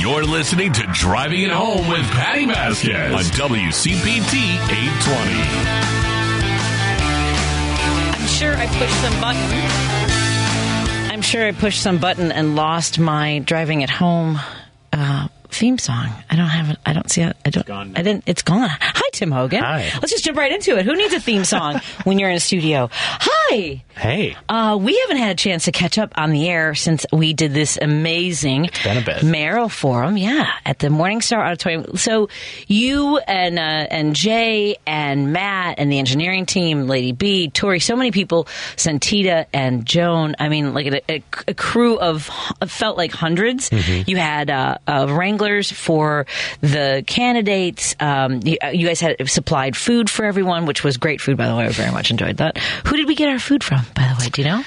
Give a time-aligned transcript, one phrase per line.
[0.00, 5.20] You're listening to Driving It Home with Patty Vasquez on WCPT 820.
[8.16, 11.12] I'm sure I pushed some button.
[11.12, 14.40] I'm sure I pushed some button and lost my driving it home
[14.94, 16.08] uh, theme song.
[16.30, 16.78] I don't have it.
[16.86, 17.36] I don't see it.
[17.44, 17.66] I don't.
[17.66, 17.92] gone.
[17.94, 18.24] I didn't.
[18.26, 18.70] It's gone.
[18.80, 19.62] Hi, Tim Hogan.
[19.62, 19.90] Hi.
[20.00, 20.86] Let's just jump right into it.
[20.86, 22.88] Who needs a theme song when you're in a studio?
[22.90, 23.39] Hi.
[23.50, 23.82] Hey.
[24.48, 27.52] Uh, we haven't had a chance to catch up on the air since we did
[27.52, 29.22] this amazing been a bit.
[29.22, 31.96] mayoral forum, yeah, at the Morningstar Auditorium.
[31.96, 32.28] So
[32.66, 37.96] you and uh, and Jay and Matt and the engineering team, Lady B, Tori, so
[37.96, 38.44] many people,
[38.76, 40.36] Santita and Joan.
[40.38, 42.30] I mean, like a, a, a crew of
[42.66, 44.10] felt like 100s Mm-hmm.
[44.10, 46.26] You had uh, uh, wranglers for
[46.60, 47.94] the candidates.
[48.00, 51.48] Um, you, uh, you guys had supplied food for everyone, which was great food, by
[51.48, 51.64] the way.
[51.64, 52.58] I very much enjoyed that.
[52.86, 54.28] Who did we get our food from, by the way?
[54.28, 54.64] Do you know?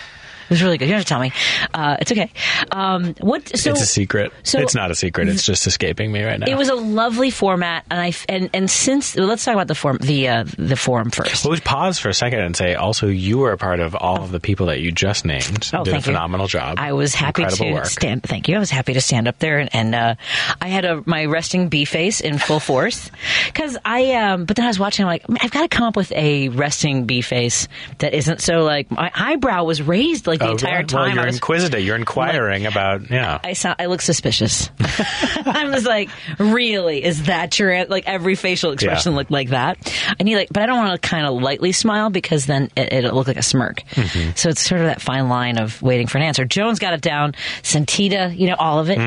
[0.53, 0.85] It was really good.
[0.85, 1.31] You don't have to tell me.
[1.73, 2.29] Uh, it's okay.
[2.71, 3.57] Um, what?
[3.57, 4.31] So it's a secret.
[4.43, 5.27] so- it's not a secret.
[5.29, 6.45] It's just escaping me right now.
[6.47, 9.73] It was a lovely format, and I and and since well, let's talk about the
[9.75, 11.43] form the uh, the forum first.
[11.43, 14.21] Well, we pause for a second and say also you were a part of all
[14.21, 15.71] of the people that you just named.
[15.73, 16.13] Oh, did thank a you.
[16.15, 16.75] phenomenal job.
[16.77, 17.85] I was happy Incredible to work.
[17.85, 18.21] stand.
[18.23, 18.55] Thank you.
[18.55, 20.15] I was happy to stand up there, and, and uh,
[20.61, 23.09] I had a my resting bee face in full force
[23.47, 24.11] because I.
[24.13, 25.05] Um, but then I was watching.
[25.05, 27.67] I'm like, I've got to come up with a resting bee face
[27.99, 30.85] that isn't so like my eyebrow was raised like the Oh, entire yeah.
[30.85, 31.01] time.
[31.07, 31.81] Well, you're was- inquisitive.
[31.81, 33.39] You're inquiring about yeah.
[33.43, 34.69] I sound, I look suspicious.
[34.79, 37.03] I was like, really?
[37.03, 39.17] Is that your like every facial expression Yeah.
[39.17, 39.77] looked like that?
[40.19, 42.93] I need like, but I don't want to kind of lightly smile because then it,
[42.93, 43.83] it'll look like a smirk.
[43.91, 44.31] Mm-hmm.
[44.35, 46.45] So it's sort of that fine line of waiting for an answer.
[46.45, 47.33] Jones got it down.
[47.63, 48.99] Santita, you know, all of it.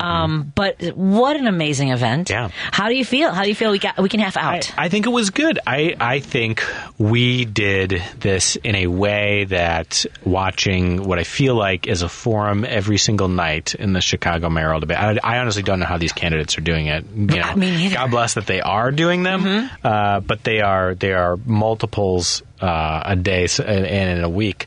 [0.00, 2.28] Um, but what an amazing event!
[2.28, 2.32] Mm-hmm.
[2.52, 2.70] Yeah.
[2.72, 3.30] How do you feel?
[3.32, 3.70] How do you feel?
[3.70, 4.72] We got we can half I, out.
[4.76, 5.58] I think it was good.
[5.66, 6.64] I, I think
[6.98, 12.64] we did this in a way that watching what I feel like is a forum
[12.64, 14.96] every single night in the Chicago mayoral debate.
[14.96, 17.04] I, I honestly don't know how these candidates are doing it.
[17.14, 17.90] You know.
[17.90, 23.02] God bless that they are doing them, uh, but they are they are multiples uh,
[23.04, 24.66] a day and and in a week.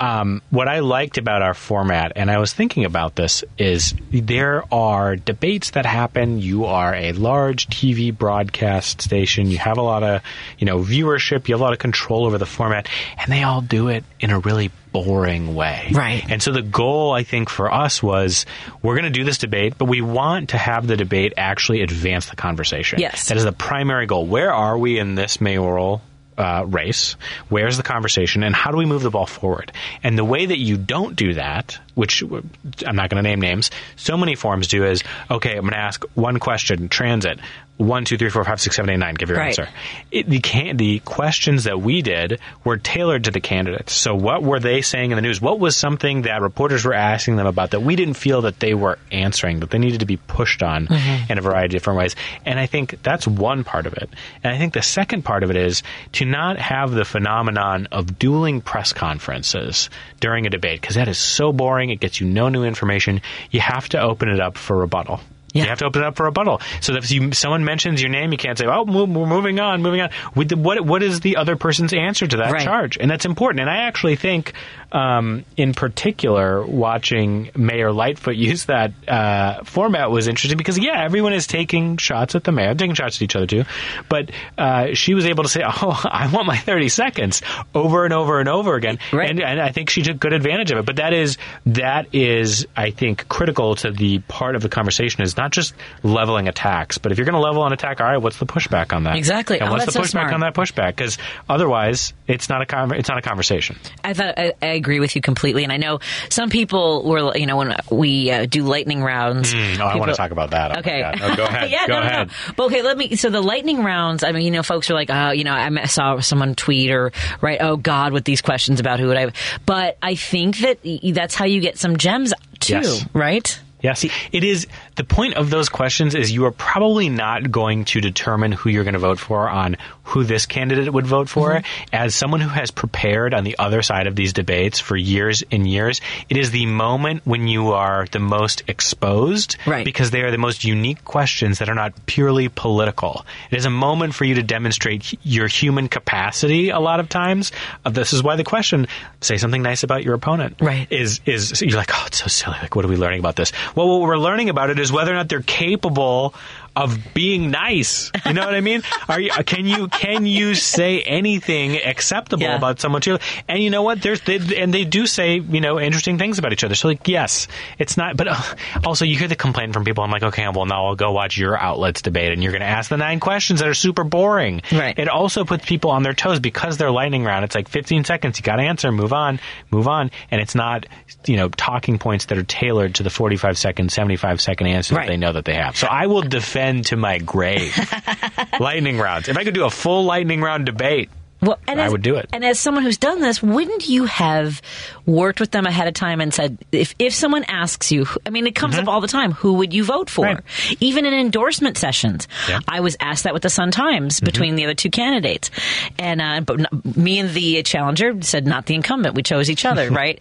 [0.00, 4.64] Um, what I liked about our format, and I was thinking about this, is there
[4.72, 6.40] are debates that happen.
[6.40, 9.50] You are a large TV broadcast station.
[9.50, 10.22] You have a lot of,
[10.58, 11.48] you know, viewership.
[11.48, 12.88] You have a lot of control over the format,
[13.18, 15.90] and they all do it in a really boring way.
[15.92, 16.24] Right.
[16.28, 18.46] And so the goal, I think, for us was
[18.80, 22.26] we're going to do this debate, but we want to have the debate actually advance
[22.26, 23.00] the conversation.
[23.00, 23.28] Yes.
[23.28, 24.24] That is the primary goal.
[24.24, 26.00] Where are we in this mayoral
[26.36, 27.16] uh, race?
[27.48, 28.42] Where's the conversation?
[28.42, 29.72] And how do we move the ball forward?
[30.02, 33.70] And the way that you don't do that, which I'm not going to name names,
[33.96, 37.38] so many forums do is okay, I'm going to ask one question, transit.
[37.76, 39.14] One, two, three, four, five, six, seven, eight, nine.
[39.14, 39.48] Give your Right.
[39.48, 39.68] answer.
[40.12, 43.92] It, the can, the questions that we did were tailored to the candidates.
[43.92, 45.40] So, what were they saying in the news?
[45.40, 48.74] What was something that reporters were asking them about that we didn't feel that they
[48.74, 51.32] were answering, that they needed to be pushed on mm-hmm.
[51.32, 52.14] in a variety of different ways?
[52.44, 54.08] And I think that's one part of it.
[54.44, 55.82] And I think the second part of it is
[56.12, 59.90] to not have the phenomenon of dueling press conferences
[60.20, 61.90] during a debate, because that is so boring.
[61.90, 63.20] It gets you no new information.
[63.50, 65.20] You have to open it up for rebuttal.
[65.54, 65.62] Yeah.
[65.62, 66.60] You have to open it up for rebuttal.
[66.82, 69.80] So that if you, someone mentions your name, you can't say, "Oh, we're moving on,
[69.82, 72.64] moving on." With the, what what is the other person's answer to that Right.
[72.64, 72.98] charge?
[73.00, 73.60] And that's important.
[73.60, 74.52] And I actually think,
[74.92, 81.32] um, in particular, watching Mayor Lightfoot use that uh, format was interesting because yeah, everyone
[81.32, 83.64] is taking shots at the mayor, taking shots at each other too.
[84.08, 87.42] But uh, she was able to say, "Oh, I want my thirty seconds,"
[87.74, 88.98] over and over and over again.
[89.12, 89.30] Right.
[89.30, 90.84] And, and I think she took good advantage of it.
[90.84, 95.36] But that is that is I think critical to the part of the conversation is
[95.36, 98.38] not just leveling attacks, but if you're going to level an attack, all right, what's
[98.38, 99.16] the pushback on that?
[99.16, 99.60] Exactly.
[99.60, 100.96] And Oh, what's the that's so pushback on that pushback?
[100.96, 101.18] Because
[101.48, 103.76] otherwise, it's not a con- it's not a conversation.
[104.02, 107.46] I thought I, I agree with you completely, and I know some people were, you
[107.46, 109.52] know, when we uh, do lightning rounds.
[109.54, 110.76] Oh, I want to talk about that.
[110.76, 111.00] Oh Okay.
[111.36, 111.70] Go ahead.
[111.70, 112.28] yeah, go no, no, ahead.
[112.28, 112.34] no.
[112.56, 113.16] But okay, let me.
[113.16, 114.24] So the lightning rounds.
[114.24, 117.12] I mean, you know, folks are like, oh, you know, I saw someone tweet or
[117.40, 119.32] write, oh God, with these questions about who would I.
[119.66, 120.78] But I think that
[121.14, 123.06] that's how you get some gems too, Yes.
[123.12, 123.60] right?
[123.82, 124.02] Yes,
[124.32, 124.66] it is.
[124.96, 128.84] The point of those questions is you are probably not going to determine who you're
[128.84, 131.50] going to vote for on who this candidate would vote for.
[131.54, 131.84] Mm-hmm.
[131.94, 135.66] As someone who has prepared on the other side of these debates for years and
[135.68, 139.84] years, it is the moment when you are the most exposed Right.
[139.84, 143.24] because they are the most unique questions that are not purely political.
[143.50, 147.50] It is a moment for you to demonstrate your human capacity a lot of times.
[147.84, 148.86] Uh, This is why the question,
[149.20, 150.56] say something nice about your opponent.
[150.60, 150.86] Right.
[150.90, 152.58] Is, is, you're like, oh, it's so silly.
[152.60, 153.52] Like, what are we learning about this?
[153.74, 156.34] Well, what we're learning about it is whether or not they're capable
[156.76, 158.10] of being nice.
[158.26, 158.82] You know what I mean?
[159.08, 162.56] Are you can you can you say anything acceptable Yeah.
[162.56, 163.18] about someone too?
[163.48, 164.02] And you know what?
[164.02, 166.74] There's they, and they do say you know interesting things about each other.
[166.74, 167.46] So like yes,
[167.78, 168.16] it's not.
[168.16, 168.42] But uh,
[168.84, 170.02] also you hear the complaint from people.
[170.04, 172.66] I'm like, okay, well now I'll go watch your outlets debate, and you're going to
[172.66, 174.62] ask the nine questions that are super boring.
[174.72, 174.98] Right.
[174.98, 177.44] It also puts people on their toes because they're lightning round.
[177.44, 178.38] It's like 15 seconds.
[178.38, 178.90] You got to answer.
[178.90, 179.38] Move on.
[179.70, 180.10] Move on.
[180.30, 180.86] And it's not
[181.26, 185.06] you know talking points that are tailored to the 45 second, 75 second answer Right.
[185.06, 185.76] that they know that they have.
[185.76, 187.76] So I will defend to my grave
[188.60, 189.28] lightning rounds.
[189.28, 191.10] If I could do a full lightning round debate,
[191.44, 192.28] Well, and I as, would do it.
[192.32, 194.60] And as someone who's done this, wouldn't you have
[195.06, 198.46] worked with them ahead of time and said, if, if someone asks you, I mean,
[198.46, 200.24] it comes up all the time, who would you vote for?
[200.26, 200.68] Mm-hmm.
[200.70, 200.76] Right.
[200.80, 202.60] Even in endorsement sessions, Yeah.
[202.66, 204.24] I was asked that with the Sun Times Mm-hmm.
[204.26, 205.50] between the other two candidates,
[205.98, 209.14] and uh, but me and the challenger said not the incumbent.
[209.14, 210.20] We chose each other, right?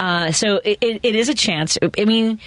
[0.00, 1.78] Uh, so it, it, it is a chance.
[1.98, 2.40] I mean,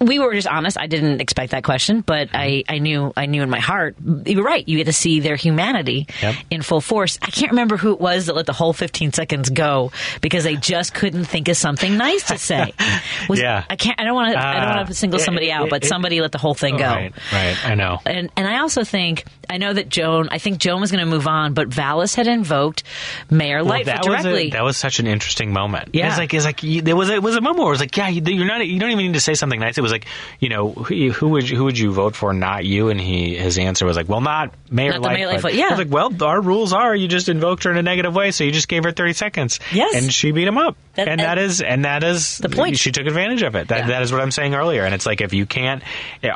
[0.00, 0.78] we were just honest.
[0.78, 3.96] I didn't expect that question, but I, I knew I knew in my heart.
[4.26, 4.66] You're right.
[4.68, 6.34] You get to see their humanity Yep.
[6.50, 7.18] in full force.
[7.22, 10.56] I can't remember who it was that let the whole 15 seconds go because they
[10.56, 12.72] just couldn't think of something nice to say.
[13.28, 13.64] Was, Yeah.
[13.68, 14.00] I can't.
[14.00, 14.38] I don't want to.
[14.38, 16.38] I don't Uh, want to single it- somebody out, it- but it- somebody let the
[16.38, 16.84] whole thing go.
[16.86, 17.56] Right, right.
[17.66, 18.00] I know.
[18.06, 20.28] And and I also think I know that Joan.
[20.30, 22.82] I think Joan was going to move on, but Vallas had invoked
[23.30, 24.48] Mayor Well, Lightfoot that was directly.
[24.48, 25.90] a, that was such an interesting moment.
[25.92, 26.08] Yeah.
[26.08, 27.96] it's like it's like there was a, it was a moment where it was like,
[27.96, 29.78] yeah, you, you're not you don't even need to say something nice.
[29.78, 30.06] It was like,
[30.40, 32.32] you know, who, who would you, who would you vote for?
[32.32, 32.88] Not you.
[32.90, 35.44] And he his answer was like, well, not Mayor Not the Mayor Lightfoot.
[35.52, 35.66] Lightfoot, yeah.
[35.66, 38.30] I was like, well, our rules are you just invoked her in a negative way,
[38.30, 39.60] so you just gave her 30 seconds.
[39.72, 39.94] Yes.
[39.94, 40.76] and she beat him up.
[40.94, 42.76] That- and that is and that is The point.
[42.76, 43.68] She took advantage of it.
[43.68, 43.86] That Yeah.
[43.88, 44.84] that is what I'm saying earlier.
[44.84, 45.82] And it's like if you can't,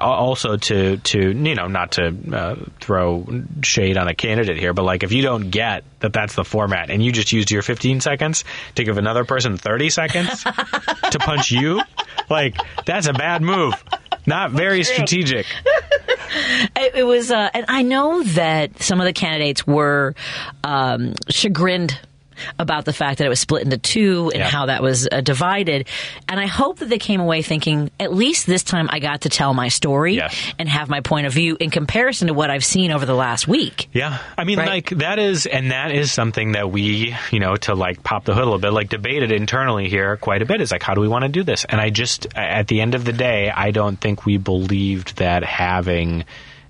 [0.00, 3.26] also to to you know not to uh, throw
[3.62, 6.90] shade on a candidate here, but like if you don't get that that's the format,
[6.90, 8.44] and you just used your 15 seconds
[8.76, 10.42] to give another person 30 seconds
[11.10, 11.80] to punch you,
[12.30, 12.56] like
[12.86, 13.74] that's a bad move.
[14.26, 15.46] Not very strategic.
[16.74, 20.14] It, it was, uh, and I know that some of the candidates were
[20.64, 22.00] um, chagrined
[22.58, 24.48] about the fact that it was split into two and Yeah.
[24.48, 25.86] how that was uh, divided.
[26.28, 29.28] And I hope that they came away thinking, at least this time I got to
[29.28, 30.34] tell my story Yes.
[30.58, 33.46] and have my point of view in comparison to what I've seen over the last
[33.48, 33.88] week.
[33.92, 34.18] Yeah.
[34.36, 34.68] I mean, Right.
[34.68, 38.34] like, that is, and that is something that we, you know, to like pop the
[38.34, 41.00] hood a little bit, like debated internally here quite a bit is like, how do
[41.00, 41.64] we want to do this?
[41.64, 45.44] And I just, at the end of the day, I don't think we believed that
[45.44, 46.24] having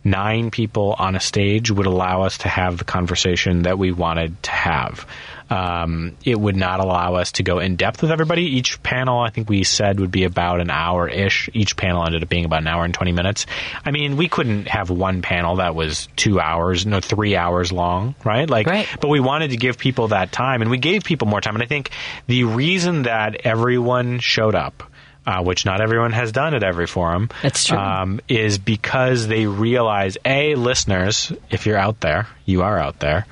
[0.04, 4.42] nine people on a stage would allow us to have the conversation that we wanted
[4.42, 5.06] to have.
[5.52, 8.42] Um, it would not allow us to go in depth with everybody.
[8.44, 11.50] Each panel, I think we said, would be about an hour ish.
[11.52, 13.44] Each panel ended up being about an hour and 20 minutes.
[13.84, 18.14] I mean, we couldn't have one panel that was two hours, no, three hours long,
[18.24, 18.48] right?
[18.48, 18.88] Like, Right.
[19.00, 21.54] but we wanted to give people that time and we gave people more time.
[21.54, 21.90] And I think
[22.28, 24.82] the reason that everyone showed up,
[25.26, 27.78] uh, which not everyone has done at every forum, That's true.
[27.78, 33.26] um, is because they realize, A, listeners, if you're out there, you are out there,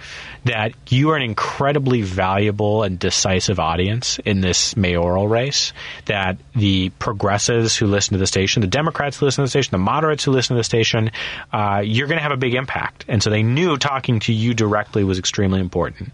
[0.45, 5.73] that you are an incredibly valuable and decisive audience in this mayoral race.
[6.07, 9.73] That the progressives who listen to the station, the Democrats who listen to the station,
[9.73, 11.11] the moderates who listen to the station,
[11.53, 13.05] uh, you're going to have a big impact.
[13.09, 16.13] And so they knew talking to you directly was extremely important.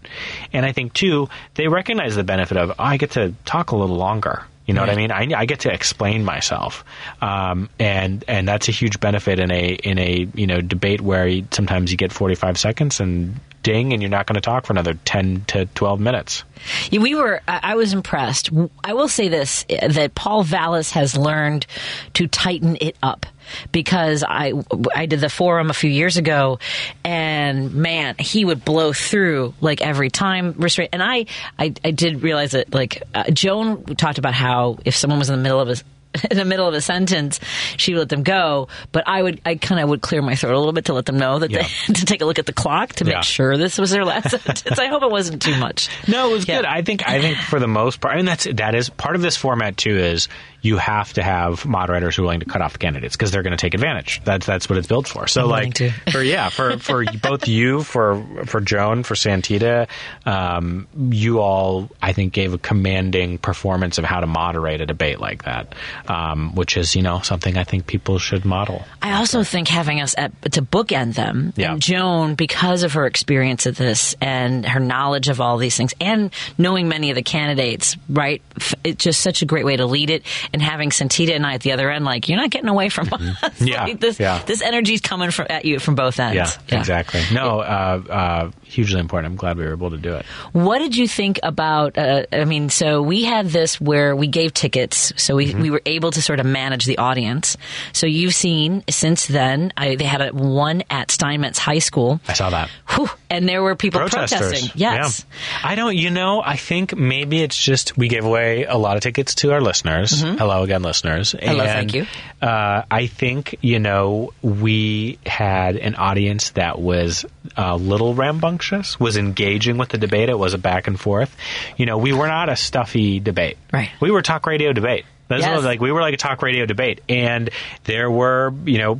[0.51, 3.75] And I think, too, they recognize the benefit of, oh, I get to talk a
[3.75, 4.43] little longer.
[4.67, 5.11] You know what I mean?
[5.13, 6.83] I, I get to explain myself,
[7.21, 11.25] um, and and that's a huge benefit in a in a you know debate where
[11.25, 14.65] you, sometimes you get forty five seconds and ding, and you're not going to talk
[14.65, 16.45] for another ten to twelve minutes.
[16.89, 17.41] Yeah, we were.
[17.47, 18.49] I was impressed.
[18.81, 21.67] I will say this: that Paul Vallas has learned
[22.13, 23.25] to tighten it up
[23.73, 24.53] because I
[24.95, 26.59] I did the forum a few years ago,
[27.03, 30.91] and man, he would blow through like every time restraint.
[30.93, 31.25] And I
[31.59, 35.35] I, I did realize that like uh, Joan talked about how if someone was in
[35.35, 35.75] the middle of a
[36.31, 37.39] in the middle of a sentence,
[37.77, 38.67] she would let them go.
[38.91, 41.05] But I would, I kind of would clear my throat a little bit to let
[41.05, 41.67] them know that Yeah.
[41.87, 43.15] they, to take a look at the clock to Yeah.
[43.15, 44.79] make sure this was their last sentence.
[44.79, 45.89] I hope it wasn't too much.
[46.07, 46.57] No, it was Yeah.
[46.57, 46.65] good.
[46.65, 49.21] I think I think for the most part, I mean that's that is part of
[49.21, 49.97] this format too.
[49.97, 50.27] Is
[50.67, 53.43] you have to have moderators who are willing to cut off the candidates because they're
[53.43, 54.21] going to take advantage.
[54.23, 55.27] That's that's what it's built for.
[55.27, 55.77] So I'm like
[56.11, 59.87] for yeah for for both you for for Joan for Santita,
[60.25, 65.19] um, you all I think gave a commanding performance of how to moderate a debate
[65.19, 65.73] like that,
[66.07, 68.83] um, which is you know something I think people should model.
[69.01, 71.73] I also think having us at, to bookend them, Yeah.
[71.73, 75.93] and Joan, because of her experience of this and her knowledge of all these things,
[76.01, 78.41] and knowing many of the candidates, right?
[78.83, 80.23] It's just such a great way to lead it.
[80.57, 83.13] And having Santita and I at the other end, like you're not getting away from
[83.13, 83.21] us.
[83.37, 83.65] Mm-hmm.
[83.67, 84.41] Yeah, Like, this yeah.
[84.45, 86.35] this energy's coming from at you from both ends.
[86.35, 87.21] Yeah, exactly.
[87.33, 89.31] No, uh, uh, hugely important.
[89.31, 90.25] I'm glad we were able to do it.
[90.53, 91.97] What did you think about?
[91.97, 95.61] Uh, I mean, so we had this where we gave tickets, so we, Mm-hmm.
[95.61, 97.55] we were able to sort of manage the audience.
[97.93, 102.33] So you've seen since then, I, they had a, one at Steinmetz High School, I
[102.33, 102.69] saw that.
[102.89, 104.71] Whew, and there were people protesting.
[104.75, 105.69] Yes, Yeah.
[105.69, 109.03] I don't, you know, I think maybe it's just we gave away a lot of
[109.03, 110.23] tickets to our listeners.
[110.37, 111.33] Hello again, listeners.
[111.33, 111.45] Mm-hmm.
[111.45, 112.05] Hello, and, thank you.
[112.41, 117.25] Uh, I think, you know, we had an audience that was
[117.55, 120.29] a little rambunctious, was engaging with the debate.
[120.29, 121.35] It was a back and forth.
[121.77, 123.57] You know, we were not a stuffy debate.
[123.73, 123.89] Right.
[123.99, 125.05] We were talk radio debate.
[125.27, 125.63] That's Yes.
[125.63, 127.49] like we were like a talk radio debate, and
[127.83, 128.99] there were you know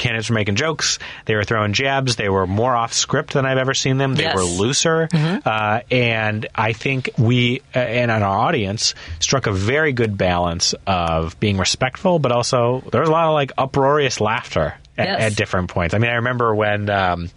[0.00, 0.98] candidates were making jokes.
[1.26, 2.16] They were throwing jabs.
[2.16, 4.16] They were more off script than I've ever seen them.
[4.16, 4.34] They Yes.
[4.34, 10.18] were looser, uh, and I think we uh, and our audience struck a very good
[10.18, 15.06] balance of being respectful, but also there was a lot of like uproarious laughter at,
[15.06, 15.20] Yes.
[15.22, 15.94] at different points.
[15.94, 16.90] I mean, I remember when.
[16.90, 17.28] Um,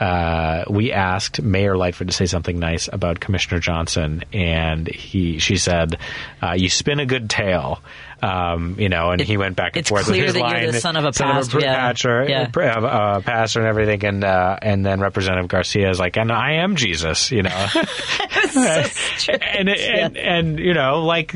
[0.00, 5.56] uh, we asked Mayor Lightfoot to say something nice about Commissioner Johnson, and he she
[5.56, 5.96] said,
[6.42, 7.80] uh, "You spin a good tale."
[8.22, 10.48] Um, you know, and he went back and it's forth clear with his that you're
[10.66, 11.74] line, the son of a pastor, pr- yeah.
[11.74, 12.46] pastor, Yeah.
[12.46, 16.30] pr- uh, uh, pastor, and everything, and uh, and then Representative Garcia is like, "And
[16.30, 17.66] I am Jesus," you know,
[18.50, 18.82] so
[19.16, 19.42] strange.
[19.42, 21.34] and, and and you know, like.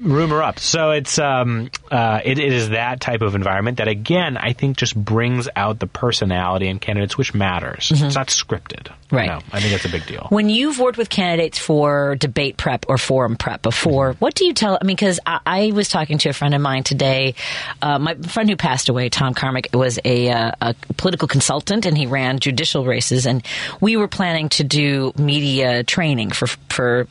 [0.00, 0.58] Rumor up.
[0.58, 4.76] So it's um uh it, it is that type of environment that again I think
[4.76, 7.90] just brings out the personality in candidates, which matters.
[7.92, 8.84] It's not scripted.
[8.88, 9.16] Mm-hmm.
[9.16, 9.26] Right.
[9.28, 10.26] No, I think that's a big deal.
[10.30, 14.18] When you've worked with candidates for debate prep or forum prep before, Mm-hmm.
[14.18, 14.76] what do you tell?
[14.80, 17.34] I mean, because I, I was talking to a friend of mine today,
[17.80, 21.96] uh, my friend who passed away, Tom Carmick, was a, uh, a political consultant and
[21.96, 23.26] he ran judicial races.
[23.26, 23.44] And
[23.80, 27.06] we were planning to do media training for for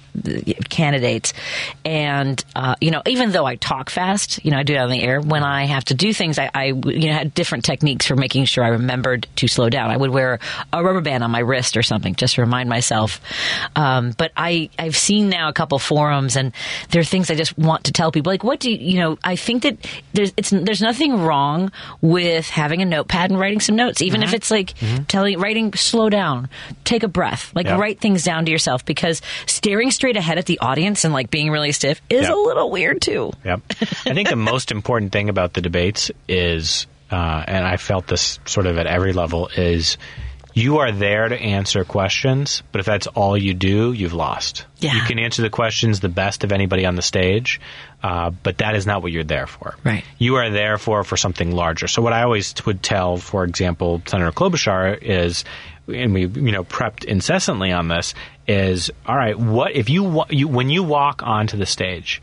[0.70, 1.34] candidates.
[1.84, 4.90] And uh, you know, even though I talk fast, you know, I do it on
[4.90, 5.20] the air.
[5.22, 8.46] When I have to do things, I, I you know had different techniques for making
[8.46, 9.92] sure I remembered to slow down.
[9.92, 10.40] I would wear
[10.74, 13.22] a rubber band on my wrist or something just to remind myself.
[13.76, 16.54] Um, but I I've seen now a couple forums, and
[16.90, 18.32] there are things I just want to tell people.
[18.32, 19.18] Like, what do you, you know?
[19.24, 19.78] I think that
[20.14, 24.34] there's it's there's nothing wrong with having a notepad and writing some notes, even if
[24.34, 24.74] it's like
[25.08, 26.50] telling writing slow down,
[26.84, 27.78] take a breath, like Yeah.
[27.78, 31.50] write things down to yourself because staring straight ahead at the audience and like being
[31.50, 32.34] really stiff is Yeah.
[32.34, 33.32] a little weird too.
[33.44, 33.62] Yep.
[33.70, 38.40] I think the most important thing about the debates is, uh, and I felt this
[38.46, 39.98] sort of at every level, is
[40.56, 44.66] you are there to answer questions, but if that's all you do, you've lost.
[44.78, 44.96] Yeah.
[44.96, 47.60] You can answer the questions the best of anybody on the stage,
[48.02, 49.76] uh, but that is not what you're there for.
[49.84, 50.06] Right.
[50.18, 51.90] You are there for for something larger.
[51.90, 55.44] So what I always would tell, for example, Senator Klobuchar is,
[55.90, 58.14] and we you know prepped incessantly on this,
[58.48, 59.38] is all right.
[59.38, 62.22] What if you, you when you walk onto the stage,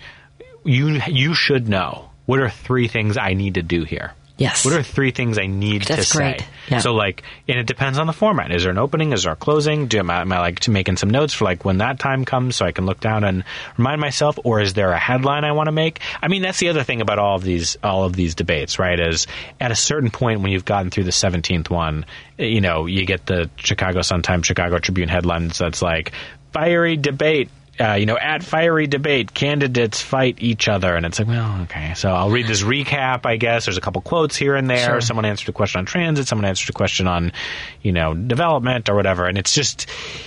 [0.64, 4.12] you you should know what are three things I need to do here.
[4.38, 4.64] Yes.
[4.64, 6.40] What are three things I need That's to great.
[6.40, 6.46] say?
[6.68, 6.78] Yeah.
[6.78, 8.50] So like, and it depends on the format.
[8.50, 9.12] Is there an opening?
[9.12, 9.86] Is there a closing?
[9.86, 12.24] Do am I, am I like to making some notes for like when that time
[12.24, 13.44] comes so I can look down and
[13.76, 14.38] remind myself?
[14.42, 16.00] Or is there a headline I want to make?
[16.20, 18.98] I mean, that's the other thing about all of these all of these debates, right?
[18.98, 19.26] Is
[19.60, 22.06] at a certain point when you've gotten through the seventeenth one,
[22.38, 26.12] you know, you get the Chicago Sun Times, Chicago Tribune headlines that's like
[26.52, 27.48] fiery debate
[27.80, 31.94] uh, you know, at fiery debate, candidates fight each other, and it's like, well, okay.
[31.94, 33.24] So I'll read this recap.
[33.24, 34.84] I guess there's a couple quotes here and there.
[34.86, 35.00] Sure.
[35.00, 36.28] Someone answered a question on transit.
[36.28, 37.32] Someone answered a question on,
[37.80, 39.26] you know, development or whatever.
[39.26, 39.86] And it's just,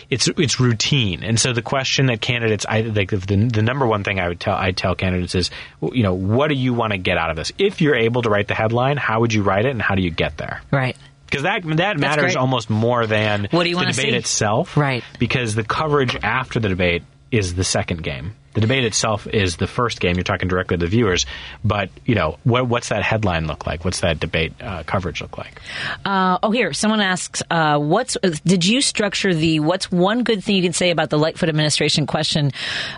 [0.09, 1.23] it's it's routine.
[1.23, 4.39] And so the question that candidates, I like the the number one thing I would
[4.39, 7.35] tell I tell candidates is, you know, what do you want to get out of
[7.35, 7.51] this?
[7.57, 10.01] If you're able to write the headline, how would you write it, and how do
[10.01, 10.61] you get there?
[10.71, 10.97] Right.
[11.27, 14.15] Because that that matters almost more than What do you the debate see?
[14.15, 15.03] itself, Right.
[15.19, 17.03] Because the coverage after the debate
[17.35, 18.33] is the second game.
[18.53, 20.15] The debate itself is the first game.
[20.15, 21.25] You're talking directly to the viewers,
[21.63, 23.83] but you know what, what's that headline look like?
[23.83, 25.61] What's that debate uh, coverage look like?
[26.05, 28.15] Uh, oh, here someone asks, uh, "What's
[28.45, 32.07] did you structure the what's one good thing you can say about the Lightfoot administration
[32.07, 32.51] question?"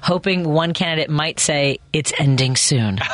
[0.03, 2.99] Hoping one candidate might say it's ending soon.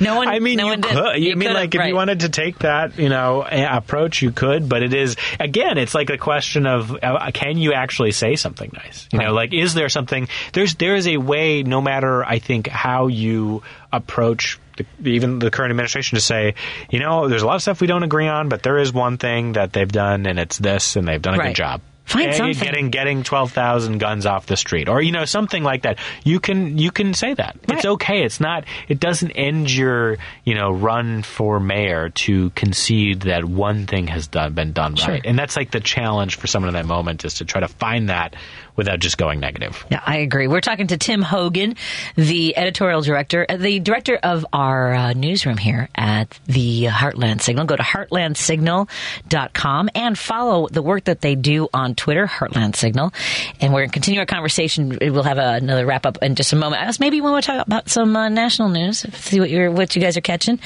[0.00, 0.28] no one.
[0.28, 0.90] I mean, no you one did.
[0.90, 1.16] could.
[1.22, 1.88] You, mean could've, like if right.
[1.88, 4.68] you wanted to take that, you know, approach, you could.
[4.68, 8.70] But it is again, it's like a question of uh, can you actually say something
[8.74, 9.08] nice?
[9.12, 10.28] You know, like is there something?
[10.52, 13.62] There's there is a way, no matter I think how you
[13.92, 14.58] approach.
[14.76, 16.54] The, even the current administration to say,
[16.90, 19.18] you know, there's a lot of stuff we don't agree on, but there is one
[19.18, 21.46] thing that they've done, and it's this, and they've done a Right.
[21.50, 21.80] good job.
[22.04, 22.62] Find And something.
[22.62, 25.98] Getting getting twelve thousand guns off the street, or you know something like that.
[26.22, 27.56] You can you can say that.
[27.68, 28.24] It's okay.
[28.24, 28.64] It's not.
[28.88, 34.26] It doesn't end your you know run for mayor to concede that one thing has
[34.26, 35.14] done been done Sure.
[35.14, 35.22] right.
[35.24, 38.10] And that's like the challenge for someone in that moment is to try to find
[38.10, 38.36] that
[38.76, 39.84] without just going negative.
[39.90, 40.46] Yeah, I agree.
[40.46, 41.76] We're talking to Tim Hogan,
[42.16, 47.66] the editorial director, uh, the director of our uh, newsroom here at the Heartland Signal.
[47.66, 53.12] Go to heartlandsignal.com and follow the work that they do on Twitter, Heartland Signal.
[53.60, 54.98] And we're going to continue our conversation.
[55.00, 57.00] We'll have a, another wrap up in just a moment.
[57.00, 60.02] Maybe we want to talk about some uh, national news, see what, you're, what you
[60.02, 60.58] guys are catching.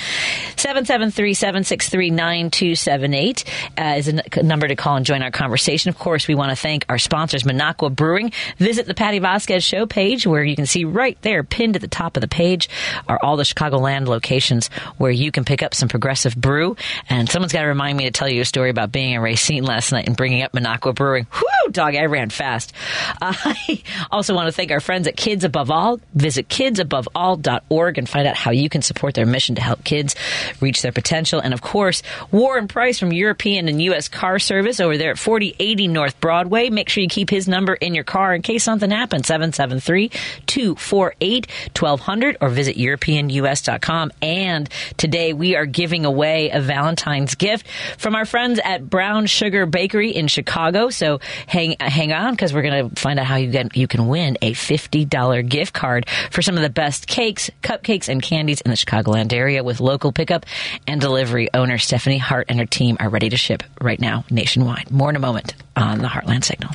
[0.57, 3.45] 773 763 9278
[3.77, 5.89] uh, is a number to call and join our conversation.
[5.89, 8.33] Of course, we want to thank our sponsors, Minocqua Brewing.
[8.57, 11.89] Visit the Patty Vasquez show page where you can see right there, pinned at the
[11.89, 12.71] top of the page,
[13.09, 16.77] are all the Chicagoland locations where you can pick up some progressive brew.
[17.11, 19.65] And someone's got to remind me to tell you a story about being in Racine
[19.65, 21.27] last night and bringing up Minocqua Brewing.
[21.35, 22.73] Whoo, dog, I ran fast.
[23.21, 26.01] Uh, I also want to thank our friends at Kids Above All.
[26.15, 30.15] Visit kidsaboveall.org and find out how you can support their mission to help kids
[30.61, 31.41] reach their potential.
[31.41, 34.09] And of course, Warren Price from European and U.S.
[34.09, 36.71] Car Service over there at 4080 North Broadway.
[36.71, 39.27] Make sure you keep his number in your car in case something happens.
[39.27, 40.11] 773
[40.47, 41.47] 248
[41.79, 44.13] 1200 or visit EuropeanUS.com.
[44.23, 47.67] And today we are giving away a Valentine's gift
[47.99, 50.91] from our friends at Brown Sugar Bakery in Chicago.
[50.91, 51.21] So
[51.59, 54.39] hang hang on because we're going to find out how you can, you can win
[54.43, 58.77] a $50 gift card for some of the best cakes, cupcakes, and candies in the
[58.77, 60.47] Chicagoland area with local pickup
[60.87, 61.49] and delivery.
[61.53, 64.91] Owner Stephanie Hart and her team are ready to ship right now nationwide.
[64.91, 66.71] More in a moment on the Heartland Signal.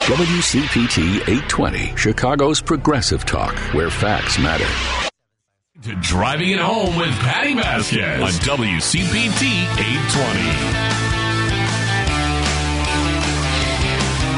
[0.00, 4.66] WCPT 820, Chicago's progressive talk, where facts matter.
[5.82, 11.01] To driving it home with Patty Vasquez on WCPT 820.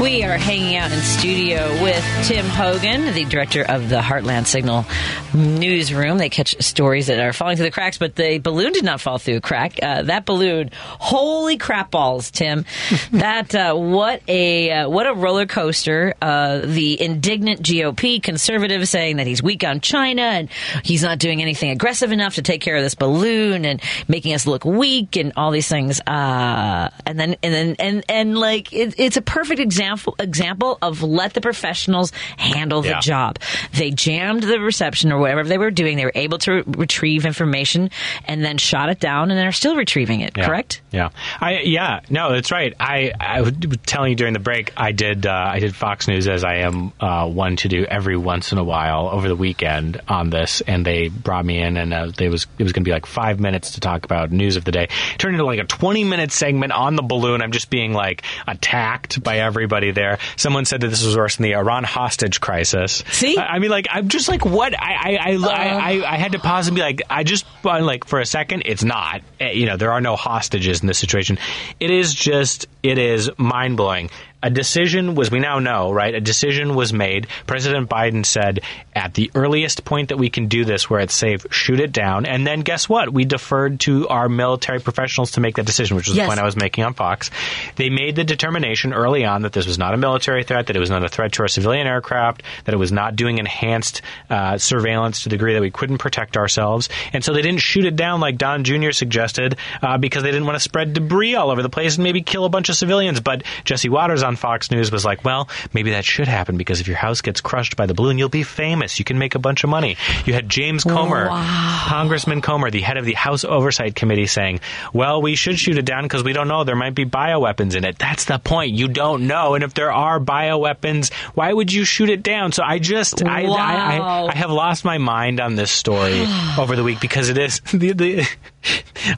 [0.01, 4.85] We are hanging out in studio with Tim Hogan, the director of the Heartland Signal
[5.33, 6.17] newsroom.
[6.17, 9.19] They catch stories that are falling through the cracks, but the balloon did not fall
[9.19, 9.79] through a crack.
[9.81, 12.65] Uh, that balloon, holy crap balls, Tim!
[13.13, 16.13] that uh, what a uh, what a roller coaster.
[16.21, 20.49] Uh, the indignant GOP conservative saying that he's weak on China and
[20.83, 24.45] he's not doing anything aggressive enough to take care of this balloon and making us
[24.45, 26.01] look weak and all these things.
[26.01, 29.84] Uh, and then and then and and like it, it's a perfect example
[30.19, 32.99] example of let the professionals handle the Yeah.
[32.99, 33.39] job.
[33.73, 35.97] They jammed the reception or whatever they were doing.
[35.97, 37.89] They were able to re- retrieve information
[38.25, 40.33] and then shot it down, and they're still retrieving it.
[40.37, 40.45] Yeah.
[40.47, 40.81] Correct?
[40.91, 41.09] Yeah.
[41.41, 41.99] I yeah.
[42.09, 42.73] No, that's right.
[42.79, 43.53] I I was
[43.85, 44.71] telling you during the break.
[44.77, 48.17] I did uh, I did Fox News as I am uh, one to do every
[48.17, 51.93] once in a while over the weekend on this, and they brought me in, and
[51.93, 54.55] uh, they was it was going to be like five minutes to talk about news
[54.55, 54.83] of the day.
[54.85, 57.41] It turned into like a twenty minute segment on the balloon.
[57.41, 60.19] I'm just being like attacked by everybody there.
[60.35, 63.03] Someone said that this was worse than the Iran hostage crisis.
[63.11, 63.37] See?
[63.37, 65.47] I, I mean, like I'm just like what I I I, Uh.
[65.49, 65.65] I,
[66.01, 68.63] I I had to pause and be like I just uh, like for a second
[68.65, 71.37] it's not Uh, you know there are no hostages in this situation.
[71.79, 74.09] It is just it is mind blowing.
[74.45, 76.13] A decision was we now know right.
[76.13, 77.25] A decision was made.
[77.47, 78.59] President Biden said
[78.95, 82.25] at the earliest point that we can do this where it's safe, shoot it down.
[82.27, 83.11] And then guess what?
[83.11, 86.25] We deferred to our military professionals to make that decision, which was Yes.
[86.25, 87.31] the point I was making on Fox.
[87.75, 90.79] They made the determination early on that this was not a military threat, that it
[90.79, 94.59] was not a threat to our civilian aircraft, that it was not doing enhanced uh,
[94.59, 96.87] surveillance to the degree that we couldn't protect ourselves.
[97.13, 98.91] And so they didn't shoot it down like Don Jr.
[98.91, 102.21] suggested uh, because they didn't want to spread debris all over the place and maybe
[102.21, 103.19] kill a bunch of civilians.
[103.21, 106.87] But Jesse Watters on Fox News was like, well, maybe that should happen because if
[106.87, 108.99] your house gets crushed by the balloon, you'll be famous.
[108.99, 109.97] You can make a bunch of money.
[110.25, 114.59] You had James Comer, Congressman Comer, the head of the House Oversight Committee, saying,
[114.93, 116.63] well, we should shoot it down because we don't know.
[116.63, 117.97] There might be bioweapons in it.
[117.97, 118.73] That's the point.
[118.73, 119.55] You don't know.
[119.55, 122.51] And if there are bioweapons, why would you shoot it down?
[122.51, 126.25] So I just, I, I, I, I have lost my mind on this story
[126.57, 128.27] over the week because it is the, the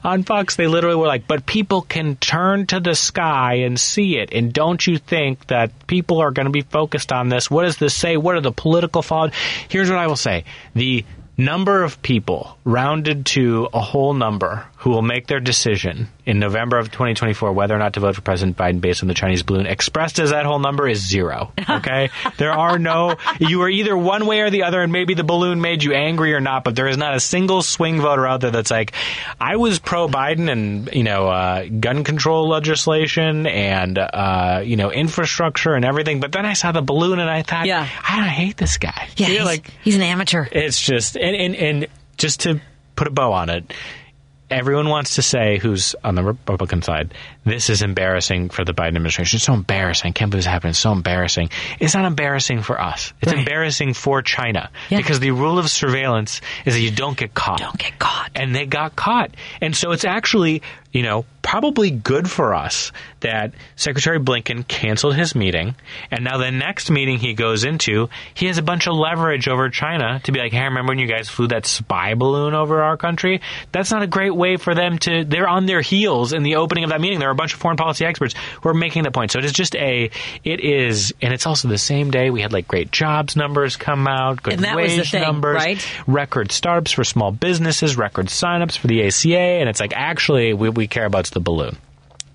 [0.04, 4.18] on Fox they literally were like, but people can turn to the sky and see
[4.18, 7.50] it, and don't you think that people are going to be focused on this?
[7.50, 8.16] What does this say?
[8.16, 9.34] What are the political fallout?
[9.68, 10.44] Here's what I will say:
[10.74, 11.04] the
[11.36, 16.78] number of people rounded to a whole number who will make their decision in November
[16.78, 19.66] of 2024 whether or not to vote for President Biden based on the Chinese balloon
[19.66, 21.52] expressed as that whole number is zero.
[21.68, 22.10] Okay?
[22.38, 25.60] there are no, you are either one way or the other, and maybe the balloon
[25.60, 28.50] made you angry or not, but there is not a single swing voter out there
[28.50, 28.92] that's like,
[29.40, 34.90] I was pro Biden and, you know, uh, gun control legislation and, uh, you know,
[34.90, 37.86] infrastructure and everything, but then I saw the balloon and I thought, Yeah.
[38.08, 39.08] I don't hate this guy.
[39.16, 40.46] Yeah, he's, like, he's an amateur.
[40.50, 41.86] it's just and, and and
[42.16, 42.60] just to
[42.96, 43.72] put a bow on it
[44.50, 47.12] everyone wants to say who's on the republican side
[47.44, 50.70] this is embarrassing for the biden administration it's so embarrassing i can't believe this happened
[50.70, 53.40] it's so embarrassing it's not embarrassing for us it's Right.
[53.40, 54.98] embarrassing for china Yeah.
[54.98, 58.30] because the rule of surveillance is that you don't get caught Don't get caught.
[58.34, 59.30] and they got caught.
[59.60, 65.34] And so it's actually, you know, probably good for us that Secretary Blinken canceled his
[65.34, 65.74] meeting,
[66.10, 69.70] and now the next meeting he goes into, he has a bunch of leverage over
[69.70, 72.96] China to be like, hey, remember when you guys flew that spy balloon over our
[72.96, 73.40] country?
[73.72, 75.24] That's not a great way for them to.
[75.24, 77.18] They're on their heels in the opening of that meeting.
[77.18, 79.30] There are a bunch of foreign policy experts who are making that point.
[79.32, 80.10] So it is just a.
[80.44, 84.06] It is, and it's also the same day we had like great jobs numbers come
[84.06, 85.86] out, good And that was wage the thing, numbers, right?
[86.06, 90.68] record startups for small businesses, record signups for the ACA, and it's like actually we,
[90.78, 91.76] we care about is the balloon.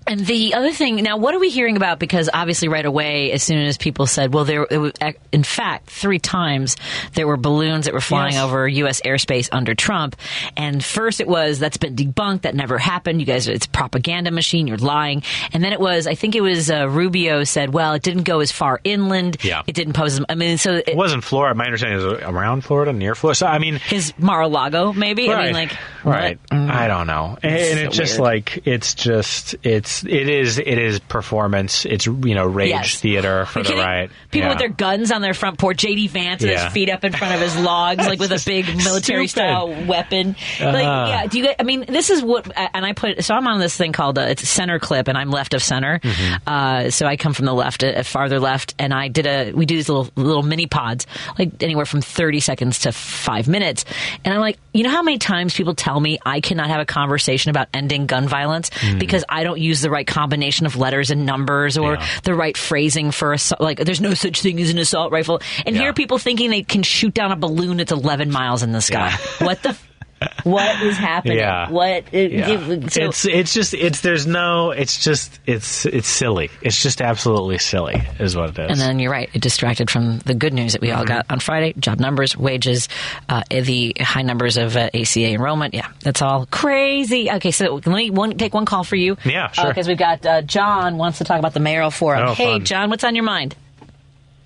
[0.06, 1.98] And the other thing, now, what are we hearing about?
[1.98, 4.92] Because obviously, right away, as soon as people said, well, there, it was,
[5.32, 6.76] in fact, three times
[7.14, 8.42] there were balloons that were flying Yes.
[8.42, 9.00] over U.S.
[9.02, 10.16] airspace under Trump.
[10.56, 13.20] And first it was, that's been debunked, that never happened.
[13.20, 15.22] You guys, it's a propaganda machine, you're lying.
[15.52, 18.40] And then it was, I think it was uh, Rubio said, well, it didn't go
[18.40, 19.38] as far inland.
[19.42, 19.62] Yeah.
[19.66, 21.54] It didn't pose, I mean, so it, It wasn't Florida.
[21.54, 23.36] My understanding is around Florida, near Florida.
[23.36, 25.30] So I mean, his Mar-a-Lago, maybe?
[25.30, 26.38] I mean, like, right.
[26.50, 26.70] Mm.
[26.70, 28.24] I don't know, and, It's and so it's just weird.
[28.24, 31.84] like it's just it's it is it is performance.
[31.84, 33.00] It's you know rage Yes.
[33.00, 34.10] theater for Are the right.
[34.30, 34.48] People Yeah.
[34.54, 35.76] with their guns on their front porch.
[35.78, 36.64] JD Vance with Yeah.
[36.64, 40.34] his feet up in front of his logs, like with a big military style weapon.
[40.60, 40.72] Uh-huh.
[40.76, 41.26] yeah.
[41.26, 41.48] Do you?
[41.58, 42.50] I mean, this is what.
[42.74, 43.22] And I put.
[43.24, 45.98] So I'm on this thing called uh, it's center clip, and I'm left of center.
[45.98, 46.34] Mm-hmm.
[46.48, 49.52] Uh, so I come from the left, uh, farther left, and I did a.
[49.52, 51.06] We do these little little mini pods,
[51.38, 53.84] like anywhere from 30 seconds to five minutes.
[54.24, 56.86] And I'm like, you know how many times people tell me I cannot have a
[56.86, 58.98] conversation about ending gun violence Mm.
[58.98, 62.06] because I don't use the right combination of letters and numbers or Yeah.
[62.24, 63.60] the right phrasing for assault.
[63.60, 65.40] Like, there's no such thing as an assault rifle.
[65.64, 68.72] And here are people thinking they can shoot down a balloon that's 11 miles in
[68.72, 69.12] the sky.
[69.38, 69.76] What the?
[70.22, 71.38] F- what is happening?
[71.38, 71.68] Yeah.
[71.70, 72.04] What?
[72.12, 72.50] it- Yeah.
[72.50, 76.50] it- so- it's it's just it's there's no it's just it's it's silly.
[76.62, 78.70] It's just absolutely silly is what it is.
[78.70, 79.28] and then you're right.
[79.34, 80.98] It distracted from the good news that we Mm-hmm.
[80.98, 82.88] all got on Friday: job numbers, wages,
[83.28, 85.74] uh, the high numbers of uh, ACA enrollment.
[85.74, 87.30] Yeah, that's all crazy.
[87.30, 89.16] Okay, so let me one, take one call for you.
[89.24, 89.66] Yeah, sure.
[89.68, 92.28] Because we've got uh, John wants to talk about the mayoral forum.
[92.28, 92.64] Oh, hey, fun.
[92.64, 93.56] John, what's on your mind?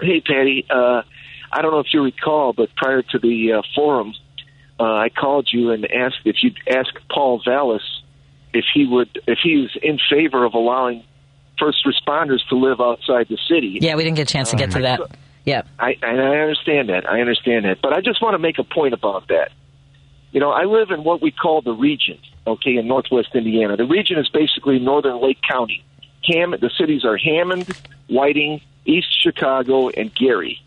[0.00, 0.64] Hey, Patty.
[0.70, 1.02] Uh,
[1.52, 4.14] I don't know if you recall, but prior to the uh, forum,
[4.80, 7.82] uh, I called you and asked if you'd ask Paul Vallas
[8.52, 11.04] if he would, if he's in favor of allowing
[11.58, 13.78] first responders to live outside the city.
[13.80, 15.00] Yeah, we didn't get a chance to get to that.
[15.44, 15.62] Yeah.
[15.78, 17.08] I, and I understand that.
[17.08, 17.80] I understand that.
[17.82, 19.50] But I just want to make a point about that.
[20.30, 23.76] You know, I live in what we call the region, okay, in northwest Indiana.
[23.76, 25.84] The region is basically northern Lake County.
[26.24, 27.66] Ham, the cities are Hammond,
[28.08, 30.60] Whiting, East Chicago, and Gary.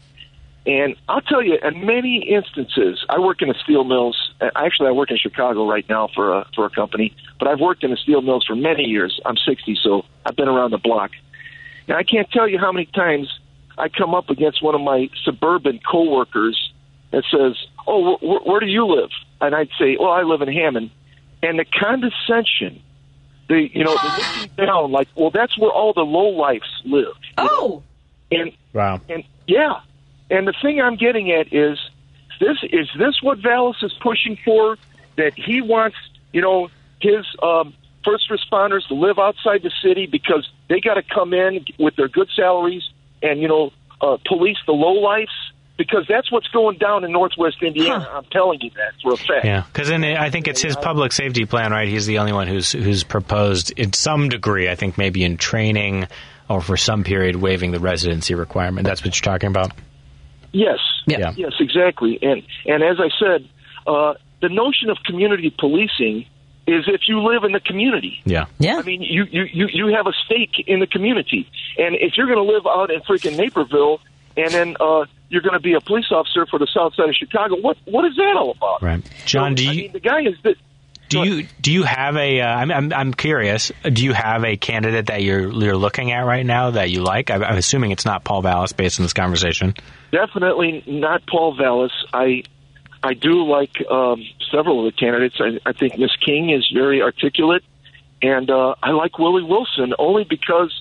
[0.66, 4.16] And I'll tell you, in many instances, I work in the steel mills.
[4.40, 7.60] uh, Actually, I work in Chicago right now for a for a company, but I've
[7.60, 9.20] worked in the steel mills for many years.
[9.26, 11.12] I'm 60, so I've been around the block.
[11.88, 13.28] And I can't tell you how many times
[13.76, 16.72] I come up against one of my suburban coworkers
[17.10, 17.56] that says,
[17.88, 19.10] "Oh, wh- wh- where do you live?"
[19.42, 20.92] And I'd say, "Well, I live in Hammond."
[21.42, 22.84] And the condescension,
[23.50, 27.16] the you know, the looking down, like, "Well, that's where all the low lifes live."
[27.38, 27.50] you know?
[27.52, 27.84] Oh,
[28.32, 29.02] And wow.
[29.10, 29.80] and yeah,
[30.32, 31.78] and the thing I'm getting at is
[32.40, 34.78] this: is this what Vallas is pushing for?
[35.18, 35.98] That he wants,
[36.32, 36.70] you know,
[37.02, 41.66] his um, first responders to live outside the city because they got to come in
[41.78, 42.84] with their good salaries
[43.22, 45.32] and you know uh, police the low lifes
[45.78, 48.00] because that's what's going down in Northwest Indiana.
[48.00, 48.18] Huh.
[48.18, 49.46] I'm telling you that for a fact.
[49.46, 51.88] Yeah, because I think it's his public safety plan, right?
[51.88, 56.08] He's the only one who's who's proposed, in some degree, I think maybe in training
[56.50, 58.86] or for some period, waiving the residency requirement.
[58.86, 59.72] That's what you're talking about.
[60.52, 60.80] Yes.
[61.08, 61.34] Yeah.
[61.36, 62.20] Yes, exactly.
[62.22, 63.48] And and as I said,
[63.88, 66.26] uh, the notion of community policing
[66.68, 68.22] is if you live in the community.
[68.24, 68.46] Yeah.
[68.60, 68.78] yeah.
[68.78, 71.50] I mean, you, you, you, you have a stake in the community.
[71.78, 74.00] And if you're going to live out in freaking Naperville
[74.38, 77.16] and then uh, you're going to be a police officer for the south side of
[77.16, 78.82] Chicago, what what is that all about?
[78.84, 79.04] Right.
[79.26, 80.56] John, So, do I you mean, the guy is the.
[81.10, 82.42] do you do you have a?
[82.42, 83.72] Uh, I'm, I'm I'm curious.
[83.84, 87.32] Do you have a candidate that you're you're looking at right now that you like?
[87.32, 89.74] I'm, I'm assuming it's not Paul Vallas based on this conversation.
[90.12, 91.92] Definitely not Paul Vallas.
[92.14, 92.44] I
[93.04, 95.38] I do like um, several of the candidates.
[95.40, 97.64] I, I think Miss King is very articulate,
[98.22, 100.72] and uh, I like Willie Wilson only because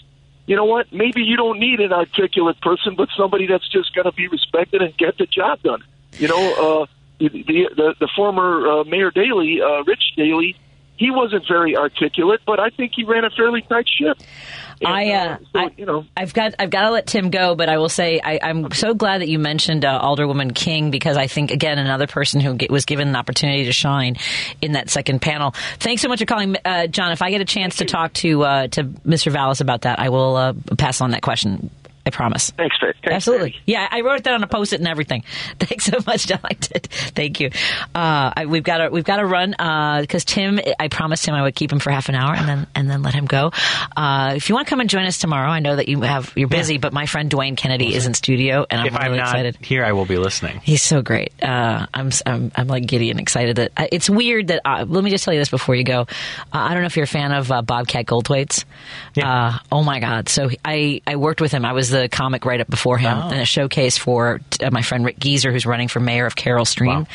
[0.47, 0.93] you know what?
[0.93, 4.83] Maybe you don't need an articulate person, but somebody that's just going to be respected
[4.83, 5.83] and get the job done.
[6.19, 6.87] You know, uh,
[7.19, 10.57] the, the the former uh, Mayor Daley, uh, Rich Daley,
[11.01, 14.19] he wasn't very articulate, but I think he ran a fairly tight ship.
[14.83, 17.55] And, I, uh, so, I, you know, I've got, I've got to let Tim go,
[17.55, 21.17] but I will say I, I'm so glad that you mentioned uh, Alderwoman King because
[21.17, 24.17] I think again another person who was given an opportunity to shine
[24.61, 25.55] in that second panel.
[25.79, 27.13] Thanks so much for calling, uh, John.
[27.13, 29.33] If I get a chance to talk to uh, to Mr.
[29.33, 31.71] Vallas about that, I will uh, pass on that question.
[32.11, 32.51] I promise.
[32.51, 32.77] Thanks.
[32.81, 33.57] Thanks, Absolutely.
[33.67, 35.23] Yeah, I wrote it down on a post it and everything.
[35.61, 36.41] Thanks so much, John.
[36.43, 36.87] I did.
[36.87, 37.51] Thank you.
[37.95, 39.51] Uh, I, we've got to we've got to run
[40.01, 40.59] because Tim.
[40.79, 43.03] I promised him I would keep him for half an hour and then and then
[43.03, 43.53] let him go.
[43.97, 46.33] Uh, if you want to come and join us tomorrow, I know that you have
[46.37, 49.17] you're busy, but my friend Dwayne Kennedy is in studio, and I'm if really I'm
[49.17, 49.57] not excited.
[49.61, 50.61] here, I will be listening.
[50.63, 51.33] He's so great.
[51.43, 55.05] Uh, I'm, I'm I'm like giddy and excited that uh, it's weird that uh, let
[55.05, 56.01] me just tell you this before you go.
[56.01, 56.07] Uh,
[56.53, 58.65] I don't know if you're a fan of uh, Bobcat Goldthwait's.
[59.15, 59.31] Yeah.
[59.31, 60.29] Uh, oh my God!
[60.29, 61.65] So I I worked with him.
[61.65, 63.29] I was the comic right up before him Oh.
[63.31, 66.65] in a showcase for uh, my friend Rick Geezer, who's running for mayor of Carol
[66.65, 67.07] Stream, Wow.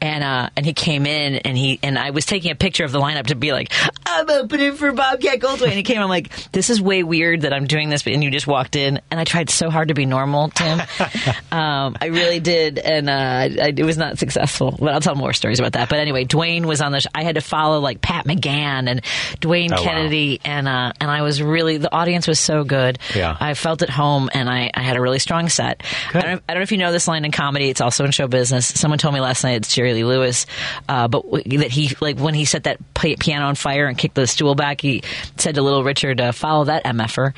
[0.00, 2.92] and uh, and he came in and he and I was taking a picture of
[2.92, 3.72] the lineup to be like
[4.06, 6.00] I'm opening for Bobcat Goldthwait, and he came.
[6.00, 9.00] I'm like, this is way weird that I'm doing this, and you just walked in,
[9.10, 10.80] and I tried so hard to be normal, Tim.
[11.52, 14.76] um, I really did, and uh, I, it was not successful.
[14.78, 15.88] But I'll tell more stories about that.
[15.88, 17.00] But anyway, Dwayne was on the.
[17.00, 19.02] Sh- I had to follow like Pat McGann and
[19.40, 19.82] Dwayne Oh, wow.
[19.82, 22.98] Kennedy, and uh, and I was really the audience was so good.
[23.14, 23.36] Yeah.
[23.38, 25.82] I felt at home, and I, I had a really strong set.
[26.12, 27.70] I don't, I don't know if you know this line in comedy.
[27.70, 28.66] It's also in show business.
[28.66, 30.46] Someone told me last night it's Jerry Lee Lewis,
[30.88, 33.96] uh, but w- that he like when he set that pi- piano on fire and
[33.96, 35.02] kicked the stool back, he
[35.36, 37.32] said to Little Richard, uh, "Follow that mf'er,"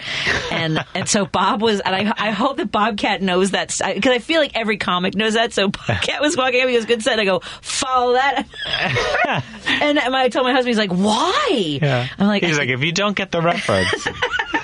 [0.51, 4.19] and and so Bob was, and I I hope that Bobcat knows that because I
[4.19, 5.53] feel like every comic knows that.
[5.53, 8.47] So Bobcat was walking up, he goes, "Good set." I go, "Follow that,"
[9.67, 12.09] and I told my husband, he's like, "Why?" Yeah.
[12.19, 13.91] I'm like, He's like, if you don't get the reference,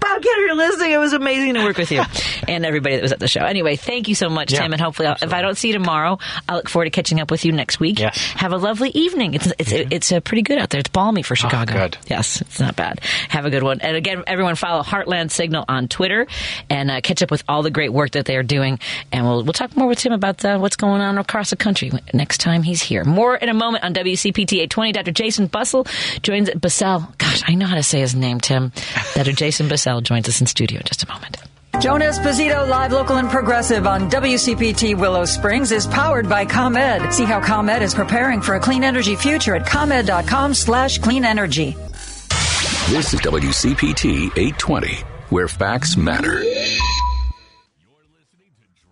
[0.00, 2.02] Bobcat, if you're listening, it was amazing to work with you
[2.48, 3.40] and everybody that was at the show.
[3.40, 5.74] Anyway, thank you so much, Yeah, Tim, and hopefully, I'll, if I don't see you
[5.74, 7.98] tomorrow, I look forward to catching up with you next week.
[7.98, 8.16] Yes.
[8.36, 9.34] Have a lovely evening.
[9.34, 10.80] It's it's it's uh, pretty good out there.
[10.80, 11.72] It's balmy for Chicago.
[11.72, 11.98] good.
[12.06, 13.00] Yes, it's not bad.
[13.28, 13.80] Have a good one.
[13.80, 16.26] And again, everyone follow Heartland Signal on Twitter
[16.70, 18.78] and uh, catch up with all the great work that they are doing.
[19.12, 21.90] And we'll we'll talk more with Tim about uh, what's going on across the country
[22.12, 23.04] next time he's here.
[23.04, 24.92] More in a moment on WCPT 820.
[24.92, 25.12] Dr.
[25.12, 25.86] Jason Bussell
[26.22, 27.16] joins Bussell.
[27.18, 28.72] Gosh, I know how to say his name, Tim.
[29.14, 29.32] Dr.
[29.32, 31.36] Jason Bussell joins us in studio in just a moment.
[31.80, 37.12] Joan Esposito, live, local, and progressive on WCPT Willow Springs is powered by ComEd.
[37.12, 41.76] See how ComEd is preparing for a clean energy future at ComEd.com slash clean energy.
[42.88, 44.94] This is WCPT 820,
[45.30, 46.42] where facts matter.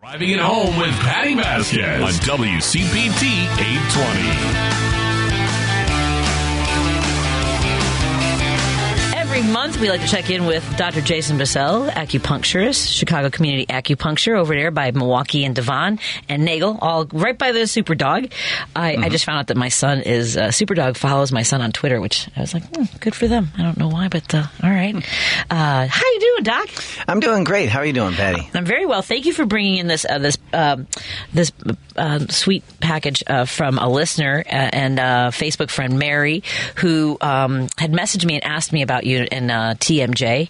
[0.00, 5.03] Driving it home with Patty Vasquez on WCPT 820.
[9.34, 11.00] Every month, we like to check in with Dr.
[11.00, 17.06] Jason Bissell, acupuncturist, Chicago Community Acupuncture over there by Milwaukee and Devon and Nagle, all
[17.06, 18.30] right by the Superdawg.
[18.76, 21.72] I, I just found out that my son is uh, Superdawg follows my son on
[21.72, 23.48] Twitter, which I was like, hmm, good for them.
[23.58, 24.94] I don't know why, but uh, all right.
[25.50, 26.68] Uh, how you doing, Doc?
[27.08, 27.70] I'm doing great.
[27.70, 28.48] How are you doing, Patty?
[28.54, 29.02] I'm very well.
[29.02, 30.86] Thank you for bringing in this uh, this um,
[31.32, 31.50] this
[31.96, 36.44] uh, sweet package uh, from a listener and uh, Facebook friend Mary,
[36.76, 40.48] who um, had messaged me and asked me about you in uh, TMJ,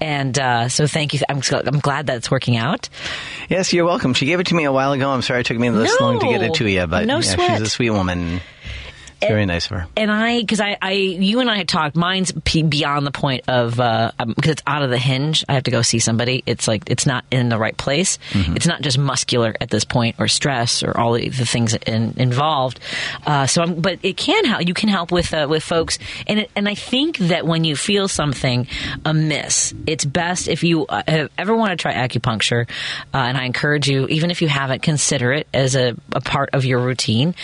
[0.00, 1.20] and uh, so thank you.
[1.28, 2.88] I'm, I'm glad that it's working out.
[3.48, 4.14] Yes, you're welcome.
[4.14, 5.10] She gave it to me a while ago.
[5.10, 6.06] I'm sorry it took me this No.
[6.06, 7.50] long to get it to you, but No yeah, sweat.
[7.58, 8.40] she's a sweet woman.
[9.28, 9.86] Very nice of her.
[9.96, 11.96] and I, because I, I, you and I had talked.
[11.96, 15.44] Mine's beyond the point of because it's out of the hinge.
[15.48, 16.42] I have to go see somebody.
[16.46, 18.18] It's like it's not in the right place.
[18.32, 22.14] It's not just muscular at this point, or stress, or all the, the things in,
[22.16, 22.80] involved.
[23.26, 24.66] Uh, so, I'm, but it can help.
[24.66, 27.76] You can help with uh, with folks, and it, and I think that when you
[27.76, 28.66] feel something
[29.04, 32.68] amiss, it's best if you uh, ever want to try acupuncture,
[33.12, 36.50] uh, and I encourage you, even if you haven't, consider it as a, a part
[36.52, 37.34] of your routine.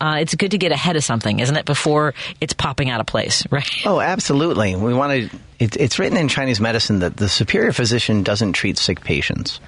[0.00, 1.64] Uh, it's good to get ahead of something, isn't it?
[1.64, 3.86] Before it's popping out of place, right?
[3.86, 4.74] Oh, absolutely.
[4.76, 5.38] We want to.
[5.58, 9.60] It, it's written in Chinese medicine that the superior physician doesn't treat sick patients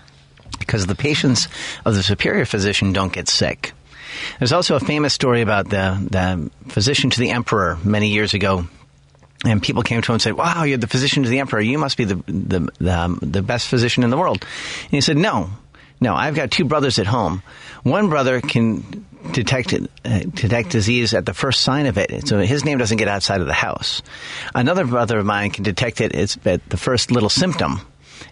[0.58, 1.48] because the patients
[1.84, 3.72] of the superior physician don't get sick.
[4.38, 8.66] There's also a famous story about the, the physician to the emperor many years ago.
[9.44, 11.60] And people came to him and said, "Wow, you're the physician to the emperor.
[11.60, 14.44] You must be the the the, the best physician in the world."
[14.82, 15.48] And he said, "No,
[15.98, 16.14] no.
[16.14, 17.42] I've got two brothers at home.
[17.82, 22.64] One brother can detect uh, detect disease at the first sign of it, so his
[22.64, 24.02] name doesn't get outside of the house.
[24.54, 26.14] Another brother of mine can detect it
[26.46, 27.80] at the first little symptom."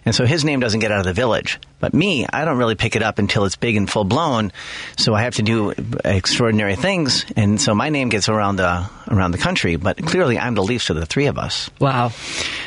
[0.05, 1.59] And so his name doesn't get out of the village.
[1.79, 4.51] But me, I don't really pick it up until it's big and full blown.
[4.97, 5.73] So I have to do
[6.03, 7.25] extraordinary things.
[7.35, 9.77] And so my name gets around the, around the country.
[9.77, 11.69] But clearly I'm the least of the three of us.
[11.79, 12.11] Wow.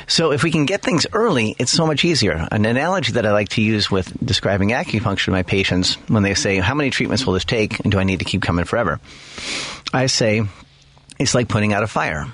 [0.06, 2.48] So if we can get things early, it's so much easier.
[2.50, 6.35] An analogy that I like to use with describing acupuncture to my patients when they
[6.35, 7.80] say, how many treatments will this take?
[7.80, 9.00] And do I need to keep coming forever?
[9.92, 10.42] I say,
[11.18, 12.26] it's like putting out a fire.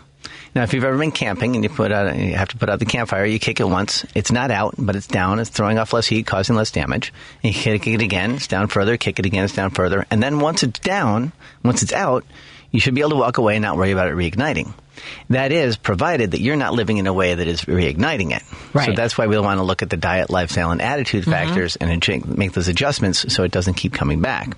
[0.59, 2.81] Now, if you've ever been camping and you put out, you have to put out
[2.81, 4.05] the campfire, you kick it once.
[4.17, 5.39] It's not out, but it's down.
[5.39, 7.13] It's throwing off less heat, causing less damage.
[7.45, 8.33] And you kick it again.
[8.33, 8.97] It's down further.
[8.97, 9.45] Kick it again.
[9.45, 10.05] It's down further.
[10.11, 11.31] And then once it's down,
[11.63, 12.25] once it's out,
[12.73, 14.75] you should be able to walk away and not worry about it reigniting.
[15.31, 18.43] That is, provided that you're not living in a way that is reigniting it.
[18.75, 18.87] Right.
[18.87, 21.31] So that's why we'll want to look at the diet, lifestyle, and attitude mm-hmm.
[21.31, 24.57] factors and make those adjustments so it doesn't keep coming back.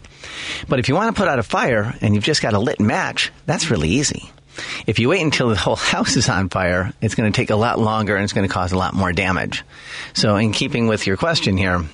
[0.67, 2.81] But if you want to put out a fire and you've just got a lit
[2.81, 4.31] match, that's really easy.
[4.87, 7.57] If you wait until the whole house is on fire, it's going to take a
[7.57, 9.65] lot longer and it's going to cause a lot more damage.
[10.13, 11.85] So, in keeping with your question here,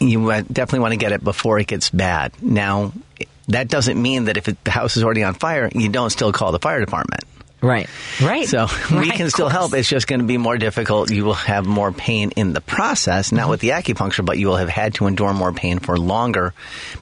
[0.00, 2.32] you definitely want to get it before it gets bad.
[2.42, 2.92] Now,
[3.48, 6.32] that doesn't mean that if it, the house is already on fire, you don't still
[6.32, 7.22] call the fire department.
[7.60, 7.88] Right.
[8.22, 8.46] Right.
[8.46, 9.72] So we Right, can still help.
[9.72, 11.10] It's just going to be more difficult.
[11.10, 14.56] You will have more pain in the process, not with the acupuncture, but you will
[14.56, 16.52] have had to endure more pain for longer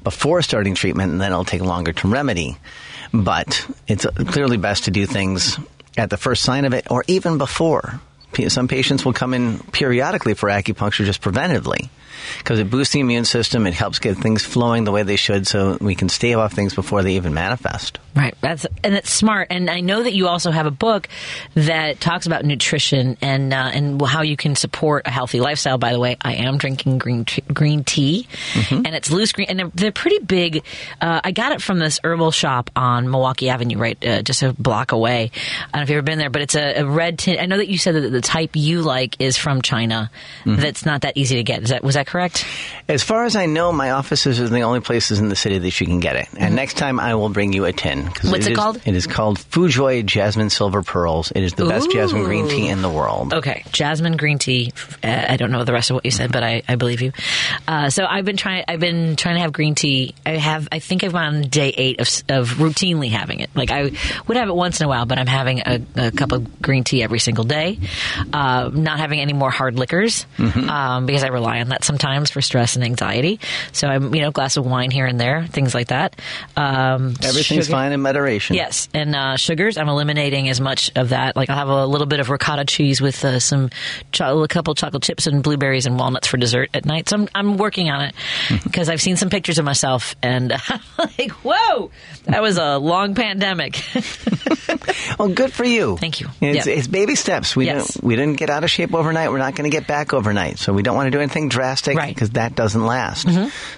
[0.05, 2.59] before starting treatment, and then it'll take longer to remedy.
[3.13, 5.59] But it's clearly best to do things
[5.97, 8.01] at the first sign of it or even before.
[8.49, 11.89] Some patients will come in periodically for acupuncture just preventively
[12.39, 13.67] because it boosts the immune system.
[13.67, 16.75] It helps get things flowing the way they should so we can stave off things
[16.75, 17.99] before they even manifest.
[18.15, 18.35] Right.
[18.43, 19.49] That's and it's smart.
[19.51, 21.09] And I know that you also have a book
[21.55, 25.79] that talks about nutrition and uh, and how you can support a healthy lifestyle.
[25.79, 28.87] By the way, I am drinking green t- green tea, Mm-hmm.
[28.87, 30.63] and it's loose green, and they're, they're pretty big.
[31.01, 34.53] Uh, I got it from this herbal shop on Milwaukee Avenue, right, uh, just a
[34.53, 35.31] block away.
[35.33, 37.39] I don't know if you've ever been there, but it's a, a red tin.
[37.41, 40.11] I know that you said that the type you like is from China.
[40.45, 40.61] Mm-hmm.
[40.61, 41.63] That's not that easy to get.
[41.63, 42.47] Is that was that correct?
[42.89, 45.81] As far as I know, my offices are the only places in the city that
[45.81, 46.29] you can get it.
[46.37, 48.05] And next time I will bring you a tin.
[48.05, 48.31] Mm-hmm.
[48.31, 48.81] What's it is- called?
[48.85, 51.33] It is called Fujoy Jasmine Silver Pearls.
[51.35, 53.35] It is the best jasmine green tea in the world.
[53.35, 54.73] Okay, jasmine green tea.
[55.03, 57.13] Uh, I don't know the rest of what you said, but I, I believe you.
[57.67, 58.65] Uh, so I've been trying.
[58.69, 60.15] I've been trying to have green tea.
[60.25, 60.69] I have.
[60.73, 63.51] I think I've on day eight of, of routinely having it.
[63.55, 63.91] Like I
[64.27, 66.85] would have it once in a while, but I'm having a, a cup of green
[66.85, 67.79] tea every single day.
[68.33, 72.41] Uh, not having any more hard liquors um, because I rely on that sometimes for
[72.41, 73.41] stress and anxiety.
[73.73, 76.17] So I'm, you know, a glass of wine here and there, things like that.
[76.57, 78.57] Um, Everything's sugar- fine in moderation.
[78.57, 79.77] Yes, and uh, sugars.
[79.79, 81.37] I'm eliminating as much of that.
[81.37, 83.71] Like I'll have a little bit of ricotta cheese with uh, some,
[84.13, 87.09] cho- a couple chocolate chips and blueberries and walnuts for dessert at night.
[87.09, 88.15] So I'm, I'm working on it
[88.65, 91.91] because I've seen some pictures of myself and I'm like, whoa,
[92.25, 93.81] that was a long pandemic.
[95.19, 95.97] Well, good for you.
[95.99, 96.29] Thank you.
[96.41, 96.73] It's, Yeah.
[96.75, 97.55] it's baby steps.
[97.55, 98.01] We Yes.
[98.03, 99.31] We didn't get out of shape overnight.
[99.31, 100.59] We're not going to get back overnight.
[100.59, 102.07] So we don't want to do anything drastic Right.
[102.07, 102.15] Mm-hmm.
[102.15, 103.29] because that doesn't last.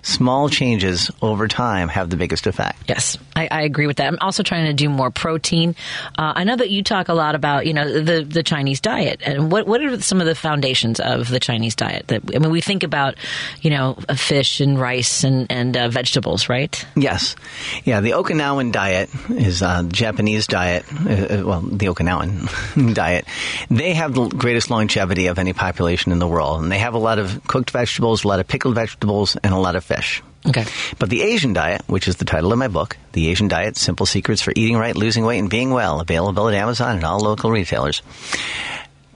[0.03, 2.79] Small changes over time have the biggest effect.
[2.89, 4.07] Yes, I, I agree with that.
[4.09, 5.77] I'm also trying to do more protein.
[6.19, 9.21] Uh, I know that you talk a lot about you know the the Chinese diet,
[9.25, 12.09] and what what are some of the foundations of the Chinese diet?
[12.09, 13.17] That I mean, we think about
[13.63, 16.85] you know uh, fish and rice and and uh, vegetables, right?
[16.97, 17.37] Yes.
[17.85, 20.85] Yeah, the Okinawan diet is uh, Japanese diet.
[20.93, 23.27] Uh, well, the Okinawan diet.
[23.71, 26.63] They have the greatest longevity of any population in the world.
[26.63, 29.59] And they have a lot of cooked vegetables, a lot of pickled vegetables, and a
[29.59, 30.23] lot of fish.
[30.47, 30.65] Okay.
[30.99, 34.05] But the Asian diet, which is the title of my book, The Asian Diet Simple
[34.07, 37.51] Secrets for Eating Right, Losing Weight, and Being Well, available at Amazon and all local
[37.51, 38.03] retailers.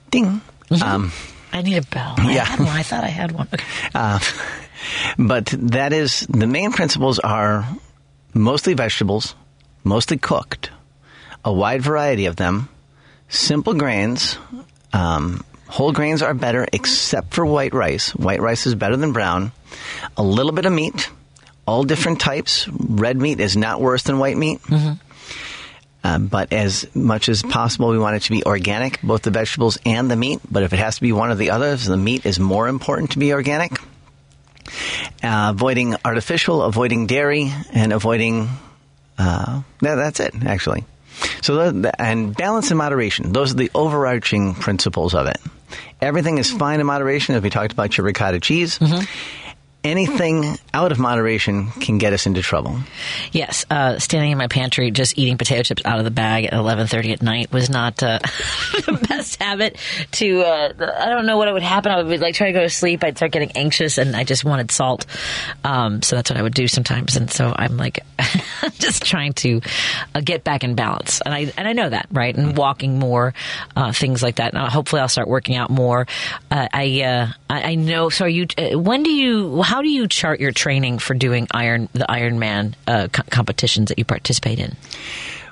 [0.09, 0.41] Ding.
[0.83, 1.11] Um,
[1.53, 2.15] I need a bell.
[2.17, 2.45] I Yeah.
[2.45, 2.69] had one.
[2.69, 3.47] I thought I had one.
[3.53, 3.63] Okay.
[3.95, 4.19] uh,
[5.17, 7.67] but that is the main principles are
[8.33, 9.35] mostly vegetables,
[9.83, 10.71] mostly cooked,
[11.45, 12.69] a wide variety of them,
[13.27, 14.37] simple grains.
[14.93, 18.15] Um, whole grains are better except for white rice.
[18.15, 19.51] White rice is better than brown.
[20.17, 21.09] A little bit of meat,
[21.65, 22.67] all different types.
[22.67, 24.59] Red meat is not worse than white meat.
[26.01, 29.77] Um, but as much as possible, we want it to be organic, both the vegetables
[29.85, 30.39] and the meat.
[30.49, 33.11] But if it has to be one or the other, the meat is more important
[33.11, 33.73] to be organic.
[35.21, 38.47] Uh, avoiding artificial, avoiding dairy, and avoiding.
[39.17, 40.85] Uh, that, that's it, actually.
[41.41, 43.31] So, the, and balance and moderation.
[43.31, 45.39] Those are the overarching principles of it.
[46.01, 48.79] Everything is fine in moderation, as we talked about your ricotta cheese.
[49.81, 52.79] Anything out of moderation can get us into trouble.
[53.31, 56.51] Yes, uh, standing in my pantry just eating potato chips out of the bag at
[56.51, 58.19] 11:30 at night was not uh,
[58.85, 59.77] the best habit.
[60.11, 61.93] To uh, I don't know what would happen.
[61.93, 63.05] I would be like try to go to sleep.
[63.05, 65.05] I'd start getting anxious, and I just wanted salt.
[65.63, 67.15] Um, so that's what I would do sometimes.
[67.15, 68.03] And so I'm like
[68.79, 69.61] just trying to
[70.15, 71.21] uh, get back in balance.
[71.21, 72.35] And I and I know that right.
[72.35, 73.33] And walking more,
[73.75, 74.53] uh, things like that.
[74.53, 76.07] And hopefully I'll start working out more.
[76.51, 78.09] Uh, I, uh, I I know.
[78.09, 78.47] So are you?
[78.57, 79.61] Uh, when do you?
[79.61, 83.99] How do you chart your training for doing Iron the Ironman uh, co- competitions that
[83.99, 84.75] you participate in?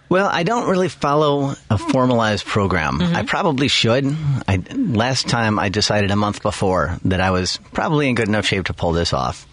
[0.10, 3.02] Well, I don't really follow a formalized program.
[3.02, 4.06] I probably should.
[4.48, 8.46] I, last time I decided a month before that I was probably in good enough
[8.46, 9.46] shape to pull this off.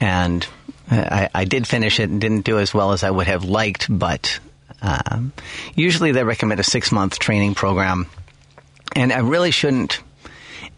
[0.00, 0.46] And
[0.90, 3.86] I, I did finish it and didn't do as well as I would have liked,
[3.88, 4.40] but
[4.80, 5.32] um,
[5.74, 8.06] usually they recommend a six month training program.
[8.94, 10.00] And I really shouldn't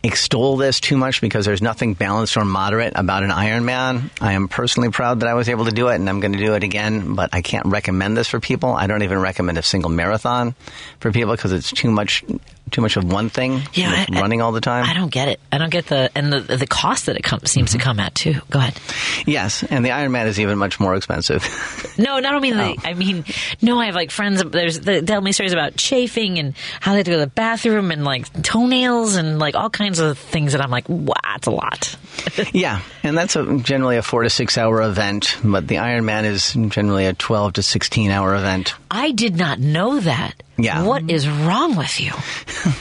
[0.05, 4.11] extol this too much because there's nothing balanced or moderate about an Ironman.
[4.21, 6.39] I am personally proud that I was able to do it, and I'm going to
[6.39, 7.15] do it again.
[7.15, 8.73] But I can't recommend this for people.
[8.73, 10.55] I don't even recommend a single marathon
[11.01, 12.23] for people because it's too much,
[12.71, 13.63] too much of one thing.
[13.73, 14.85] Yeah, I- running all the time.
[14.85, 15.41] I don't get it.
[15.53, 17.85] I don't get the and the the cost that it com- seems to mm-hmm.
[17.85, 18.35] come at too.
[18.51, 18.79] Go ahead.
[19.27, 21.45] Yes, and the Ironman is even much more expensive.
[21.97, 22.57] No, not only Oh.
[22.57, 22.89] the.
[22.89, 23.25] I mean,
[23.63, 23.79] no.
[23.79, 24.43] I have like friends.
[24.43, 27.27] There's they tell me stories about chafing and how they have to go to the
[27.29, 31.47] bathroom and like toenails and like all kinds of things that I'm like, wow, it's
[31.47, 31.97] a lot.
[32.53, 36.53] yeah, and that's a, generally a four to six hour event, but the Ironman is
[36.73, 38.75] generally a 12 to 16 hour event.
[38.91, 40.35] I did not know that.
[40.57, 40.85] Yeah.
[40.85, 42.13] What is wrong with you?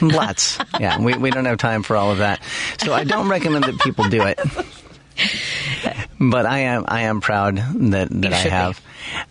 [0.06, 0.58] Lots.
[0.78, 2.40] yeah, we, we don't have time for all of that.
[2.78, 4.38] So I don't recommend that people do it.
[6.20, 8.50] But I am I am proud that, that I should be.
[8.50, 8.80] have.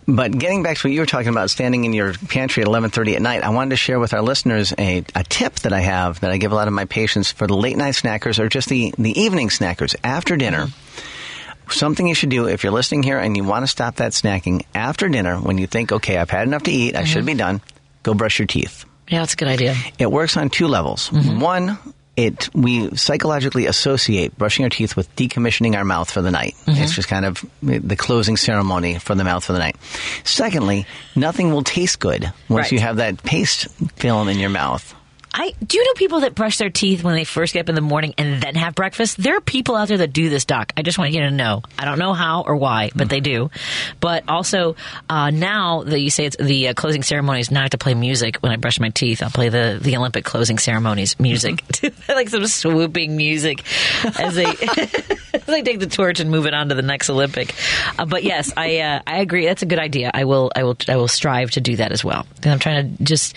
[0.06, 2.90] But getting back to what you were talking about, standing in your pantry at eleven
[2.90, 5.80] thirty at night, I wanted to share with our listeners a, a tip that I
[5.80, 8.48] have that I give a lot of my patients for the late night snackers or
[8.48, 10.66] just the, the evening snackers after dinner.
[10.66, 11.70] Mm-hmm.
[11.70, 14.66] Something you should do if you're listening here and you want to stop that snacking
[14.74, 17.26] after dinner when you think, okay, I've had enough to eat, I should mm-hmm.
[17.26, 17.62] be done,
[18.04, 18.84] go brush your teeth.
[19.08, 19.74] Yeah, that's a good idea.
[19.98, 21.10] It works on two levels.
[21.10, 21.40] Mm-hmm.
[21.40, 21.78] One,
[22.16, 26.54] it we psychologically associate brushing our teeth with decommissioning our mouth for the night.
[26.66, 26.80] Mm-hmm.
[26.82, 29.76] It's just kind of the closing ceremony for the mouth for the night.
[30.22, 30.86] Secondly,
[31.16, 32.72] nothing will taste good once Right.
[32.72, 34.94] you have that paste film in your mouth.
[35.36, 37.74] I do you know people that brush their teeth when they first get up in
[37.74, 39.16] the morning and then have breakfast.
[39.16, 40.72] There are people out there that do this, Doc.
[40.76, 41.62] I just want you to know.
[41.76, 43.50] I don't know how or why, but they do.
[43.98, 44.76] But also
[45.10, 47.94] uh, now that you say it's the uh, closing ceremonies, now I have to play
[47.94, 49.24] music when I brush my teeth.
[49.24, 51.64] I'll play the the Olympic closing ceremonies music,
[52.08, 53.64] like some swooping music
[54.04, 54.44] as they
[55.34, 57.56] as they take the torch and move it on to the next Olympic.
[57.98, 59.46] Uh, but yes, I uh, I agree.
[59.46, 60.12] That's a good idea.
[60.14, 62.24] I will I will I will strive to do that as well.
[62.44, 63.34] And I'm trying to just,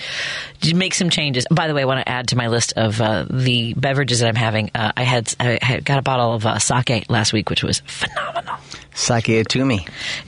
[0.73, 1.47] make some changes.
[1.49, 4.35] By the way, want to add to my list of uh, the beverages that I'm
[4.35, 4.69] having.
[4.75, 7.79] Uh, I had I had got a bottle of uh, sake last week, which was
[7.85, 8.55] phenomenal.
[8.93, 9.87] Sake it to me.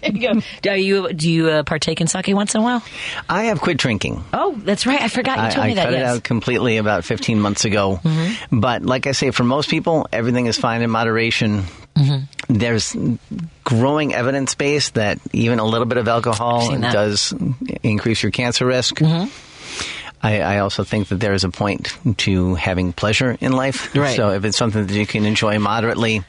[0.00, 0.40] There you go.
[0.62, 2.82] Do you do you uh, partake in sake once in a while?
[3.28, 4.22] I have quit drinking.
[4.32, 5.00] Oh, that's right.
[5.00, 5.80] I forgot you told I me that.
[5.82, 6.16] I cut it Yes.
[6.16, 8.00] out completely about 15 months ago.
[8.50, 11.64] But like I say, for most people, everything is fine in moderation.
[12.48, 12.96] There's
[13.64, 17.34] growing evidence base that even a little bit of alcohol does
[17.82, 19.00] increase your cancer risk.
[20.22, 23.94] I, I also think that there is a point to having pleasure in life.
[23.94, 24.16] Right.
[24.16, 26.22] So if it's something that you can enjoy moderately,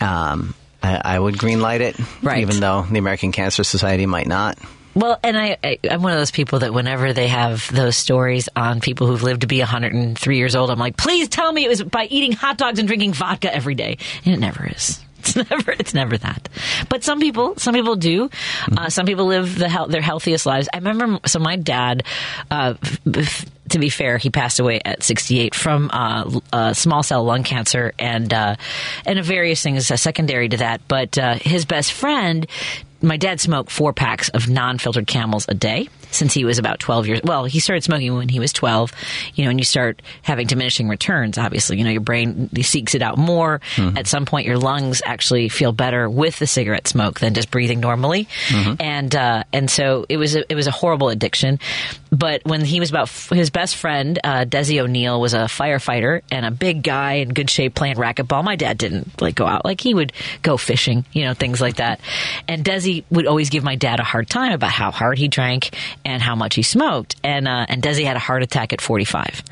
[0.00, 2.40] um, I, I would green light it, Right.
[2.40, 4.58] even though the American Cancer Society might not.
[4.94, 8.48] Well, and I, I, I'm one of those people that whenever they have those stories
[8.56, 11.68] on people who've lived to be 103 years old, I'm like, please tell me it
[11.68, 13.98] was by eating hot dogs and drinking vodka every day.
[14.24, 14.98] And it never is.
[15.36, 16.48] It's never, it's never that.
[16.88, 18.30] But some people, some people do.
[18.76, 20.68] Uh, some people live the hel- their healthiest lives.
[20.72, 22.04] I remember, so my dad,
[22.50, 22.74] uh,
[23.14, 27.42] f- to be fair, he passed away at 68 from uh, uh, small cell lung
[27.42, 28.56] cancer and uh,
[29.04, 30.80] and various things secondary to that.
[30.88, 32.46] But uh, his best friend
[33.00, 37.06] my dad smoked four packs of non-filtered camels a day since he was about 12
[37.06, 38.92] years well he started smoking when he was 12
[39.34, 41.78] you know and you start having diminishing returns obviously.
[41.78, 43.60] You know your brain seeks it out more.
[43.78, 47.80] At some point your lungs actually feel better with the cigarette smoke than just breathing
[47.80, 48.28] normally.
[48.80, 51.58] And uh, and so it was a, it was a horrible addiction.
[52.10, 56.22] But when he was about f- his best friend uh, Desi O'Neill was a firefighter
[56.30, 58.42] and a big guy in good shape playing racquetball.
[58.44, 59.64] My dad didn't like go out.
[59.64, 62.00] Like he would go fishing you know things like that.
[62.48, 65.74] And Desi would always give my dad a hard time about how hard he drank
[66.04, 67.16] and how much he smoked.
[67.22, 69.42] And uh, and Desi had a heart attack at 45,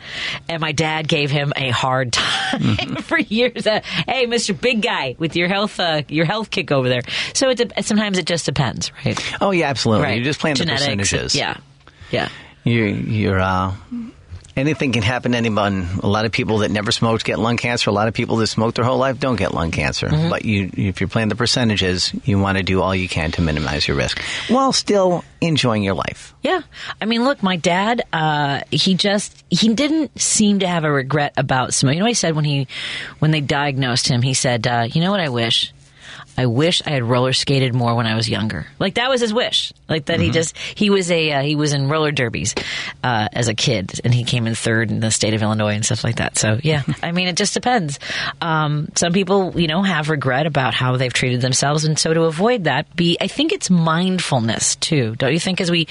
[0.49, 3.67] and my dad gave him a hard time for years.
[3.67, 7.03] Uh, hey, Mister Big Guy, with your health uh, your health kick over there.
[7.35, 9.19] So it de- sometimes it just depends, right?
[9.41, 10.05] Oh, yeah, absolutely.
[10.05, 10.17] Right.
[10.17, 11.35] You're just playing Genetics, the percentages.
[11.35, 11.57] Yeah,
[12.11, 12.29] yeah.
[12.65, 13.75] You, you're, uh,
[14.57, 15.87] anything can happen to anyone.
[16.03, 17.91] A lot of people that never smoked get lung cancer.
[17.91, 20.09] A lot of people that smoke their whole life don't get lung cancer.
[20.09, 20.31] Mm-hmm.
[20.31, 23.43] But you, if you're playing the percentages, you want to do all you can to
[23.43, 26.35] minimize your risk while still enjoying your life.
[26.43, 26.63] Yeah.
[27.01, 31.35] I mean, look, my dad, uh, he just, he didn't seem to have a regret
[31.37, 31.97] about smoking.
[31.97, 32.67] You know what he said when he,
[33.19, 34.23] when they diagnosed him?
[34.23, 35.73] He said, uh, you know what I wish?
[36.39, 38.67] I wish I had roller skated more when I was younger.
[38.79, 39.73] Like that was his wish.
[39.89, 42.55] Like that he just he was a uh, he was in roller derbies
[43.05, 45.85] uh, as a kid, and he came in third in the state of Illinois and
[45.85, 46.37] stuff like that.
[46.37, 47.99] So yeah, I mean it just depends.
[48.41, 52.23] Um, some people you know have regret about how they've treated themselves, and so to
[52.23, 55.15] avoid that, be I think it's mindfulness too.
[55.17, 55.61] Don't you think?
[55.61, 55.87] As we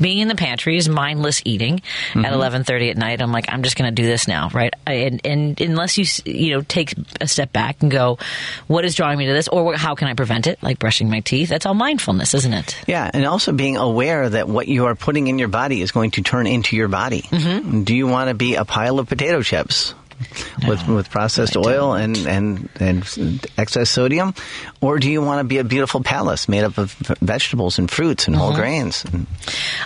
[0.00, 1.82] being in the pantry is mindless eating
[2.14, 3.20] at eleven thirty at night.
[3.20, 4.72] I'm like I'm just going to do this now, right?
[4.86, 8.18] I- And, and unless you you know take a step back and go,
[8.66, 10.62] what is drawing me to this, or how can I prevent it?
[10.62, 11.48] Like brushing my teeth.
[11.48, 12.82] That's all mindfulness, isn't it?
[12.86, 16.12] Yeah, and also being aware that what you are putting in your body is going
[16.12, 17.22] to turn into your body.
[17.22, 17.82] Mm-hmm.
[17.82, 19.94] Do you want to be a pile of potato chips?
[20.68, 24.34] with with processed oil and, and and excess sodium,
[24.80, 28.26] or do you want to be a beautiful palace made up of vegetables and fruits
[28.26, 28.44] and Mm-hmm.
[28.44, 29.04] whole grains?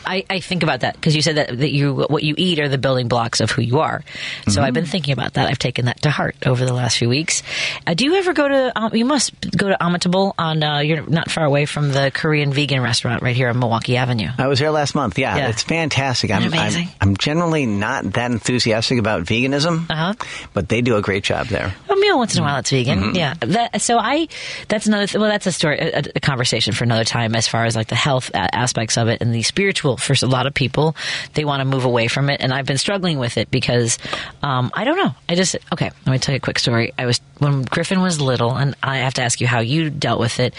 [0.05, 2.68] I, I think about that because you said that, that you what you eat are
[2.68, 4.03] the building blocks of who you are.
[4.49, 5.49] So I've been thinking about that.
[5.49, 7.43] I've taken that to heart over the last few weeks.
[7.87, 8.72] Uh, do you ever go to?
[8.78, 10.62] Um, you must go to Amitabul on.
[10.62, 14.28] Uh, you're not far away from the Korean vegan restaurant right here on Milwaukee Avenue.
[14.39, 15.18] I was there last month.
[15.18, 15.49] Yeah, Yeah.
[15.49, 16.30] it's fantastic.
[16.30, 16.89] I'm, amazing?
[17.01, 20.14] I'm I'm generally not that enthusiastic about veganism, Uh-huh.
[20.53, 21.75] But they do a great job there.
[21.89, 23.01] A meal once in a while it's vegan.
[23.01, 23.16] Mm-hmm.
[23.16, 23.35] Yeah.
[23.41, 24.29] That, so I,
[24.68, 27.64] that's another, th- well, that's a story, a, a conversation for another time as far
[27.64, 30.55] as like the health a- aspects of it and the spiritual for a lot of
[30.55, 30.97] people.
[31.35, 32.41] They want to move away from it.
[32.41, 33.99] And I've been struggling with it because,
[34.43, 35.14] um, I don't know.
[35.29, 36.93] I just, okay, let me tell you a quick story.
[36.99, 40.20] I was, when Griffin was little, and I have to ask you how you dealt
[40.20, 40.55] with it.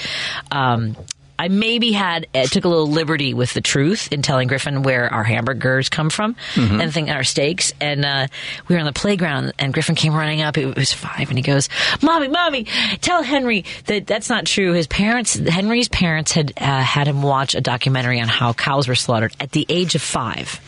[0.52, 0.96] Um,
[1.38, 5.14] I maybe had uh, took a little liberty with the truth in telling Griffin where
[5.14, 7.74] our hamburgers come from and think our steaks.
[7.82, 8.28] And uh,
[8.68, 10.58] we were on the playground, and Griffin came running up.
[10.58, 11.70] It was five, and he goes,
[12.02, 12.66] "Mommy, mommy,
[13.02, 17.56] tell Henry that that's not true." His parents, Henry's parents, had uh, had him watch
[17.56, 20.60] a documentary on how cows were slaughtered at the age of five.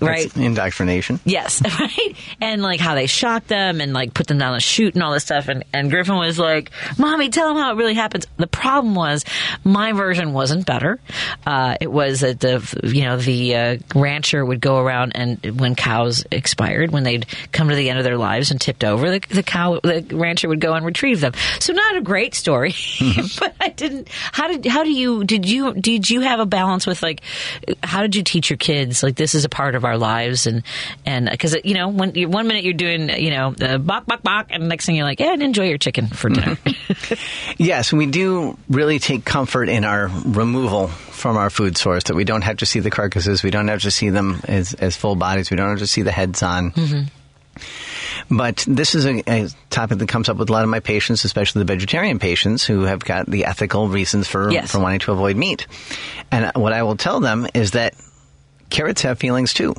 [0.00, 0.24] Right.
[0.24, 1.20] That's indoctrination.
[1.24, 2.16] Yes, right.
[2.40, 5.12] And like how they shocked them and like put them down the chute and all
[5.12, 5.48] this stuff.
[5.48, 9.24] And, and Griffin was like, "Mommy, tell them how it really happens." The problem was
[9.64, 11.00] my version wasn't better.
[11.46, 15.74] Uh, it was that the you know the uh, rancher would go around and when
[15.74, 19.20] cows expired, when they'd come to the end of their lives and tipped over, the,
[19.28, 21.32] the cow the rancher would go and retrieve them.
[21.60, 22.74] So not a great story,
[23.38, 24.08] but I didn't.
[24.08, 27.22] How did how do you did you did you have a balance with like
[27.82, 30.62] how did you teach your kids like this is a part of our lives and
[31.06, 34.06] and uh, because you know when you one minute you're doing you know the bok
[34.06, 36.56] bok bok and the next thing you're like yeah and enjoy your chicken for dinner
[37.58, 42.24] Yes, we do really take comfort in our removal from our food source that we
[42.24, 45.14] don't have to see the carcasses, we don't have to see them as, as full
[45.14, 46.72] bodies, we don't have to see the heads on.
[46.72, 48.36] Mm-hmm.
[48.36, 51.24] But this is a, a topic that comes up with a lot of my patients,
[51.24, 54.72] especially the vegetarian patients who have got the ethical reasons for, Yes.
[54.72, 55.66] for wanting to avoid meat.
[56.30, 57.94] And what I will tell them is that
[58.72, 59.74] carrots have feelings too.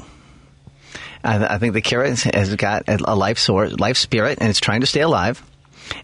[1.24, 4.62] I, I think the carrot has got a, a life source, life spirit, and it's
[4.62, 5.44] trying to stay alive.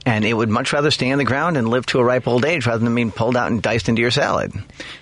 [0.06, 2.44] And it would much rather stay in the ground and live to a ripe old
[2.44, 4.52] age rather than being pulled out and diced into your salad.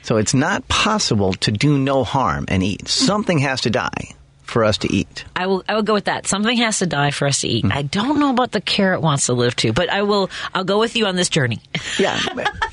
[0.03, 2.87] So it's not possible to do no harm and eat.
[2.87, 4.13] Something has to die
[4.47, 5.25] for us to eat.
[5.35, 7.65] I will I will go with that something has to die for us to eat
[7.69, 10.79] I don't know about the carrot wants to live too but I will I'll go
[10.79, 11.59] with you on this journey
[11.99, 12.19] Yeah,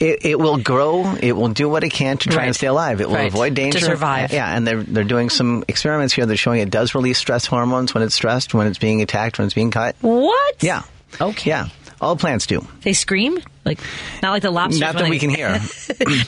[0.00, 1.14] it, it will grow.
[1.20, 2.46] It will do what it can to try Right.
[2.46, 3.00] and stay alive.
[3.00, 3.28] It will Right.
[3.32, 4.32] avoid To danger survive.
[4.32, 6.26] Yeah, and they're they're doing some experiments here.
[6.26, 9.46] They're showing it does release stress hormones when it's stressed, when it's being attacked, when
[9.46, 9.96] it's being cut.
[10.00, 10.82] what Yeah.
[11.20, 11.50] Okay.
[11.50, 11.68] Yeah.
[12.00, 12.66] All plants do.
[12.82, 13.78] they scream like
[14.22, 15.48] not like the lobsters Not that we can hear.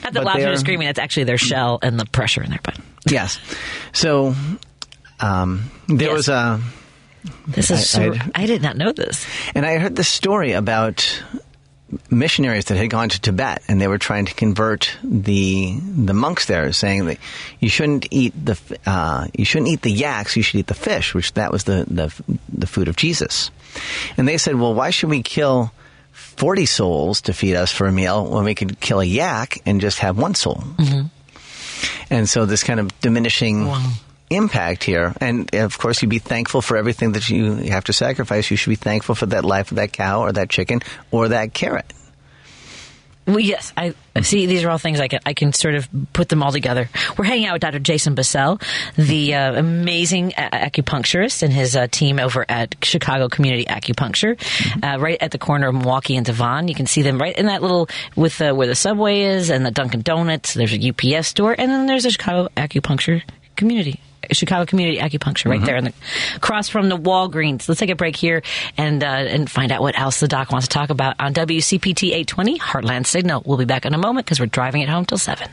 [0.03, 2.79] not the lobsters are screaming that's actually their shell and the pressure in their butt
[3.09, 3.39] yes.
[3.93, 4.35] So
[5.21, 6.17] um, there Yes.
[6.17, 6.61] was a,
[7.47, 11.23] this is I- so I did not know this and I heard this story about
[12.11, 16.47] missionaries that had gone to Tibet and they were trying to convert the the monks
[16.47, 17.19] there, saying that
[17.61, 21.15] you shouldn't eat the uh, you shouldn't eat the yaks, you should eat the fish,
[21.15, 22.13] which that was the the,
[22.53, 23.51] the food of Jesus.
[24.17, 25.73] And they said, well, why should we kill?
[26.13, 29.81] 40 souls to feed us for a meal when we could kill a yak and
[29.81, 30.63] just have one soul.
[32.11, 33.67] And so this kind of diminishing
[34.31, 35.15] impact here.
[35.21, 38.51] And of course, you'd be thankful for everything that you have to sacrifice.
[38.51, 41.55] You should be thankful for that life of that cow or that chicken or that
[41.55, 41.93] carrot.
[43.27, 44.47] Well, yes, I see.
[44.47, 46.89] These are all things I can I can sort of put them all together.
[47.19, 47.81] We're hanging out with Dr.
[47.81, 48.63] Jason Bassell,
[48.95, 54.41] the uh, amazing a- acupuncturist, and his uh, team over at Chicago Community Acupuncture,
[54.81, 56.69] uh, right at the corner of Milwaukee and Devon.
[56.69, 59.67] You can see them right in that little with uh, where the subway is and
[59.67, 60.55] the Dunkin' Donuts.
[60.55, 63.23] There's a UPS store, and then there's a Chicago Acupuncture
[63.57, 64.01] Community.
[64.33, 65.93] Chicago Community Acupuncture, right there, in the,
[66.37, 67.69] across from the Walgreens.
[67.69, 68.43] Let's take a break here
[68.77, 72.09] and uh, and find out what else the doc wants to talk about on WCPT
[72.09, 73.43] 820 Heartland Signal.
[73.45, 75.49] We'll be back in a moment because we're driving it home till seven.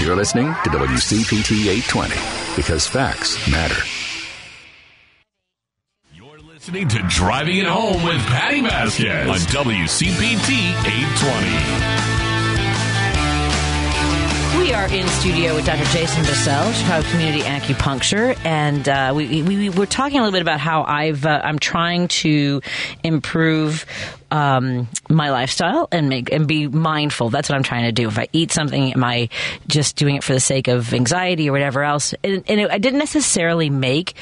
[0.00, 2.14] You're listening to WCPT 820
[2.56, 3.82] because facts matter.
[6.14, 12.19] You're listening to Driving It Home with Patty Vasquez on WCPT 820.
[14.58, 15.84] We are in studio with Dr.
[15.92, 20.42] Jason Bassell, Chicago Community Acupuncture, and uh, we, we, we were talking a little bit
[20.42, 22.60] about how I've uh, I'm trying to
[23.04, 23.86] improve
[24.30, 27.30] um, my lifestyle and make and be mindful.
[27.30, 28.08] That's what I'm trying to do.
[28.08, 29.28] If I eat something, am I
[29.66, 32.14] just doing it for the sake of anxiety or whatever else?
[32.22, 34.14] And, and it, I didn't necessarily make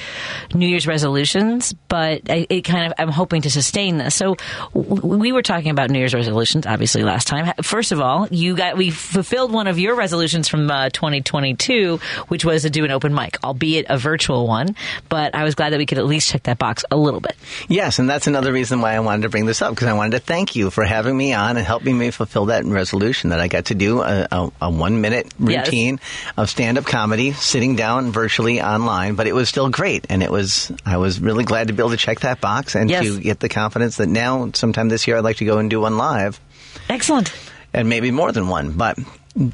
[0.54, 4.14] New Year's resolutions, but I, it kind of I'm hoping to sustain this.
[4.14, 4.36] So
[4.74, 7.52] w- we were talking about New Year's resolutions, obviously last time.
[7.62, 12.44] First of all, you got we fulfilled one of your resolutions from uh, 2022, which
[12.44, 14.74] was to do an open mic, albeit a virtual one.
[15.08, 17.36] But I was glad that we could at least check that box a little bit.
[17.68, 20.12] Yes, and that's another reason why I wanted to bring this up because I wanted
[20.12, 23.48] to thank you for having me on and helping me fulfill that resolution that I
[23.48, 25.66] got to do a, a, a one minute Yes.
[25.66, 26.00] routine
[26.36, 30.30] of stand up comedy, sitting down virtually online, but it was still great, and it
[30.30, 33.04] was I was really glad to be able to check that box and Yes.
[33.04, 35.80] to get the confidence that now sometime this year I'd like to go and do
[35.80, 36.40] one live
[36.88, 37.32] Excellent.
[37.74, 38.96] and maybe more than one, but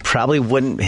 [0.03, 0.79] probably wouldn't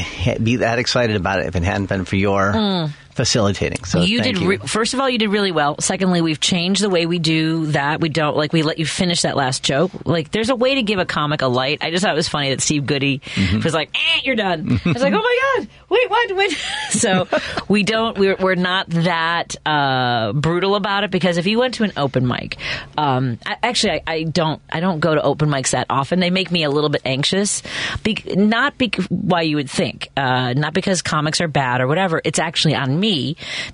[0.43, 2.87] be that excited about it if it hadn't been for your hmm.
[3.17, 3.85] Facilitating.
[3.85, 4.39] So you did.
[4.39, 4.59] you.
[4.59, 5.77] First of all, you did really well.
[5.81, 8.01] Secondly, we've changed the way we do that.
[8.01, 9.91] We don't like we let you finish that last joke.
[10.05, 11.79] Like, there's a way to give a comic a light.
[11.83, 13.61] I just thought it was funny that Steve Goody Mm-hmm.
[13.63, 16.51] was like, eh, "You're done." I was like, "Oh my god, wait, what?" Wait.
[16.91, 17.29] so
[17.69, 18.19] we don't.
[18.19, 22.27] We're we're not that uh, brutal about it because if you went to an open
[22.27, 22.57] mic,
[22.99, 24.61] um, I, actually, I, I don't.
[24.71, 26.21] I don't go to open mics that often.
[26.21, 27.63] They make me a little bit anxious.
[28.03, 30.09] Be- not bec- why you would think.
[30.17, 32.21] Uh, not because comics are bad or whatever.
[32.25, 33.06] It's actually on me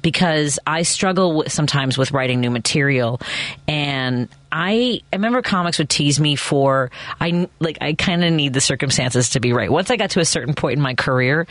[0.03, 3.21] because I struggle with, sometimes with writing new material,
[3.67, 8.53] and I, I remember comics would tease me for I like I kind of need
[8.53, 9.73] the circumstances to be right.
[9.73, 11.47] Once I got to a certain point in my career,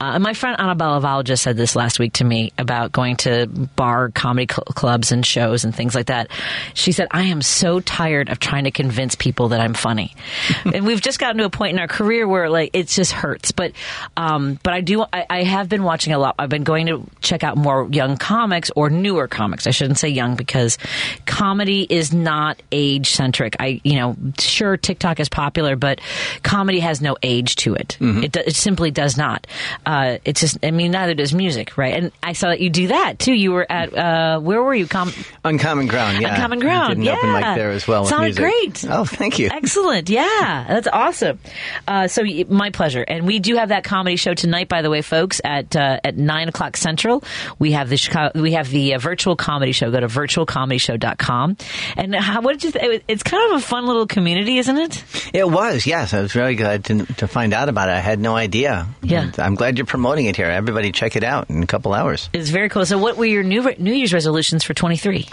[0.00, 3.46] uh, my friend Annabella Val just said this last week to me about going to
[3.46, 6.28] bar comedy cl- clubs and shows and things like that.
[6.74, 10.16] She said, "I am so tired of trying to convince people that I'm funny,"
[10.64, 13.52] and we've just gotten to a point in our career where like it just hurts.
[13.52, 13.74] But
[14.16, 16.34] um, but I do I, I have been watching a lot.
[16.36, 19.68] I've been going to check out more young comics or newer comics.
[19.68, 20.78] I shouldn't say young because
[21.26, 22.39] comedy is not
[22.72, 23.56] age centric.
[23.60, 26.00] I, you know, sure TikTok is popular, but
[26.42, 27.96] comedy has no age to it.
[28.00, 29.46] It, do, it simply does not.
[29.86, 31.94] Uh, it's just, I mean, neither does music, right?
[31.94, 33.32] And I saw that you do that too.
[33.32, 34.86] You were at, uh, where were you?
[34.86, 35.12] Com-
[35.44, 36.34] Uncommon ground, yeah.
[36.34, 37.54] Uncommon Ground, Did an open mic yeah.
[37.54, 38.04] there as well.
[38.06, 38.84] Sounded great.
[38.88, 39.48] Oh, thank you.
[39.50, 40.08] Excellent.
[40.08, 41.38] Yeah, that's awesome.
[41.86, 43.02] Uh, so my pleasure.
[43.02, 46.16] And we do have that comedy show tonight, by the way, folks, at uh, at
[46.16, 47.24] nine o'clock central.
[47.58, 49.90] We have the Chicago, we have the uh, virtual comedy show.
[49.90, 51.56] Go to virtualcomedyshow.com.
[51.96, 52.70] And how, what did you?
[52.80, 55.04] Th- it's kind of a fun little community, isn't it?
[55.34, 56.14] It was, yes.
[56.14, 57.92] I was very glad to, to find out about it.
[57.92, 58.86] I had no idea.
[59.02, 59.22] Yeah.
[59.24, 60.46] And I'm glad you're promoting it here.
[60.46, 62.28] Everybody check it out in a couple hours.
[62.32, 62.84] It's very cool.
[62.86, 65.26] So, what were your new New Year's resolutions for twenty three?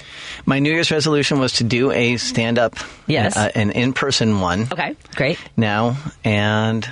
[0.46, 2.76] My New Year's resolution was to do a stand up,
[3.08, 3.36] Yes.
[3.38, 6.88] uh, an in person one Okay, great, now, and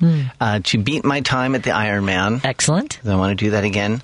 [0.00, 0.22] Hmm.
[0.40, 2.44] uh, to beat my time at the Ironman.
[2.44, 2.98] excellent.
[3.06, 4.02] I want to do that again.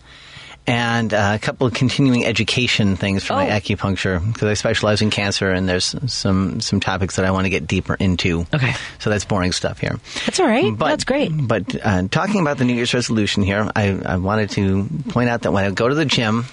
[0.67, 3.59] And uh, a couple of continuing education things for my Oh.
[3.59, 7.51] acupuncture because I specialize in cancer and there's some some topics that I want to
[7.51, 8.47] get deeper into.
[8.55, 8.75] Okay.
[9.01, 9.99] so that's boring stuff here.
[10.27, 10.73] That's all right.
[10.77, 11.31] But, that's great.
[11.33, 15.43] But uh, talking about the New Year's resolution here, I, I wanted to point out
[15.43, 16.45] that when I go to the gym,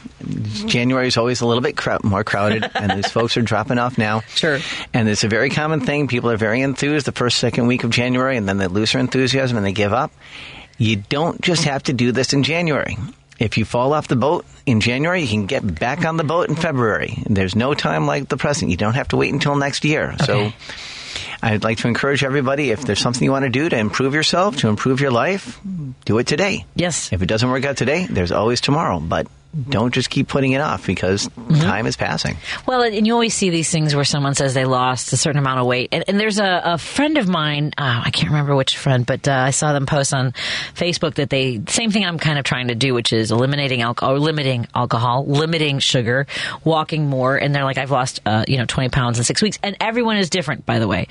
[0.66, 3.98] January is always a little bit crowd, more crowded, and these folks are dropping off
[4.00, 4.22] now.
[4.30, 4.58] Sure.
[4.94, 6.08] And it's a very common thing.
[6.08, 9.02] People are very enthused the first, second week of January, and then they lose their
[9.02, 10.12] enthusiasm and they give up.
[10.80, 12.98] You don't just have to do this in January.
[13.40, 16.50] If you fall off the boat in January, you can get back on the boat
[16.50, 17.24] in February.
[17.26, 18.72] There's no time like the present.
[18.72, 20.16] You don't have to wait until next year.
[20.26, 20.52] So
[21.42, 24.58] I'd like to encourage everybody if there's something you want to do to improve yourself,
[24.58, 25.60] to improve your life,
[26.06, 26.66] do it today.
[26.76, 27.14] Yes.
[27.14, 29.00] If it doesn't work out today, there's always tomorrow.
[29.00, 29.28] But
[29.70, 31.62] don't just keep putting it off because Mm-hmm.
[31.62, 32.36] time is passing.
[32.66, 35.62] Well, and you always see these things where someone says they lost a certain amount
[35.62, 35.90] of weight.
[35.94, 39.26] And, and there's a, a friend of mine, uh, I can't remember which friend, but
[39.30, 40.34] uh, I saw them post on
[40.74, 44.16] Facebook that they, same thing I'm kind of trying to do, which is eliminating alcohol,
[44.16, 46.28] or limiting alcohol, limiting sugar,
[46.66, 47.38] walking more.
[47.38, 49.58] And they're like, I've lost, uh, you know, 20 pounds in six weeks.
[49.64, 51.08] And everyone is different, by the way.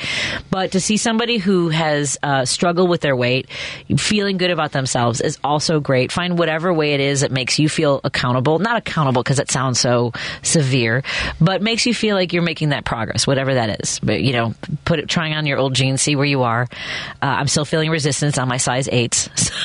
[0.51, 3.49] But to see somebody who has uh, struggled with their weight,
[3.97, 6.13] feeling good about themselves is also great.
[6.13, 8.36] Find whatever way it is that makes you feel accountable.
[8.41, 10.13] Not accountable because it sounds so
[10.43, 11.03] severe,
[11.41, 13.99] but makes you feel like you're making that progress, whatever that is.
[14.01, 16.63] But you know, put it, trying on your old jeans, see where you are.
[17.23, 19.29] Uh, I'm still feeling resistance on my size eights.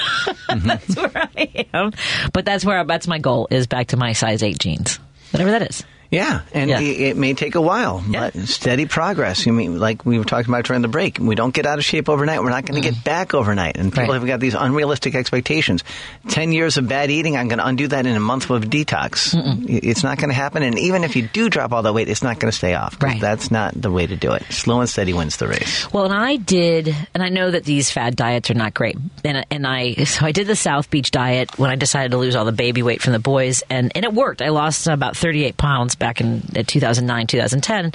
[0.52, 1.92] So that's where I am.
[2.34, 5.00] But that's where I, that's my goal is back to my size eight jeans,
[5.32, 5.84] whatever that is.
[6.12, 6.80] Yeah, and Yeah.
[6.82, 8.30] It, it may take a while, Yeah.
[8.32, 9.46] but steady progress.
[9.46, 11.18] You mean like we were talking about during the break?
[11.20, 12.44] We don't get out of shape overnight.
[12.44, 14.10] We're not going to get back overnight, and people Mm.
[14.10, 14.20] Right.
[14.20, 15.84] have got these unrealistic expectations.
[16.28, 19.34] Ten years of bad eating, I'm going to undo that in a month of detox.
[19.70, 22.10] It- It's not going to happen, and even if you do drop all that weight,
[22.10, 23.02] it's not going to stay off.
[23.02, 23.20] Right.
[23.22, 24.44] That's not the way to do it.
[24.52, 25.92] Slow and steady wins the race.
[25.94, 28.98] Well, and I did, and I know that these fad diets are not great.
[29.24, 32.36] And and I so I did the South Beach diet when I decided to lose
[32.36, 34.42] all the baby weight from the boys, and and it worked.
[34.42, 37.94] I lost about thirty eight pounds, back in uh, 2009, 2010.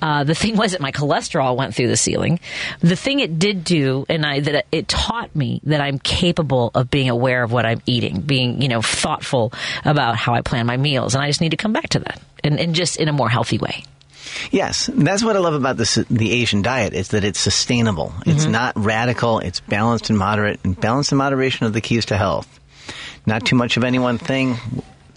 [0.00, 2.38] Uh, the thing was that my cholesterol went through the ceiling.
[2.80, 6.90] The thing it did do, and I that it taught me that I'm capable of
[6.90, 9.52] being aware of what I'm eating, being you know thoughtful
[9.84, 12.20] about how I plan my meals, and I just need to come back to that,
[12.44, 13.82] and, and just in a more healthy way.
[14.50, 18.12] Yes, that's what I love about this, the Asian diet is that it's sustainable.
[18.26, 18.52] It's Mm-hmm.
[18.52, 19.38] not radical.
[19.40, 20.60] It's balanced and moderate.
[20.64, 22.46] And balance and moderation are the keys to health.
[23.26, 24.56] Not too much of any one thing,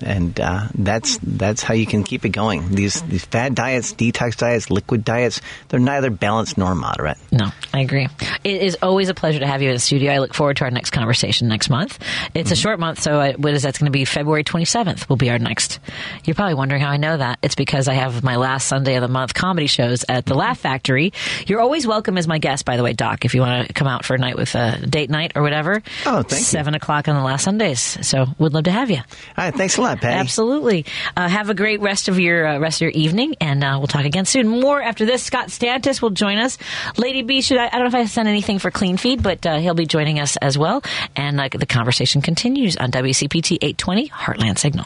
[0.01, 2.69] and uh, that's that's how you can keep it going.
[2.69, 7.17] These these fad diets, detox diets, liquid diets, they're neither balanced nor moderate.
[7.31, 8.07] No, I agree.
[8.43, 10.11] It is always a pleasure to have you in the studio.
[10.11, 11.99] I look forward to our next conversation next month.
[12.33, 12.61] It's a mm-hmm.
[12.61, 14.05] short month, so I, what is that's going to be?
[14.05, 15.79] February 27th will be our next.
[16.23, 17.39] You're probably wondering how I know that.
[17.41, 20.39] It's because I have my last Sunday of the month comedy shows at the mm-hmm.
[20.39, 21.13] Laugh Factory.
[21.47, 23.87] You're always welcome as my guest, by the way, Doc, if you want to come
[23.87, 25.81] out for a night with a date night or whatever.
[26.05, 26.37] Oh, thank you.
[26.37, 27.97] Seven o'clock on the last Sundays.
[28.05, 28.97] So would love to have you.
[28.97, 29.03] All
[29.37, 30.19] right, thanks a lot, Patty.
[30.19, 30.85] Absolutely.
[31.15, 33.87] Uh, have a great rest of your uh, rest of your evening, and uh, we'll
[33.87, 34.47] talk again soon.
[34.47, 35.23] More after this.
[35.23, 36.57] Scott Stantis will join us.
[36.97, 37.67] Lady B, should I?
[37.67, 40.19] I don't know if I sent anything for Clean Feed, but uh, he'll be joining
[40.19, 40.83] us as well.
[41.15, 44.85] And the conversation continues on WCPT 820 Heartland Signal.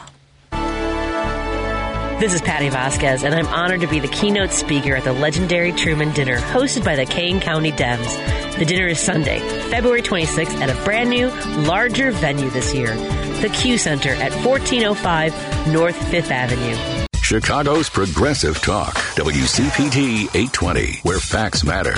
[2.18, 5.70] This is Patty Vasquez, and I'm honored to be the keynote speaker at the legendary
[5.70, 8.56] Truman Dinner hosted by the Kane County Dems.
[8.58, 11.28] The dinner is Sunday, February 26th, at a brand new,
[11.66, 12.94] larger venue this year,
[13.42, 17.06] the Q Center at 1405 North 5th Avenue.
[17.20, 21.96] Chicago's Progressive Talk, WCPT 820, where facts matter.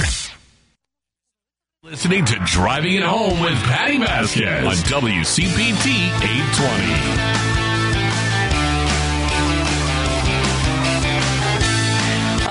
[1.85, 7.58] Listening to Driving It Home with Patty Vasquez on WCPT 820.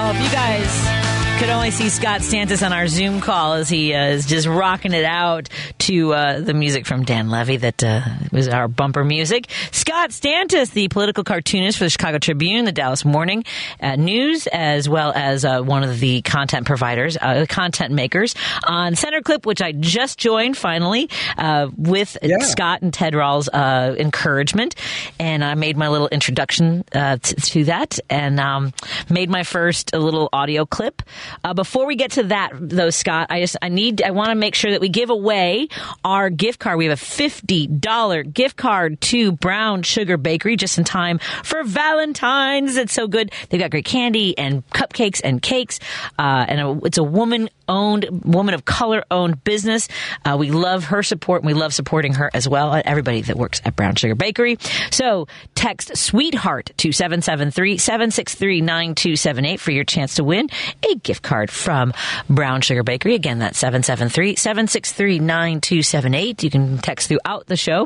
[0.10, 0.97] If you guys
[1.38, 4.94] could only see Scott Stantis on our Zoom call as he uh, is just rocking
[4.94, 9.48] it out to uh, the music from Dan Levy that uh, was our bumper music.
[9.72, 13.46] Scott Stantis, the political cartoonist for the Chicago Tribune, the Dallas Morning
[13.80, 18.34] uh, News, as well as uh, one of the content providers, uh, the content makers
[18.64, 21.08] on Center Clip, which I just joined finally
[21.38, 24.74] uh, with Scott and Ted Rall's uh, encouragement,
[25.20, 28.74] and I made my little introduction uh, t- to that, and um,
[29.08, 31.04] made my first little audio clip.
[31.43, 34.36] Uh, before we get to that, though, Scott, I just I need I want to
[34.36, 35.67] make sure that we give away
[36.03, 36.78] our gift card.
[36.78, 41.63] We have a fifty dollar gift card to Brown Sugar Bakery just in time for
[41.63, 42.78] Valentine's.
[42.78, 43.32] It's so good.
[43.49, 45.80] They've got great candy and cupcakes and cakes,
[46.19, 49.88] uh, and a, it's a woman owned, woman of color owned business.
[50.23, 52.71] Uh, we love her support and we love supporting her as well.
[52.71, 54.57] uh, Everybody that works at Brown Sugar Bakery.
[54.91, 60.49] So text sweetheart to 773 763 9278 for your chance to win
[60.89, 61.93] a gift card from
[62.30, 63.15] Brown Sugar Bakery.
[63.15, 66.43] Again, that's 773 763 9278.
[66.43, 67.84] You can text throughout the show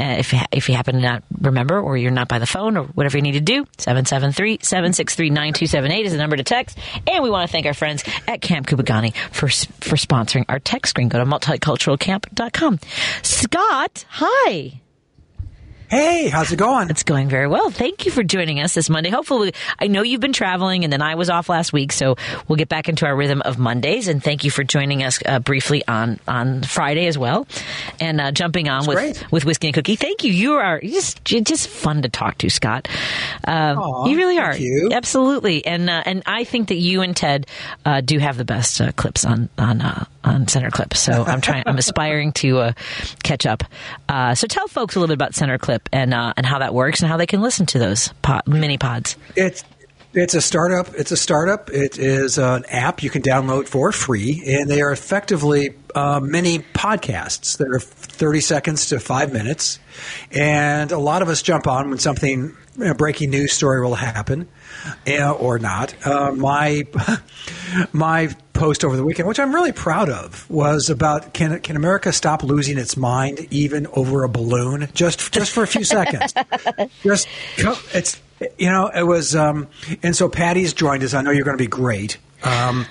[0.00, 2.84] uh, if, if you happen to not remember or you're not by the phone or
[2.84, 3.66] whatever you need to do.
[3.78, 6.78] 773 763 9278 is the number to text.
[7.06, 10.90] And we want to thank our friends at Camp Kupugani for, for sponsoring our text
[10.90, 11.08] screen.
[11.08, 12.78] Go to multiculturalcamp.com.
[13.22, 14.80] Scott, hi.
[15.90, 16.90] Hey, how's it going?
[16.90, 17.70] It's going very well.
[17.70, 19.08] Thank you for joining us this Monday.
[19.08, 22.16] Hopefully, I know you've been traveling, and then I was off last week, so
[22.46, 24.06] we'll get back into our rhythm of Mondays.
[24.06, 27.46] And thank you for joining us uh, briefly on on Friday as well,
[28.00, 29.32] and uh, jumping on with great.
[29.32, 29.96] with whiskey and cookie.
[29.96, 30.32] Thank you.
[30.32, 32.86] You are just you're just fun to talk to, Scott.
[33.46, 34.52] Uh, Aw, you really are.
[34.52, 34.90] thank you.
[34.92, 37.46] Absolutely, and uh, and I think that you and Ted
[37.86, 40.94] uh, do have the best uh, clips on on uh, on Center Clip.
[40.94, 41.64] So I'm trying.
[41.66, 42.72] I'm aspiring to uh,
[43.22, 43.64] catch up.
[44.08, 46.74] Uh, so tell folks a little bit about Center Clip and uh, and how that
[46.74, 49.16] works and how they can listen to those pod, mini pods.
[49.36, 49.64] It's
[50.14, 50.94] it's a startup.
[50.94, 51.70] It's a startup.
[51.70, 56.60] It is an app you can download for free, and they are effectively uh, mini
[56.60, 59.78] podcasts that are thirty seconds to five minutes.
[60.30, 64.48] And a lot of us jump on when something a breaking news story will happen,
[65.08, 65.94] uh, or not.
[66.06, 66.86] Uh, my
[67.92, 72.12] my post over the weekend, which I'm really proud of, was about can can America
[72.12, 76.34] stop losing its mind even over a balloon just just for a few seconds?
[77.02, 77.28] just
[77.94, 78.20] it's
[78.58, 79.68] you know it was um,
[80.02, 81.14] and so Patty's joined us.
[81.14, 82.18] I know you're going to be great.
[82.42, 82.86] Um,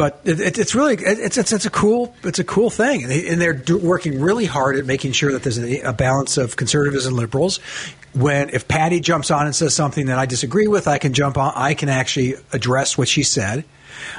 [0.00, 3.12] but it, it, it's really it's, it's it's a cool it's a cool thing, and,
[3.12, 6.56] they, they're do, working really hard at making sure that there's a, a balance of
[6.56, 7.58] conservatives and liberals.
[8.14, 11.36] When if Patty jumps on and says something that I disagree with, I can jump
[11.36, 11.52] on.
[11.54, 13.66] I can actually address what she said,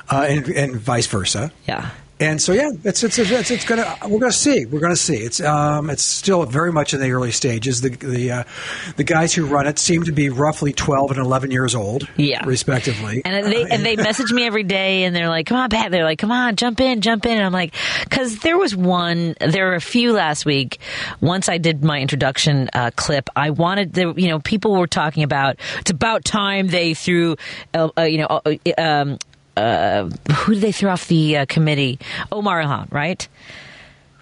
[0.07, 1.51] uh, and, and vice versa.
[1.67, 1.89] Yeah.
[2.21, 5.41] And so yeah, it's it's it's, it's gonna we're gonna see we're gonna see it's
[5.41, 7.81] um it's still very much in the early stages.
[7.81, 8.43] The the uh,
[8.95, 12.45] the guys who run it seem to be roughly twelve and eleven years old, Yeah.
[12.45, 13.23] respectively.
[13.25, 16.03] And they and they message me every day, and they're like, "Come on, Pat." They're
[16.03, 19.65] like, "Come on, jump in, jump in." And I'm like, because there was one, there
[19.69, 20.77] were a few last week.
[21.21, 25.23] Once I did my introduction uh, clip, I wanted the you know people were talking
[25.23, 27.35] about it's about time they threw,
[27.73, 29.17] uh, uh, you know, uh, um,
[29.57, 31.99] uh, who did they throw off the uh, committee?
[32.31, 33.27] Omar Ilhan, right?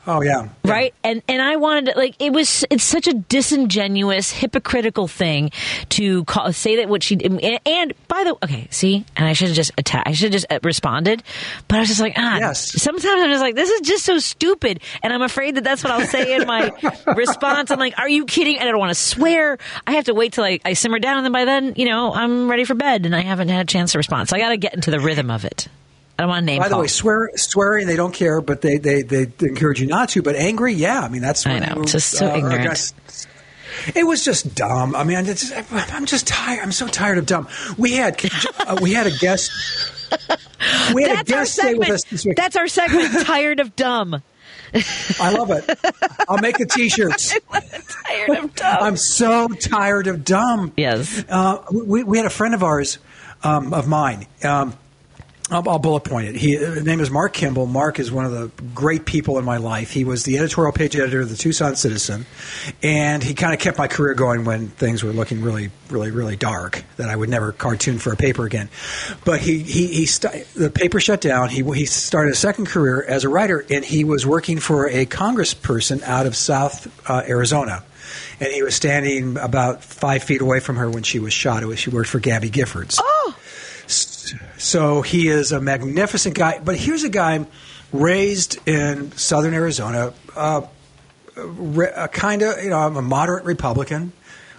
[0.10, 0.94] Oh yeah, right?
[1.04, 5.52] And and i wanted to like it was it's such a disingenuous hypocritical thing
[5.90, 9.06] to call, say that what she and, and by the way, okay see?
[9.16, 11.24] And i should have just attacked i should have just uh, responded.
[11.68, 12.82] But i was just like ah Yes.
[12.82, 14.80] sometimes i'm just like this is just so stupid.
[15.04, 16.72] And i'm afraid that that's what i'll say in my
[17.16, 17.72] response.
[17.72, 18.58] I'm like are you kidding?
[18.58, 19.58] And i don't want to swear.
[19.86, 22.14] I have to wait till I, I simmer down and then by then you know
[22.14, 24.30] i'm ready for bed and i haven't had a chance to respond.
[24.30, 25.68] So i gotta get into the rhythm of it
[26.20, 26.82] i don't want to name By the call.
[26.82, 30.22] way, swear, swearing they don't care, but they, they, they encourage you not to.
[30.22, 32.64] But angry, yeah, I mean that's I know, just so uh, ignorant.
[32.64, 32.94] guess-
[33.96, 34.94] It was just dumb.
[34.96, 35.26] I mean, I'm
[36.06, 36.60] just tired.
[36.62, 37.48] I'm so tired of dumb.
[37.78, 38.20] We had
[38.60, 39.50] uh, we had a guest.
[40.94, 42.36] We had a that's our guest stay with us this week.
[42.36, 44.22] that's our segment tired of dumb
[45.20, 45.64] I love it.
[46.28, 47.36] I'll make the t-shirts.
[47.52, 50.74] tired of dumb I'm so tired of dumb.
[50.78, 51.24] Yes.
[51.30, 53.00] Uh, we, we had a friend of ours,
[53.44, 54.28] um, of mine.
[54.44, 54.74] Um,
[55.52, 56.36] I'll, I'll bullet point it.
[56.36, 57.66] He, his name is Mark Kimble.
[57.66, 59.92] Mark is one of the great people in my life.
[59.92, 62.26] He was the editorial page editor of the Tucson Citizen,
[62.84, 66.36] and he kind of kept my career going when things were looking really, really, really
[66.36, 66.84] dark.
[66.98, 68.70] That I would never cartoon for a paper again.
[69.26, 71.50] But he, he, he st- the paper shut down.
[71.50, 75.06] He, he started a second career as a writer, and he was working for a
[75.06, 77.84] congressperson out of South uh, Arizona
[78.40, 81.64] and he was standing about five feet away from her when she was shot.
[81.66, 83.00] Was, she worked for Gabby Giffords.
[83.02, 83.19] Oh.
[84.70, 86.60] So he is a magnificent guy.
[86.64, 87.44] But here's a guy
[87.92, 90.62] raised in southern Arizona, uh,
[91.36, 94.14] a kind of, you know, I'm a moderate Republican,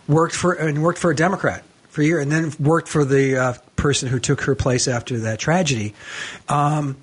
[0.08, 3.36] worked for, and worked for a Democrat for a year, and then worked for the
[3.36, 5.94] uh, person who took her place after that tragedy.
[6.48, 6.96] Um,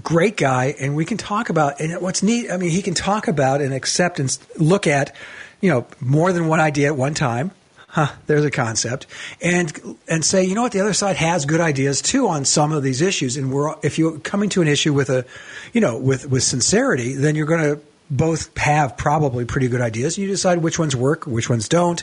[0.00, 1.80] great guy, and we can talk about.
[1.80, 5.16] And what's neat, I mean, he can talk about and accept and look at,
[5.60, 7.50] you know, more than one idea at one time.
[7.94, 9.06] Huh, there's a concept,
[9.40, 9.72] and
[10.08, 12.82] and say, you know what, the other side has good ideas too on some of
[12.82, 13.36] these issues.
[13.36, 15.24] And we're if you're coming to an issue with a,
[15.72, 17.80] you know, with with sincerity, then you're going to
[18.10, 20.16] both have probably pretty good ideas.
[20.18, 22.02] And you decide which ones work, which ones don't.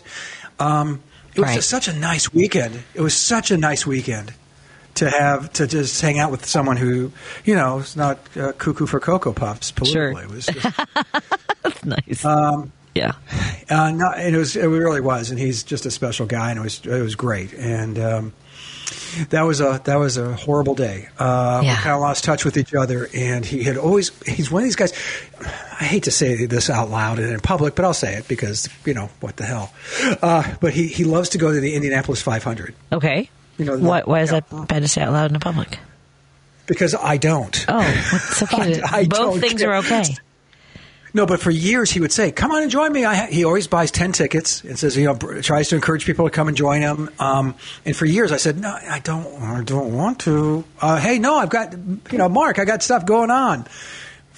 [0.60, 1.02] Um,
[1.36, 1.56] it was Right.
[1.56, 2.84] just such a nice weekend.
[2.94, 4.32] It was such a nice weekend
[4.96, 7.12] to have to just hang out with someone who
[7.44, 10.14] you know is not uh, cuckoo for cocoa puffs Sure.
[10.14, 10.24] politically.
[10.24, 12.24] It was just, nice.
[12.26, 13.14] Um, yeah.
[13.70, 16.60] uh, no, and it was it really was, and he's just a special guy, and
[16.60, 18.34] it was it was great, and um,
[19.30, 21.08] that was a that was a horrible day.
[21.18, 21.72] Uh, Yeah.
[21.78, 24.66] We kind of lost touch with each other, and he had always he's one of
[24.66, 24.94] these guys.
[25.80, 28.70] I hate to say this out loud and in public, but I'll say it because
[28.86, 29.74] you know what the hell.
[30.22, 33.30] Uh, but he he loves to go to the Indianapolis 500 Okay.
[33.58, 35.80] You know, the- why, why is that bad to say out loud in the public?
[36.68, 37.66] because I don't.
[37.68, 37.82] Oh,
[38.14, 38.82] it's okay.
[38.86, 39.72] I- I Both things care.
[39.72, 40.04] are okay.
[41.14, 43.28] No, but for years he would say, "Come on and join me." I ha-.
[43.30, 46.48] He always buys ten tickets and says, you know, tries to encourage people to come
[46.48, 47.10] and join him.
[47.20, 47.56] Um,
[47.86, 49.28] and for years I said, "No, I don't.
[49.42, 53.06] I don't want to." Uh, hey, no, I've got, you know, Mark, I got stuff
[53.06, 53.68] going on.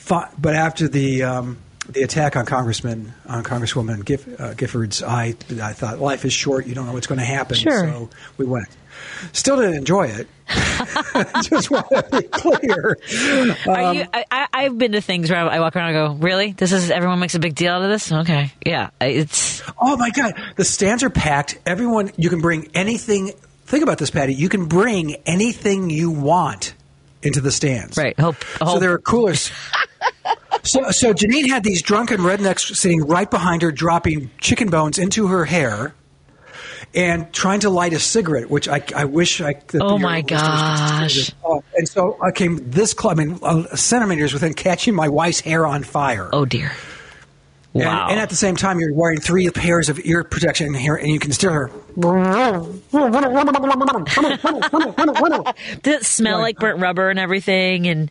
[0.08, 1.58] But after the um,
[1.90, 6.66] the attack on Congressman on Congresswoman Giff, uh, Giffords, I I thought life is short.
[6.66, 7.56] You don't know what's going to happen.
[7.56, 7.88] Sure.
[7.88, 8.68] So we went.
[9.32, 10.28] Still didn't enjoy it.
[11.43, 12.97] Just want to be clear.
[13.68, 14.06] Are Um, you?
[14.14, 16.51] I, I, I've been to things where I walk around and go, "Really?
[16.51, 20.10] This is everyone makes a big deal out of this." Okay, yeah, it's Oh my
[20.10, 21.60] God, the stands are packed.
[21.66, 23.32] Everyone, you can bring anything.
[23.66, 24.34] Think about this, Patty.
[24.34, 26.74] You can bring anything you want
[27.22, 27.97] into the stands.
[27.97, 28.20] right.
[28.20, 29.49] Hope, So there are coolers.
[30.64, 35.28] so, so Janine had these drunken rednecks sitting right behind her, dropping chicken bones into
[35.28, 35.95] her hair.
[36.96, 39.56] And trying to light a cigarette, which I, I wish I.
[39.76, 41.32] Oh my gosh.
[41.76, 43.14] And so I came this close.
[43.14, 46.30] I mean, uh, centimeters within catching my wife's hair on fire.
[46.34, 46.72] oh dear.
[47.74, 48.08] And, Wow.
[48.12, 51.18] and at the same time, you're wearing three pairs of ear protection here, and you
[51.18, 51.72] can still hear.
[55.84, 57.88] Does it smell like burnt rubber and everything?
[57.88, 58.10] And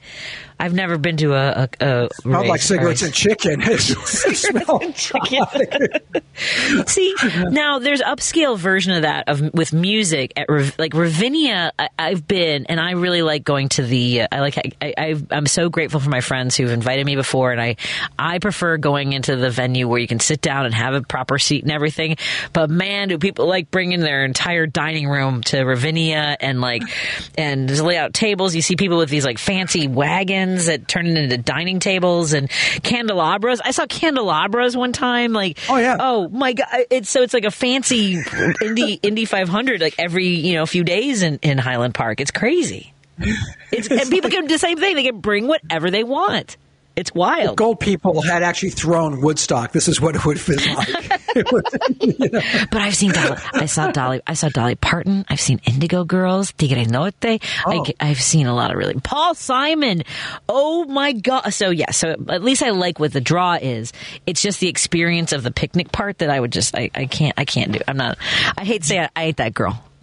[0.62, 3.09] I've never been to a, a, a Smelled like cigarettes race.
[3.09, 3.62] and chicken.
[3.78, 4.95] Smelled
[6.89, 7.14] See,
[7.51, 11.72] now there's upscale version of that of with music at like Ravinia.
[11.76, 14.22] I, I've been and I really like going to the.
[14.22, 14.57] Uh, I like.
[14.80, 17.74] I, I, I'm so grateful for my friends who've invited me before, and I
[18.16, 21.41] I prefer going into the venue where you can sit down and have a proper
[21.41, 22.18] seat and everything.
[22.53, 26.83] But man, do people like bringing their entire dining room to Ravinia and like
[27.37, 28.55] and just lay out tables.
[28.55, 32.49] You see people with these like fancy wagons that turn into dining tables and
[32.85, 33.61] candelabras.
[33.64, 35.33] I saw candelabras one time.
[35.33, 35.97] Like, Oh, yeah.
[35.99, 36.68] oh my god!
[36.91, 38.23] It's so it's like a fancy
[38.62, 42.20] Indy Indy 500 like every you know few days in in Highland Park.
[42.20, 42.93] It's crazy.
[43.73, 44.95] It's and people can do the same thing.
[44.97, 46.57] They can bring whatever they want.
[46.95, 47.57] It's wild.
[47.57, 49.72] Gold people had actually thrown Woodstock.
[49.72, 51.53] This is what it would have been like.
[51.53, 53.38] Was- But I've seen Dolly.
[53.55, 54.20] I saw Dolly.
[54.26, 55.24] I saw Dolly Parton.
[55.28, 56.53] I've seen Indigo Girls.
[56.53, 57.43] Tigre Norte.
[57.66, 57.86] Oh.
[57.99, 60.03] I, have seen a lot of really Paul Simon.
[60.49, 61.51] Oh my god!
[61.55, 61.93] So yeah.
[61.93, 63.93] So at least I like what the draw is.
[64.26, 67.34] It's just the experience of the picnic part that I would just I, I can't
[67.38, 67.80] I can't do.
[67.88, 68.18] I'm not.
[68.59, 69.09] I hate saying.
[69.16, 69.82] I hate that girl.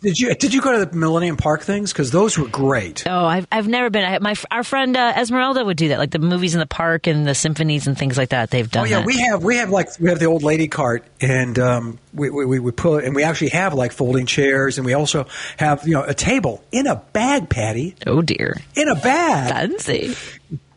[0.00, 1.92] did you did you go to the Millennium Park things?
[1.92, 3.04] Because those were great.
[3.06, 4.04] Oh, I've I've never been.
[4.04, 7.06] I, my our friend uh, Esmeralda would do that, like the movies in the park
[7.06, 8.50] and the symphonies and things like that.
[8.50, 8.86] They've done.
[8.86, 9.06] Oh yeah, that.
[9.06, 12.44] we have we have like we have the old lady cart, and um, we, we
[12.44, 15.26] we we put and we actually have like folding chairs, and we also
[15.58, 19.52] have you know a table in a bag, Patty, Oh dear, in a bag.
[19.52, 20.14] fancy.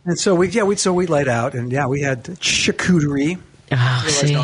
[0.06, 3.40] And so we yeah we so we laid out, and yeah we had charcuterie,
[3.72, 4.36] Oh, see.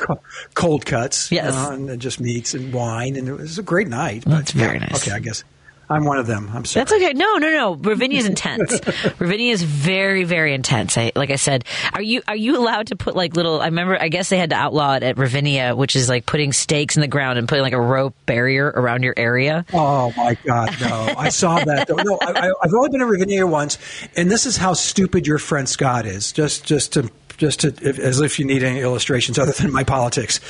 [0.00, 0.20] Known as co-
[0.54, 1.54] cold cuts, you Yes.
[1.54, 4.24] know, and just meats and wine, and it was a great night.
[4.26, 5.06] That's But, yeah, very nice.
[5.06, 5.44] Okay, I guess
[5.90, 6.50] I'm one of them.
[6.54, 6.82] I'm sorry.
[6.86, 7.12] That's okay.
[7.12, 7.74] No, no, no.
[7.74, 8.80] Ravinia is intense.
[9.18, 10.96] Ravinia is very, very intense.
[10.96, 13.60] I, like I said, are you are you allowed to put like little?
[13.60, 14.00] I remember.
[14.00, 17.02] I guess they had to outlaw it at Ravinia, which is like putting stakes in
[17.02, 19.66] the ground and putting like a rope barrier around your area.
[19.74, 21.12] Oh my God, no!
[21.18, 21.86] I saw that.
[21.86, 21.96] Though.
[21.96, 23.76] No, I, I, I've only been to Ravinia once,
[24.16, 26.32] and this is how stupid your friend Scott is.
[26.32, 29.84] Just, just to, just to, if, as if you need any illustrations other than my
[29.84, 30.40] politics.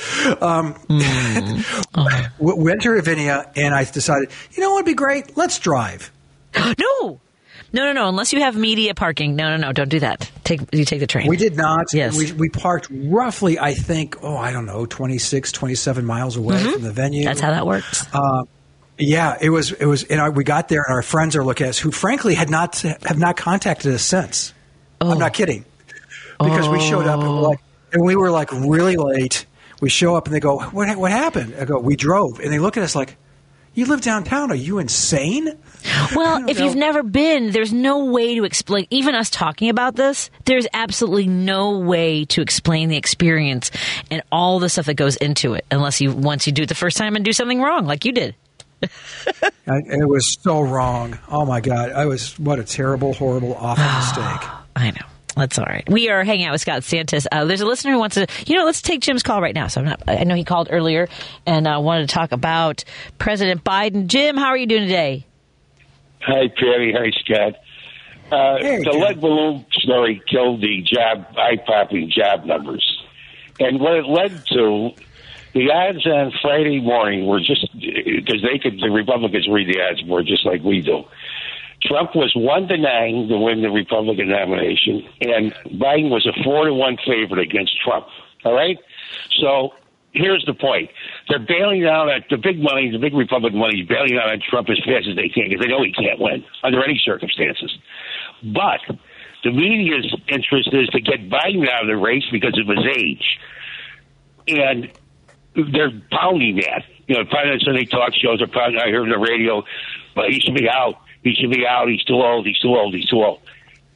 [0.41, 5.35] Um, we went to Ravinia, and I decided, you know what would be great?
[5.37, 6.11] Let's drive.
[6.55, 7.19] no, no,
[7.73, 8.09] no, no.
[8.09, 9.35] Unless you have media parking.
[9.35, 9.73] No, no, no.
[9.73, 10.29] Don't do that.
[10.43, 11.27] Take you take the train.
[11.27, 11.93] We did not.
[11.93, 12.17] Yes.
[12.17, 16.81] We, we parked roughly, I think, oh, I don't know, 26, 27 miles away from
[16.81, 17.21] the venue.
[17.21, 17.27] Mm-hmm.
[17.27, 18.05] That's how that works.
[18.97, 19.71] Yeah, it was.
[19.73, 20.03] It was.
[20.03, 22.49] And I, we got there, and our friends are looking at us, who frankly had
[22.49, 24.53] not have not contacted us since.
[25.01, 25.65] I'm not kidding,
[26.39, 27.49] because we showed up and, we're oh.
[27.49, 27.59] like,
[27.93, 29.45] and we were like really late.
[29.81, 30.97] We show up and they go, "What?
[30.97, 33.17] What happened?" I go, "We drove," and they look at us like,
[33.73, 34.51] "You live downtown?
[34.51, 35.57] Are you insane?"
[36.15, 38.87] Well, if you've never been, there's no way to explain.
[38.89, 43.71] Even us talking about this, there's absolutely no way to explain the experience
[44.09, 46.75] and all the stuff that goes into it, unless you once you do it the
[46.75, 48.35] first time and do something wrong, like you did.
[49.67, 51.17] I, it was so wrong.
[51.29, 54.49] Oh my god, I was what a terrible, horrible, awful mistake.
[54.75, 55.14] I know.
[55.35, 55.83] That's all right.
[55.89, 57.27] We are hanging out with Scott Stantis.
[57.29, 59.67] Uh, there's a listener who wants to, you know, let's take Jim's call right now.
[59.67, 61.09] So I'm not, I know he called earlier
[61.45, 62.85] and uh, wanted to talk about
[63.17, 64.07] President Biden.
[64.07, 65.25] Jim, how are you doing today?
[66.21, 66.93] Hi, Patty.
[66.93, 67.55] Hi, Scott.
[68.31, 69.01] Uh, the Jim.
[69.01, 73.03] lead balloon story killed the job, eye-popping job numbers.
[73.59, 74.91] And what it led to,
[75.53, 80.03] the odds on Friday morning were just, because they could, the Republicans read the odds
[80.05, 81.03] more just like we do.
[81.87, 86.65] Trump was one to nine to win the Republican nomination, and Biden was a four
[86.65, 88.07] to one favorite against Trump.
[88.43, 88.77] All right,
[89.39, 89.73] so
[90.13, 90.89] here's the point:
[91.29, 94.69] they're bailing out at the big money, the big Republican money, bailing out on Trump
[94.69, 97.77] as fast as they can because they know he can't win under any circumstances.
[98.43, 98.81] But
[99.43, 103.39] the media's interest is to get Biden out of the race because of his age,
[104.47, 104.91] and
[105.55, 106.83] they're pounding that.
[107.07, 108.81] You know, probably on Sunday talk shows are pounding.
[108.81, 109.63] I heard on the radio,
[110.15, 110.95] but he should be out.
[111.25, 111.89] He should be out.
[111.89, 112.45] He's too old.
[112.45, 112.93] He's too old.
[112.95, 113.41] He's too old.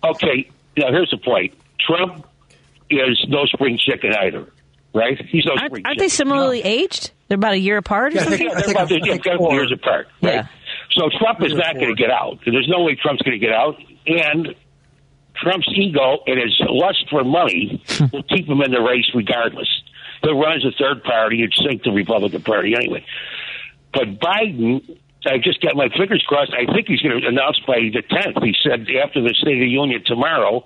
[0.03, 1.53] Okay, now here's the point.
[1.79, 2.25] Trump
[2.89, 4.51] is no spring chicken either,
[4.93, 5.17] right?
[5.27, 6.17] He's no Aren't, spring aren't they chicken.
[6.17, 7.11] similarly aged?
[7.27, 8.41] They're about a year apart or Yeah, something?
[8.49, 9.53] Yeah, they're about I they're think a couple four.
[9.53, 10.33] years apart, right?
[10.33, 10.47] Yeah.
[10.93, 12.39] So Trump is not going to get out.
[12.43, 13.75] There's no way Trump's going to get out,
[14.07, 14.55] and
[15.35, 19.69] Trump's ego and his lust for money will keep him in the race regardless.
[20.23, 23.05] He'll run as a third party and sink the Republican Party anyway.
[23.93, 26.53] But Biden, I just got my fingers crossed.
[26.53, 28.43] I think he's going to announce by the 10th.
[28.43, 30.65] He said after the State of the Union tomorrow,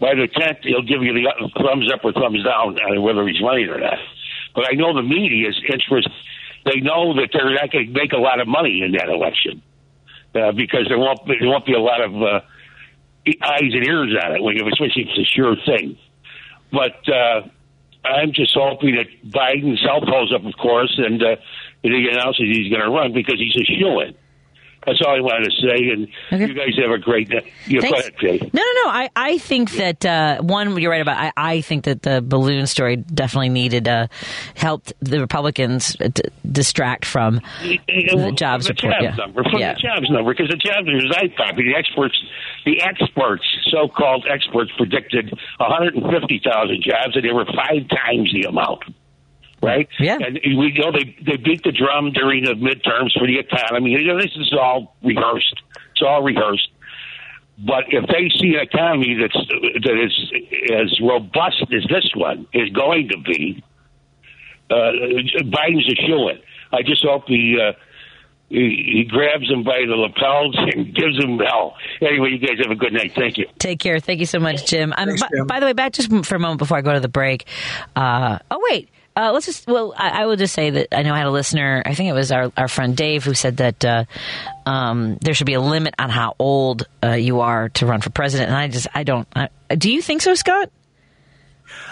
[0.00, 1.24] by the 10th, he'll give you the
[1.56, 3.98] thumbs up or thumbs down on whether he's running or not.
[4.54, 6.08] But I know the media's interest.
[6.64, 9.62] They know that they're not going to make a lot of money in that election
[10.34, 12.40] uh, because there won't there won't be a lot of uh,
[13.42, 15.96] eyes and ears on it, when especially if it's a sure thing.
[16.72, 17.42] But uh,
[18.04, 21.36] I'm just hoping that Biden's health holds up, of course, and uh,
[21.92, 24.14] he announces he's going to run because he's a shoo-in.
[24.86, 26.46] That's all I wanted to say, and Okay.
[26.46, 27.52] you guys have a great day.
[27.66, 28.38] You go ahead, Jay.
[28.38, 28.90] No, no, no.
[28.90, 31.16] I, I think that uh, one, you're right about.
[31.18, 34.06] I, I think that the balloon story definitely needed uh,
[34.54, 37.40] helped the Republicans d- distract from
[37.88, 38.92] the jobs the report.
[38.92, 39.14] jobs yeah.
[39.16, 39.74] number, from yeah.
[39.74, 41.64] the jobs number, because the jobs number is I copy.
[41.64, 42.22] The experts,
[42.64, 48.84] the experts, so-called experts, predicted 150,000 jobs, and they were five times the amount.
[49.66, 49.88] Right?
[49.98, 50.18] Yeah.
[50.20, 53.90] And we you know they they beat the drum during the midterms for the economy.
[53.90, 55.60] You know, this is all rehearsed.
[55.92, 56.68] It's all rehearsed.
[57.58, 59.34] But if they see an economy that's
[59.84, 60.32] that is
[60.72, 63.64] as robust as this one is going to be,
[64.70, 64.74] uh,
[65.42, 66.38] Biden's a shoe in.
[66.72, 67.72] I just hope he, uh,
[68.50, 71.76] he he grabs him by the lapels and gives him hell.
[72.02, 73.12] Anyway, you guys have a good night.
[73.16, 73.46] Thank you.
[73.58, 74.00] Take care.
[74.00, 74.92] Thank you so much, Jim.
[74.96, 77.00] Um, Thanks, by, by the way, back just for a moment before I go to
[77.00, 77.46] the break.
[77.94, 78.90] Uh, oh, wait.
[79.16, 81.30] Uh, let's just, well, I, I will just say that I know I had a
[81.30, 84.04] listener, I think it was our, our friend Dave, who said that uh,
[84.66, 88.10] um, there should be a limit on how old uh, you are to run for
[88.10, 88.50] president.
[88.50, 90.70] And I just, I don't, I, do you think so, Scott?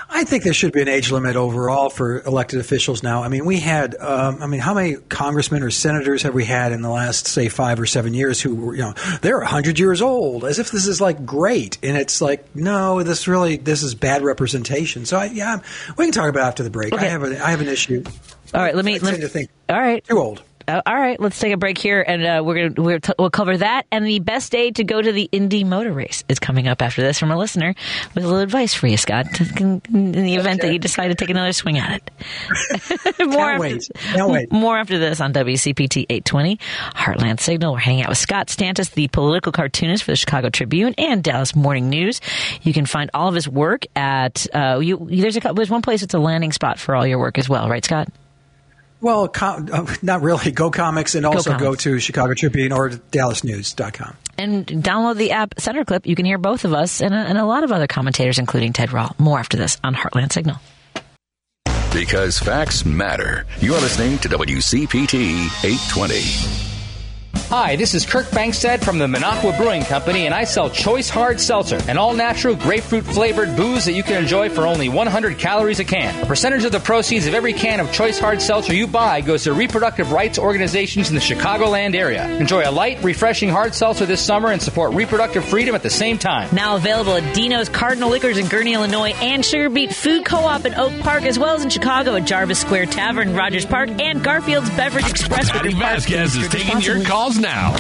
[0.09, 3.23] I think there should be an age limit overall for elected officials now.
[3.23, 6.73] I mean, we had, um, I mean, how many congressmen or senators have we had
[6.73, 10.03] in the last, say, five or seven years who were, you know, they're 100 years
[10.03, 11.79] old, as if this is like great.
[11.83, 15.07] And it's like, no, this really, this is bad representation.
[15.07, 15.61] So, I, yeah,
[15.97, 16.93] we can talk about it after the break.
[16.93, 17.07] Okay.
[17.07, 18.05] I, have a, I have an issue.
[18.53, 20.05] All right, let me, let to think all right.
[20.05, 20.43] too old.
[20.67, 23.31] Uh, all right, let's take a break here, and uh, we're gonna we're t- we'll
[23.31, 23.87] cover that.
[23.93, 27.03] And the best day to go to the Indy Motor Race is coming up after
[27.03, 27.75] this from a listener
[28.15, 29.27] with a little advice for you, Scott,
[29.61, 29.81] in
[30.13, 32.11] the event that you decide to take another swing at it.
[33.27, 33.89] more after, wait.
[34.17, 34.53] Wait.
[34.53, 36.59] More after this on WCPT 820
[36.95, 37.73] Heartland Signal.
[37.75, 41.55] We're hanging out with Scott Stantis, the political cartoonist for the Chicago Tribune and Dallas
[41.55, 42.21] Morning News.
[42.63, 45.07] You can find all of his work at uh, you.
[45.11, 47.49] There's a couple- there's one place that's a landing spot for all your work as
[47.49, 48.09] well, right, Scott?
[49.05, 50.51] Well, com- uh, not really.
[50.51, 51.83] Go Comics and also go, Comics.
[51.83, 54.17] to Chicago Tribune or DallasNews.com.
[54.39, 56.07] and download the app Center Clip.
[56.07, 58.73] You can hear both of us and a, and a lot of other commentators, including
[58.73, 59.15] Ted Rall.
[59.19, 60.57] More after this on Heartland Signal.
[61.93, 63.45] Because facts matter.
[63.61, 66.64] You're listening to WCPT 820.
[67.51, 71.39] Hi, this is Kirk Bangstad from the Minocqua Brewing Company, and I sell Choice Hard
[71.39, 75.79] Seltzer, an all natural grapefruit flavored booze that you can enjoy for only 100 calories
[75.79, 76.21] a can.
[76.23, 79.45] A percentage of the proceeds of every can of Choice Hard Seltzer you buy goes
[79.45, 82.29] to reproductive rights organizations in the Chicagoland area.
[82.39, 86.19] Enjoy a light, refreshing hard seltzer this summer and support reproductive freedom at the same
[86.19, 86.49] time.
[86.53, 90.75] Now available at Dino's Cardinal Liquors in Gurnee, Illinois, and Sugar Beet Food Co-op in
[90.75, 94.71] Oak Park, as well as in Chicago at Jarvis Square Tavern, Rogers Park, and Garfield's
[94.71, 95.51] Beverage Express.
[95.51, 97.77] Patty Vasquez is taking your calls now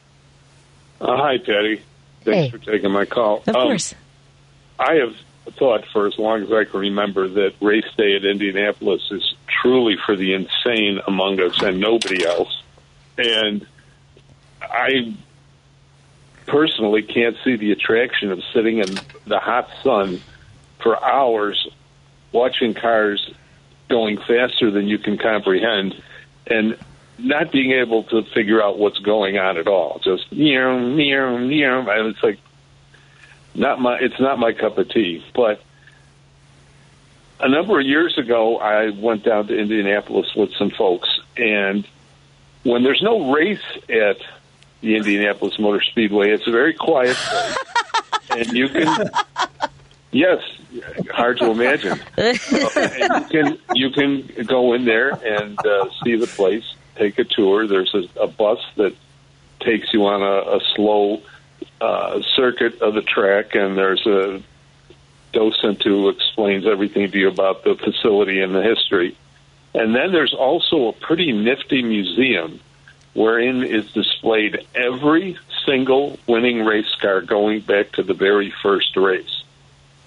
[1.00, 1.84] Uh, hi, Patty.
[2.32, 2.58] Thanks Hey.
[2.58, 3.44] for taking my call.
[3.48, 3.96] Of Um, course.
[4.80, 5.16] I have
[5.58, 9.96] thought for as long as I can remember that race day at Indianapolis is truly
[10.06, 12.62] for the insane among us and nobody else.
[13.18, 13.66] And
[14.62, 15.14] I
[16.46, 20.22] personally can't see the attraction of sitting in the hot sun
[20.80, 21.68] for hours
[22.34, 23.32] watching cars
[23.90, 25.96] going faster than you can comprehend
[26.48, 26.78] and
[27.18, 29.99] not being able to figure out what's going on at all.
[30.03, 31.88] Just meow, meow, meow.
[31.89, 32.39] And it's like
[33.55, 35.24] not my it's not my cup of tea.
[35.34, 35.61] But
[37.39, 41.88] a number of years ago I went down to Indianapolis with some folks and
[42.63, 44.18] when there's no race at
[44.82, 47.57] the Indianapolis Motor Speedway, it's a very quiet place.
[48.30, 49.09] and you can
[50.11, 50.41] Yes,
[51.11, 51.99] hard to imagine.
[52.18, 56.63] and you can you can go in there and uh, see the place,
[56.98, 57.68] take a tour.
[57.68, 58.95] There's a, a bus that
[59.60, 61.22] takes you on a, a slow
[61.82, 64.41] uh, circuit of the track, and there's a
[65.34, 69.18] docent who explains everything to you about the facility and the history.
[69.74, 72.60] And then there's also a pretty nifty museum
[73.14, 79.43] wherein is displayed every single winning race car going back to the very first race.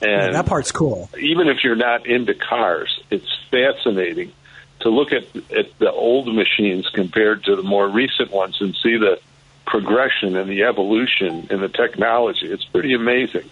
[0.01, 1.11] And that part's cool.
[1.19, 4.33] even if you're not into cars, it's fascinating
[4.81, 8.97] to look at at the old machines compared to the more recent ones and see
[8.97, 9.21] the
[9.67, 12.47] progression and the evolution in the technology.
[12.47, 13.49] It's pretty amazing.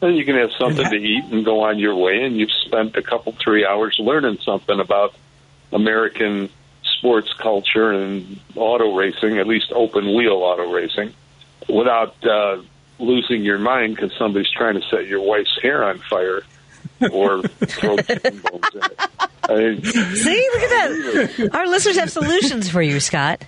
[0.00, 2.96] Then you can have something to eat and go on your way, and you've spent
[2.96, 5.14] a couple three hours learning something about
[5.72, 6.48] American
[6.98, 11.12] sports culture and auto racing, at least open wheel auto racing,
[11.68, 12.62] without uh,
[12.98, 16.42] losing your mind because somebody's trying to set your wife's hair on fire
[17.12, 19.00] or throw chicken bones in it.
[19.48, 21.50] I mean, See, look at that.
[21.54, 23.42] Our listeners have solutions for you, Scott.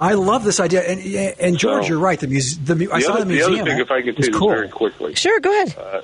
[0.00, 1.00] I love this idea, and
[1.40, 2.18] and George, So- you're right.
[2.20, 3.66] The, muse- the mu- I the saw other, the the other museum.
[3.66, 4.48] thing, if I could It's say cool.
[4.50, 5.76] very quickly, Sure, go ahead.
[5.78, 6.00] uh,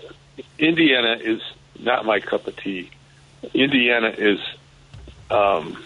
[0.59, 1.41] Indiana is
[1.78, 2.91] not my cup of tea.
[3.55, 4.39] Indiana is
[5.30, 5.76] um,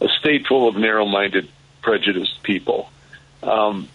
[0.00, 1.48] a state full of narrow-minded,
[1.82, 2.90] prejudiced people.
[3.42, 3.88] Um,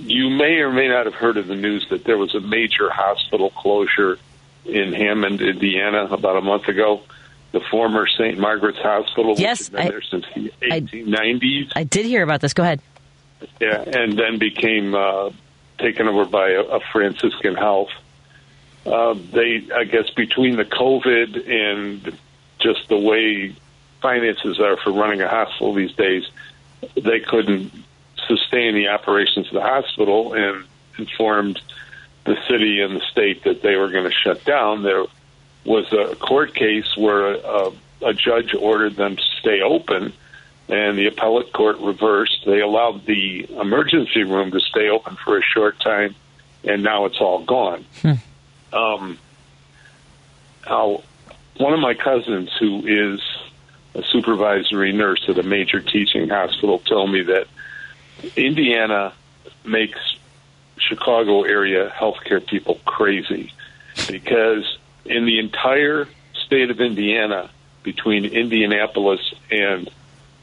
[0.00, 2.90] you may or may not have heard of the news that there was a major
[2.90, 4.18] hospital closure
[4.64, 7.02] in Hammond, Indiana, about a month ago.
[7.52, 8.38] The former St.
[8.38, 11.72] Margaret's Hospital, which Yes, has been I- there since the 1890s.
[11.74, 12.54] I did hear about this.
[12.54, 12.80] Go ahead.
[13.60, 15.30] Yeah, and then became uh,
[15.78, 17.88] taken over by a, a Franciscan Health.
[18.86, 22.16] Uh, they, I guess, between the COVID and
[22.60, 23.54] just the way
[24.00, 26.24] finances are for running a hospital these days,
[26.94, 27.72] they couldn't
[28.30, 30.64] sustain the operations of the hospital and
[30.98, 31.60] informed
[32.24, 34.82] the city and the state that they were going to shut down.
[34.82, 35.04] There
[35.64, 40.12] was a court case where a, a judge ordered them to stay open
[40.68, 42.44] and the appellate court reversed.
[42.46, 46.14] They allowed the emergency room to stay open for a short time,
[46.62, 47.84] and now it's all gone.
[48.72, 49.18] Um,
[50.66, 51.02] now,
[51.56, 53.20] one of my cousins, who is
[53.96, 57.48] a supervisory nurse at a major teaching hospital, told me that
[58.36, 59.12] Indiana
[59.64, 59.98] makes
[60.78, 63.52] Chicago area healthcare people crazy
[64.08, 67.50] because in the entire state of Indiana,
[67.82, 69.20] between Indianapolis
[69.50, 69.88] and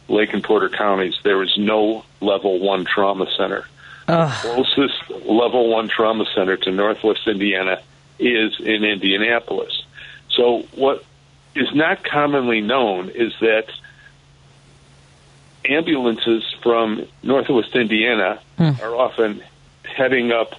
[0.07, 3.65] Lake and Porter counties, there is no level one trauma center.
[4.07, 7.81] The closest level one trauma center to Northwest Indiana
[8.19, 9.83] is in Indianapolis.
[10.29, 11.03] So, what
[11.55, 13.65] is not commonly known is that
[15.67, 18.39] ambulances from Northwest Indiana
[18.81, 19.43] are often
[19.83, 20.55] heading up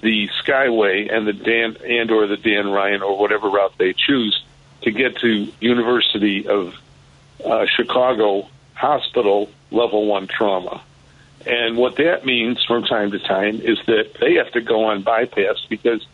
[0.00, 4.42] the Skyway and the Dan and or the Dan Ryan or whatever route they choose
[4.82, 6.74] to get to University of
[7.44, 10.82] uh, Chicago Hospital Level One trauma.
[11.46, 15.02] And what that means from time to time is that they have to go on
[15.02, 16.06] bypass because,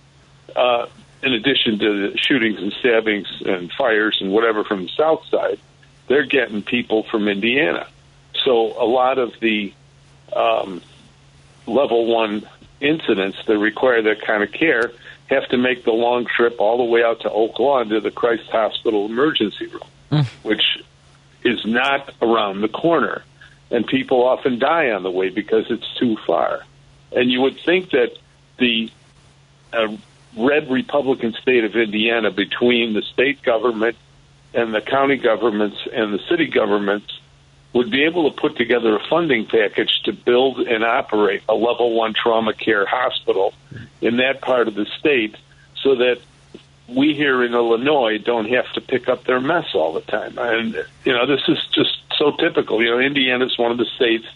[0.57, 0.87] uh,
[1.23, 5.59] in addition to the shootings and stabbings and fires and whatever from the south side,
[6.07, 7.87] they're getting people from Indiana.
[8.49, 9.75] So a lot of the
[10.35, 10.81] um,
[11.67, 12.49] level one
[12.81, 14.91] incidents that require that kind of care
[15.27, 18.11] have to make the long trip all the way out to Oak Lawn to the
[18.11, 19.83] Christ Hospital emergency room,
[20.45, 20.63] which
[21.45, 23.23] is not around the corner.
[23.71, 26.65] And people often die on the way because it's too far.
[27.13, 28.17] And you would think that
[28.57, 28.91] the
[29.75, 29.95] uh,
[30.39, 33.99] red Republican state of Indiana, between the state government
[34.55, 37.18] and the county governments and the city governments,
[37.73, 41.95] would be able to put together a funding package to build and operate a level
[41.95, 43.53] one trauma care hospital
[44.01, 45.37] in that part of the state
[45.83, 46.19] so that
[46.89, 50.39] we here in Illinois don't have to pick up their mess all the time.
[50.39, 50.75] And,
[51.05, 52.83] you know, this is just so typical.
[52.83, 54.27] You know, Indiana's one of the states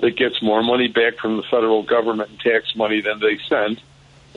[0.00, 3.80] that gets more money back from the federal government and tax money than they send.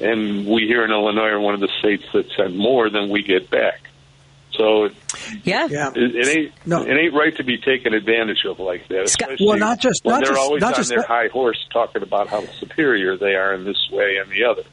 [0.02, 3.24] And we here in Illinois are one of the states that send more than we
[3.24, 3.82] get back.
[4.57, 4.89] So
[5.43, 5.91] yeah, yeah.
[5.95, 9.03] it, it ain't it ain't right to be taken advantage of like that.
[9.03, 11.27] especially Well, not just- when not they're just- always not on just their that- high
[11.27, 14.63] horse talking about how superior they are in this way and the other.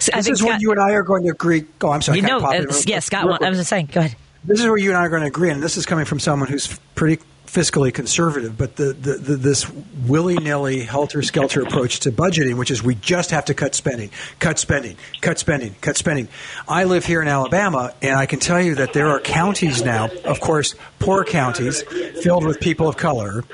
[0.00, 1.64] this is where you and I are going to agree.
[1.82, 2.18] Oh, I'm sorry.
[2.18, 3.00] You know, pop uh, real yeah.
[3.00, 3.22] Scott.
[3.24, 3.90] Real want- I was just saying.
[3.92, 4.16] Go ahead.
[4.44, 6.18] This is where you and I are going to agree, and this is coming from
[6.18, 7.22] someone who's pretty
[7.54, 8.58] fiscally conservative.
[8.58, 9.70] But the, the, the this
[10.06, 14.10] willy nilly, helter skelter approach to budgeting, which is we just have to cut spending,
[14.40, 16.28] cut spending, cut spending, cut spending.
[16.68, 20.08] I live here in Alabama, and I can tell you that there are counties now,
[20.24, 21.82] of course, poor counties
[22.22, 23.44] filled with people of color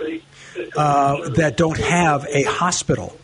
[0.77, 3.20] uh, that don't have a hospital.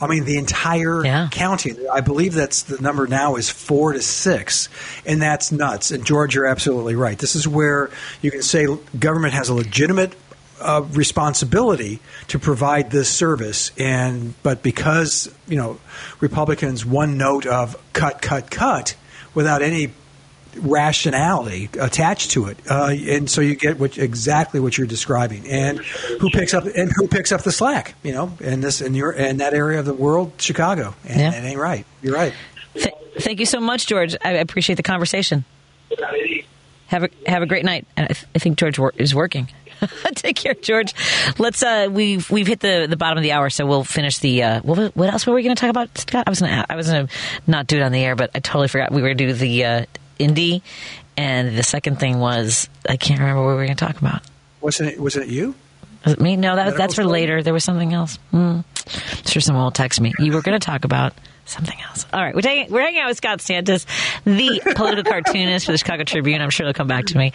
[0.00, 1.88] I mean, the entire county.
[1.88, 4.68] I believe that's the number now is four to six,
[5.04, 5.90] and that's nuts.
[5.90, 7.18] And George, you're absolutely right.
[7.18, 7.90] This is where
[8.22, 8.66] you can say
[8.98, 10.14] government has a legitimate
[10.60, 15.78] uh, responsibility to provide this service, and but because you know
[16.20, 18.94] Republicans one note of cut, cut, cut
[19.34, 19.92] without any
[20.58, 25.46] rationality attached to it, uh, and so you get what, exactly what you're describing.
[25.48, 27.94] And who picks up and who picks up the slack?
[28.02, 30.94] You know, in this in your in that area of the world, Chicago.
[31.06, 31.32] And Yeah.
[31.34, 31.84] it ain't right.
[32.02, 32.32] You're right.
[32.74, 34.16] Th- thank you so much, George.
[34.24, 35.44] I appreciate the conversation.
[36.88, 37.86] Have a have a great night.
[37.96, 39.48] And I, th- I think George wor- is working.
[40.16, 40.92] Take care, George.
[41.38, 41.62] Let's.
[41.62, 44.42] Uh, we've we've hit the, the bottom of the hour, so we'll finish the.
[44.42, 46.24] Uh, what, what else were we going to talk about, Scott?
[46.26, 47.12] I was going to I was going to
[47.46, 48.90] not do it on the air, but I totally forgot.
[48.90, 49.84] We were going to do the uh,
[50.18, 50.62] indie,
[51.16, 54.22] and the second thing was I can't remember what we were going to talk about.
[54.60, 55.00] Wasn't it?
[55.00, 55.54] Wasn't it you?
[56.04, 56.36] Was it me?
[56.36, 57.42] No, that, that's for later.
[57.42, 58.16] There was something else.
[58.30, 58.60] Hmm.
[58.60, 60.12] I'm sure someone will text me.
[60.18, 61.12] You were going to talk about
[61.48, 62.04] something else.
[62.12, 63.86] All right, we're, taking, we're hanging out with Scott Stantis,
[64.24, 66.40] the political cartoonist for the Chicago Tribune.
[66.40, 67.32] I'm sure he'll come back to me.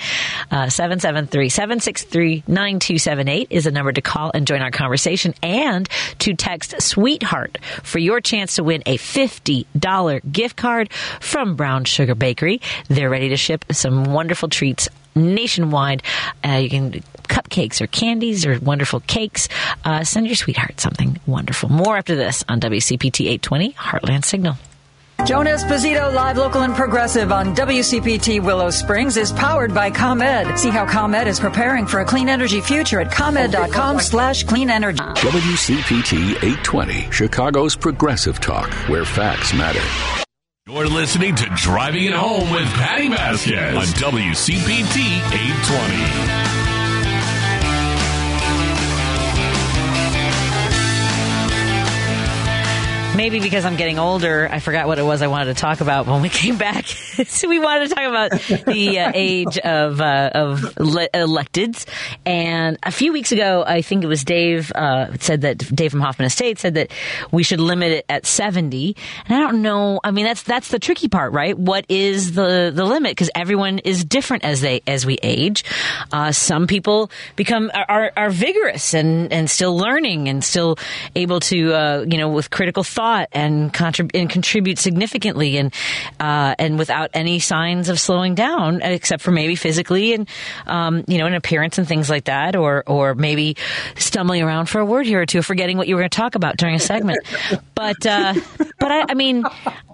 [0.52, 7.57] Uh, 773-763-9278 is the number to call and join our conversation and to text Sweetheart
[7.84, 12.61] for your chance to win a $50 gift card from Brown Sugar Bakery.
[12.88, 16.03] They're ready to ship some wonderful treats nationwide.
[16.45, 19.50] Uh, you can cupcakes or candies or wonderful cakes.
[19.84, 21.70] Uh, send your sweetheart something wonderful.
[21.70, 24.58] More after this on WCPT 820 Heartland Signal.
[25.26, 30.60] Joan Esposito, live, local, and progressive on WCPT Willow Springs is powered by ComEd.
[30.60, 35.00] See how ComEd is preparing for a clean energy future at ComEd.com slash clean energy.
[35.00, 39.82] WCPT 820, Chicago's progressive talk, where facts matter.
[40.68, 44.98] You're listening to Driving It Home with Patty Vasquez on WCPT
[45.34, 46.62] 820.
[53.15, 56.07] Maybe because I'm getting older, I forgot what it was I wanted to talk about
[56.07, 56.85] when we came back.
[57.27, 58.31] so we wanted to talk about
[58.65, 61.85] the uh, age of uh, of le- electeds.
[62.26, 66.02] And a few weeks ago, I think it was Dave uh, said that Dave from
[66.02, 66.91] Hoffman Estate said that
[67.31, 68.95] we should limit it at 70.
[69.27, 69.99] And I don't know.
[70.03, 71.56] I mean, that's that's the tricky part, right?
[71.56, 73.11] What is the the limit?
[73.11, 75.64] Because everyone is different as they as we age.
[76.11, 80.77] Uh, some people become are, are vigorous and and still learning and still
[81.15, 85.74] able to uh, you know with critical thought and, contrib- and contribute significantly and
[86.20, 90.30] uh, and without any signs of slowing down, except for maybe physically and
[90.66, 93.58] um, you know an appearance and things like that, or or maybe
[93.96, 96.36] stumbling around for a word here or two, forgetting what you were going to talk
[96.36, 97.20] about during a segment.
[97.76, 98.34] but uh,
[98.80, 99.44] but I, I mean,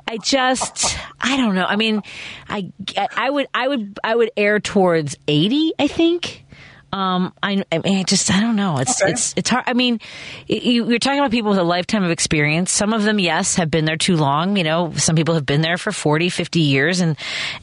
[0.08, 1.66] I just I don't know.
[1.66, 2.02] I mean,
[2.48, 5.74] I I would I would I would err towards eighty.
[5.80, 6.46] I think.
[6.92, 8.78] Um, I, I mean, I just, I don't know.
[8.80, 9.12] It's, Okay.
[9.12, 9.66] it's, it's hard.
[9.68, 10.00] I mean,
[10.48, 12.72] you, you're talking about people with a lifetime of experience.
[12.72, 14.58] Some of them, yes, have been there too long.
[14.58, 17.18] You know, some people have been there for 40, 50 years and,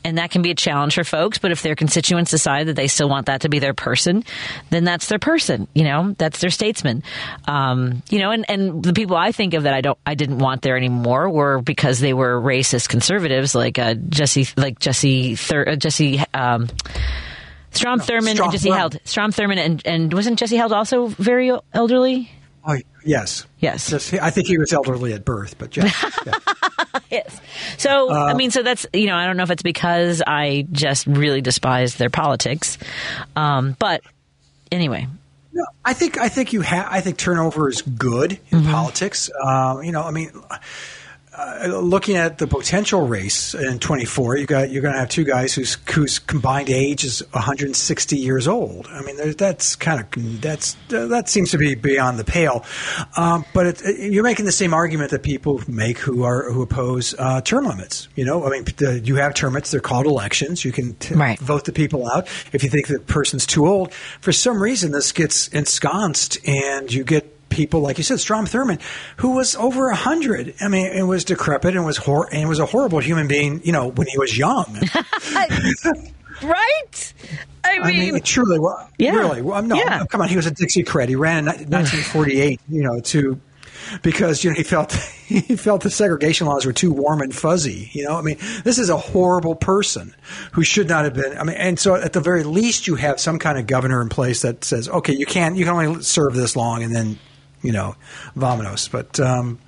[0.05, 1.39] and that can be a challenge for folks.
[1.39, 4.25] But if their constituents decide that they still want that to be their person,
[4.71, 5.67] then that's their person.
[5.75, 7.03] You know, that's their statesman.
[7.49, 10.39] Um, you know, and, and the people I think of that I don't, I didn't
[10.39, 15.65] want there anymore were because they were racist conservatives like, uh, Jesse, like Jesse, Thur,
[15.67, 16.69] uh, Jesse, um,
[17.77, 18.77] Strom Thurmond Strom and Jesse Thurmond.
[18.77, 18.99] Held.
[19.05, 22.31] Strom Thurmond and, and wasn't Jesse Helms also very elderly?
[22.69, 23.47] Oh, yes.
[23.61, 23.91] Yes.
[23.91, 25.91] Just- I think he was elderly at birth, but yeah.
[26.27, 26.33] yeah.
[27.11, 27.41] yes.
[27.79, 30.67] So, I Uh, mean, so that's, you know, I don't know if it's because I
[30.73, 32.77] just really despise their politics.
[33.37, 34.03] Um, but
[34.73, 35.07] anyway,
[35.53, 36.89] No, I think I think you have.
[36.91, 39.31] I think turnover is good in politics.
[39.43, 40.31] Um, you know, I mean,
[41.39, 45.25] uh, looking at the potential race in 24, you got you're going to have two
[45.25, 48.87] guys whose whose combined age is 160 years old.
[48.91, 52.65] I mean, that's kind of that's that seems to be beyond the pale.
[53.17, 56.63] Um, but it, it- you're making the same argument that people make who are who
[56.63, 58.09] oppose uh, term limits.
[58.15, 60.65] You know, I mean, the, you have term limits; they're called elections.
[60.65, 61.39] You can t- Right.
[61.39, 63.93] vote the people out if you think the person's too old.
[64.21, 68.81] For some reason, this gets ensconced, and you get people like you said, Strom Thurmond,
[69.17, 70.55] who was over a hundred.
[70.61, 73.61] I mean, and was decrepit and was hor- and was a horrible human being.
[73.65, 74.77] You know, when he was young.
[76.43, 77.13] right?
[77.65, 79.17] I I mean, mean, truly, well, Yeah.
[79.17, 79.43] really.
[79.43, 80.05] Well, no, Yeah.
[80.07, 80.29] come on.
[80.29, 81.09] He was a Dixiecrat.
[81.09, 82.61] He ran in 1948.
[82.69, 83.41] You know, to
[84.03, 84.93] because you know he felt
[85.27, 87.91] he felt the segregation laws were too warm and fuzzy.
[87.93, 90.15] You know, I mean, this is a horrible person
[90.53, 91.37] who should not have been.
[91.37, 94.09] I mean, and so at the very least, you have some kind of governor in
[94.09, 97.19] place that says, okay, you can't, you can only serve this long, and then
[97.63, 97.97] you know,
[98.37, 98.91] vamonos.
[98.91, 99.59] But um,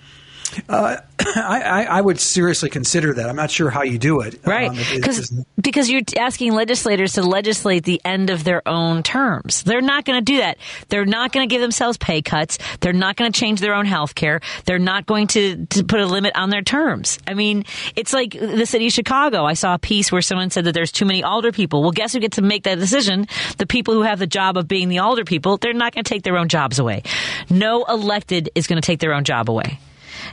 [0.69, 0.97] uh,
[1.37, 3.29] I, I, would seriously consider that.
[3.29, 4.39] I'm not sure how you do it.
[4.47, 8.67] Right, Um, it- because just- because you're asking legislators to legislate the end of their
[8.67, 9.63] own terms.
[9.65, 10.59] They're not going to do that.
[10.89, 12.59] They're not going to give themselves pay cuts.
[12.81, 14.41] They're not going to change their own health care.
[14.65, 17.19] They're not going to, to put a limit on their terms.
[17.27, 17.65] I mean,
[17.97, 19.45] it's like the city of Chicago.
[19.45, 21.83] I saw a piece where someone said that there's too many alder people.
[21.83, 23.27] Well, guess who gets to make that decision?
[23.59, 25.59] The people who have the job of being the alder people.
[25.59, 27.03] They're not going to take their own jobs away.
[27.51, 29.81] No elected is going to take their own job away.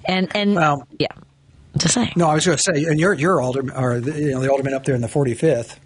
[0.05, 1.07] And and Well- yeah,
[1.79, 2.11] to say.
[2.15, 4.49] No, I was going to say, and you're you're alderman, or the, you know the
[4.51, 5.77] alderman up there in the 45th.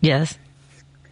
[0.00, 0.36] Yes.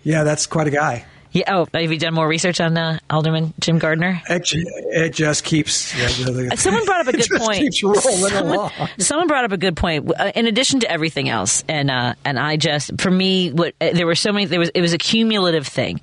[0.03, 1.05] Yeah, that's quite a guy.
[1.31, 1.45] Yeah.
[1.49, 4.21] Oh, have you done more research on uh, Alderman Jim Gardiner?
[4.29, 5.97] It, it just keeps.
[5.99, 7.75] yeah, the- the- Someone brought up a good point.
[7.75, 10.13] Someone, someone brought up a good point.
[10.35, 14.05] In addition to everything else, and uh, and I just for me, what uh, there
[14.07, 14.45] were so many.
[14.45, 16.03] There was it was a cumulative thing,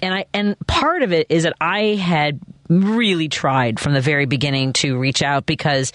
[0.00, 2.40] and I and part of it is that I had
[2.80, 5.92] really tried from the very beginning to reach out because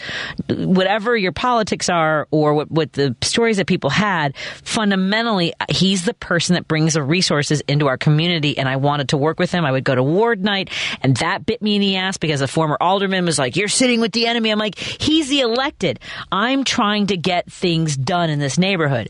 [0.49, 6.13] whatever your politics are or what, what the stories that people had, fundamentally, he's the
[6.13, 8.57] person that brings the resources into our community.
[8.57, 9.65] And I wanted to work with him.
[9.65, 10.69] I would go to ward night
[11.01, 14.01] and that bit me in the ass because a former alderman was like, you're sitting
[14.01, 14.51] with the enemy.
[14.51, 15.99] I'm like, he's the elected.
[16.31, 19.09] I'm trying to get things done in this neighborhood.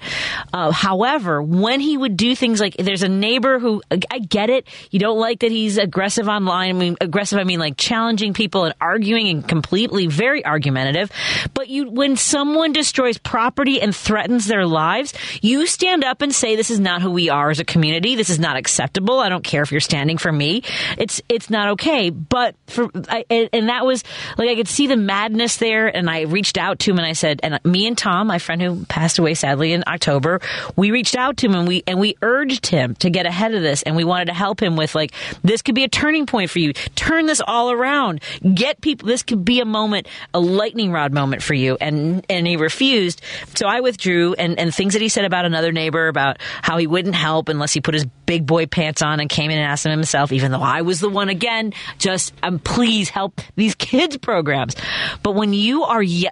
[0.53, 4.68] Uh, however, when he would do things like there's a neighbor who I get it.
[4.91, 6.69] You don't like that he's aggressive online.
[6.69, 7.39] I mean, aggressive.
[7.39, 11.11] I mean like challenging people and arguing and completely very argumentative.
[11.53, 16.55] But you, when someone destroys property and threatens their lives, you stand up and say,
[16.55, 18.15] "This is not who we are as a community.
[18.15, 19.19] This is not acceptable.
[19.19, 20.63] I don't care if you're standing for me.
[20.97, 24.03] It's it's not okay." But for I, and that was
[24.38, 27.13] like I could see the madness there, and I reached out to him and I
[27.13, 30.41] said, and me and Tom, my friend who passed away sadly in October,
[30.75, 33.61] we reached out to him and we and we urged him to get ahead of
[33.61, 35.11] this, and we wanted to help him with like
[35.43, 36.73] this could be a turning point for you.
[36.95, 38.22] Turn this all around.
[38.53, 39.07] Get people.
[39.07, 41.78] This could be a moment, a lightning rod moment for you.
[41.82, 43.22] And and he refused.
[43.56, 44.34] So I withdrew.
[44.34, 47.74] And and things that he said about another neighbor about how he wouldn't help unless
[47.74, 50.31] he put his big boy pants on and came in and asked him himself.
[50.31, 54.75] Even though I was the one again, just um, please help these kids programs.
[55.23, 56.29] But when you are ye-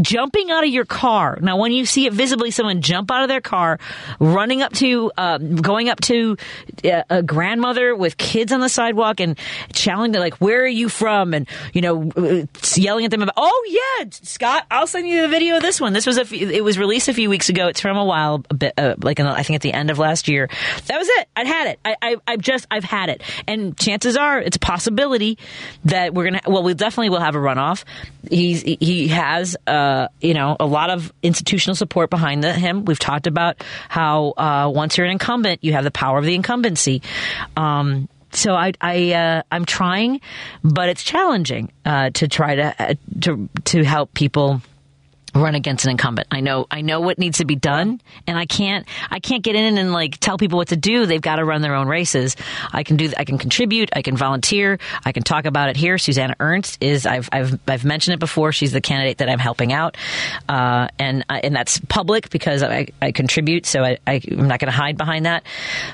[0.00, 3.28] jumping out of your car now, when you see it visibly, someone jump out of
[3.28, 3.78] their car,
[4.18, 6.36] running up to, uh, going up to
[6.84, 9.38] uh, a grandmother with kids on the sidewalk and
[9.72, 11.34] challenging like, where are you from?
[11.34, 13.64] And, you know, uh, yelling at them about, oh,
[14.00, 15.92] yeah, Scott, I'll send you the video of this one.
[15.92, 17.68] This was a, it was released a few weeks ago.
[17.68, 20.26] It's from a while, a bit, uh, like, I think at the end of last
[20.26, 20.48] year.
[20.86, 21.28] That was it.
[21.36, 21.80] I'd had it.
[21.84, 23.22] I, I, I've just, I've had it.
[23.46, 25.38] And chances are it's a possibility
[25.84, 27.84] that we're to, well, we definitely will have a runoff.
[28.30, 32.84] He's, he has, uh, you know, a lot of institutional support behind the, him.
[32.84, 36.34] We've talked about how, uh, once you're an incumbent, you have the power of the
[36.34, 37.02] incumbency.
[37.56, 40.20] Um, so I, I uh, I'm trying,
[40.64, 44.60] but it's challenging uh, to try to uh, to to help people
[45.34, 46.28] run against an incumbent.
[46.30, 49.56] I know I know what needs to be done and I can't I can't get
[49.56, 51.06] in and like tell people what to do.
[51.06, 52.36] They've got to run their own races.
[52.72, 55.98] I can do I can contribute, I can volunteer, I can talk about it here.
[55.98, 58.52] Susanna Ernst is I've I've I've mentioned it before.
[58.52, 59.96] She's the candidate that I'm helping out.
[60.48, 64.60] Uh, and uh, and that's public because I, I contribute, so I, I am not
[64.60, 65.44] going to hide behind that.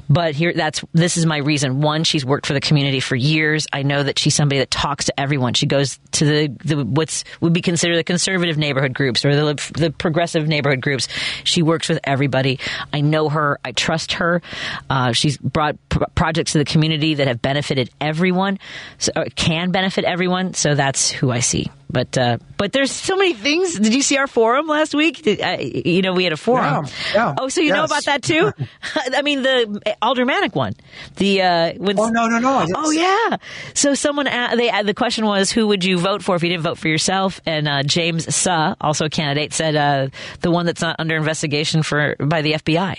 [0.08, 1.80] But here that's this is my reason.
[1.80, 3.66] One, she's worked for the community for years.
[3.72, 5.54] I know that she's somebody that talks to everyone.
[5.54, 9.72] She goes to the, the what's would be considered the conservative neighborhood groups or the,
[9.74, 11.08] the progressive neighborhood groups.
[11.44, 12.58] She works with everybody.
[12.92, 13.58] I know her.
[13.64, 14.42] I trust her.
[14.88, 18.58] Uh, she's brought pr- projects to the community that have benefited everyone,
[18.98, 20.54] so, can benefit everyone.
[20.54, 21.70] So that's who I see.
[21.92, 23.78] But uh, but there's so many things.
[23.78, 25.22] Did you see our forum last week?
[25.22, 26.86] Did, uh, you know, we had a forum.
[26.86, 27.76] Yeah, yeah, oh, so you yes.
[27.76, 28.52] know about that too?
[28.94, 30.74] I mean, the aldermanic one.
[31.16, 32.66] The uh, when, oh no no no.
[32.76, 33.38] Oh yeah.
[33.74, 36.78] So someone they the question was who would you vote for if you didn't vote
[36.78, 37.40] for yourself?
[37.44, 40.08] And uh, James Suh, also candidate, said uh,
[40.40, 42.98] the one that's not under investigation for by the FBI.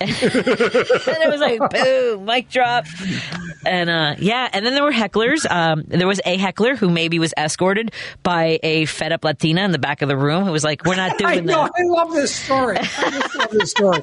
[0.00, 2.86] and it was like boom, mic drop.
[3.64, 5.48] And uh, yeah, and then there were hecklers.
[5.48, 7.92] Um, there was a heckler who maybe was escorted
[8.22, 10.96] by a fed up Latina in the back of the room who was like, "We're
[10.96, 12.78] not doing I know, that." I love this story.
[12.78, 14.02] I just love this story.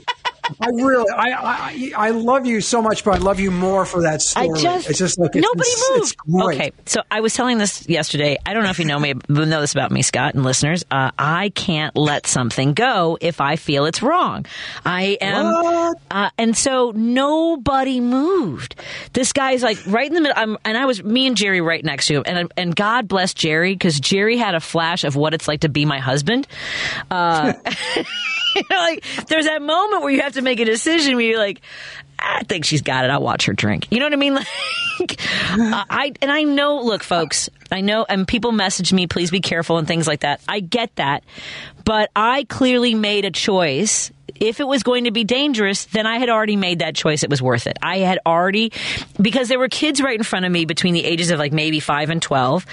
[0.59, 4.01] I really, I, I, I love you so much, but I love you more for
[4.03, 4.49] that story.
[4.49, 5.89] I just, it's just like it's, nobody it's,
[6.27, 6.53] moved.
[6.53, 6.59] It's.
[6.59, 8.37] Okay, so I was telling this yesterday.
[8.45, 10.85] I don't know if you know me, know this about me, Scott, and listeners.
[10.89, 14.45] Uh, I can't let something go if I feel it's wrong.
[14.85, 18.75] I am, uh, and so nobody moved.
[19.13, 21.83] This guy's like right in the middle, I'm, and I was me and Jerry right
[21.83, 25.33] next to him, and and God bless Jerry because Jerry had a flash of what
[25.33, 26.47] it's like to be my husband.
[27.09, 27.53] Uh,
[28.55, 31.39] you know, like there's that moment where you have to make a decision where you're
[31.39, 31.61] like,
[32.17, 33.11] I think she's got it.
[33.11, 33.87] I'll watch her drink.
[33.91, 34.39] You know what I mean?
[34.99, 35.17] Like,
[35.51, 36.81] uh, I and I know.
[36.81, 40.41] Look, folks, I know, and people message me, please be careful and things like that.
[40.45, 41.23] I get that,
[41.85, 44.11] but I clearly made a choice.
[44.39, 47.23] If it was going to be dangerous, then I had already made that choice.
[47.23, 47.77] It was worth it.
[47.81, 48.71] I had already,
[49.21, 51.79] because there were kids right in front of me between the ages of like maybe
[51.79, 52.65] five and 12,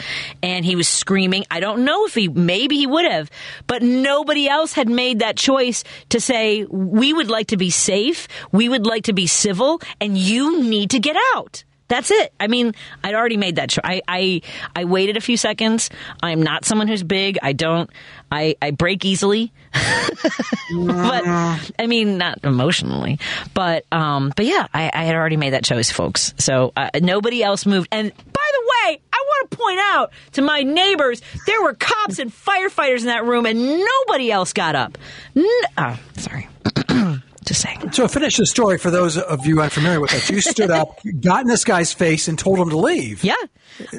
[0.42, 1.44] and he was screaming.
[1.50, 3.30] I don't know if he, maybe he would have,
[3.66, 8.28] but nobody else had made that choice to say, we would like to be safe,
[8.52, 11.64] we would like to be civil, and you need to get out.
[11.88, 12.32] That's it.
[12.40, 13.82] I mean, I'd already made that choice.
[13.84, 14.42] I, I,
[14.74, 15.90] I waited a few seconds.
[16.22, 17.38] I'm not someone who's big.
[17.42, 17.88] I don't,
[18.30, 19.52] I, I break easily.
[19.72, 23.20] but, I mean, not emotionally.
[23.54, 26.34] But, um, but yeah, I, I had already made that choice, folks.
[26.38, 27.88] So, uh, nobody else moved.
[27.92, 32.18] And by the way, I want to point out to my neighbors, there were cops
[32.18, 34.98] and firefighters in that room and nobody else got up.
[35.36, 35.44] N-
[35.78, 36.48] oh, sorry.
[37.46, 37.92] Just saying.
[37.92, 40.28] So finish the story for those of you unfamiliar with it.
[40.28, 43.22] You stood up, got in this guy's face, and told him to leave.
[43.22, 43.34] Yeah,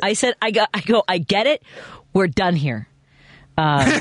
[0.04, 1.64] I said, I got, I go, I get it.
[2.14, 2.90] We're done here.
[3.58, 4.00] Uh,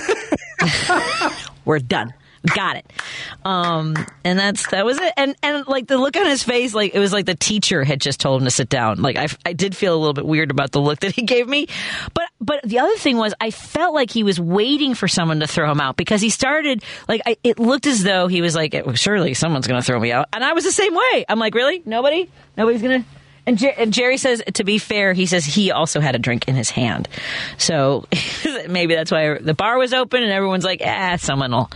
[1.64, 2.12] we're done.
[2.54, 2.92] Got it.
[3.44, 5.12] Um, and that's that was it.
[5.16, 8.00] And and like the look on his face, like it was like the teacher had
[8.00, 9.02] just told him to sit down.
[9.02, 11.48] Like I, I did feel a little bit weird about the look that he gave
[11.48, 11.68] me.
[12.14, 15.46] But but the other thing was I felt like he was waiting for someone to
[15.46, 18.74] throw him out because he started like I, it looked as though he was like
[18.94, 21.24] surely someone's going to throw me out, and I was the same way.
[21.28, 23.04] I'm like really nobody nobody's to
[23.46, 26.48] and, Jer- and Jerry says, to be fair, he says he also had a drink
[26.48, 27.08] in his hand.
[27.58, 28.06] So
[28.68, 31.70] maybe that's why the bar was open and everyone's like, ah, someone will,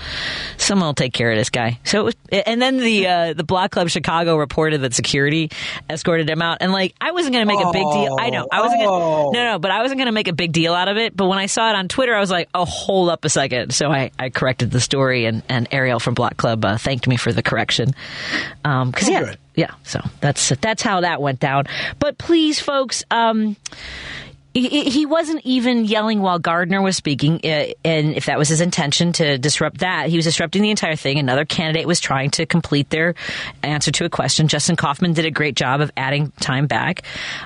[0.57, 1.79] someone will take care of this guy.
[1.85, 2.15] So, it was,
[2.47, 5.51] and then the, uh, the Block Club Chicago reported that security
[5.89, 6.59] escorted him out.
[6.61, 8.17] And like, I wasn't going to make a big deal.
[8.19, 8.47] I know.
[8.51, 9.31] I wasn't Oh.
[9.33, 11.17] gonna, no, no, but I wasn't going to make a big deal out of it.
[11.17, 13.75] But when I saw it on Twitter, I was like, oh, hold up a second.
[13.75, 17.17] So I, I corrected the story and, and Ariel from Block Club uh, thanked me
[17.17, 17.95] for the correction.
[18.65, 19.25] Um, cause Oh, yeah.
[19.25, 19.39] good.
[19.55, 21.65] Yeah, so that's that's how that went down.
[21.99, 23.57] But please, folks, um,
[24.53, 29.13] he, wasn't even yelling while Gardiner was speaking, uh, and if that was his intention
[29.15, 31.19] to disrupt that, he was disrupting the entire thing.
[31.19, 33.15] Another candidate was trying to complete their
[33.63, 34.49] answer to a question.
[34.49, 37.03] Justin Kaufmann did a great job of adding time back.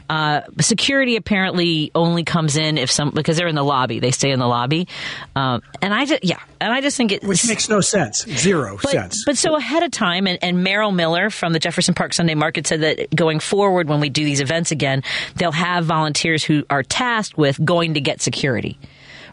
[0.08, 4.00] Uh, security apparently only comes in if some because they're in the lobby.
[4.00, 4.88] They stay in the lobby,
[5.36, 8.24] um, and I just yeah, and I just think it Which makes no sense.
[8.26, 9.24] Zero but, sense.
[9.26, 12.66] But so ahead of time, and, and Merrill Miller from the Jefferson Park Sunday Market
[12.66, 15.02] said that going forward, when we do these events again,
[15.36, 18.78] they'll have volunteers who are tasked with going to get security.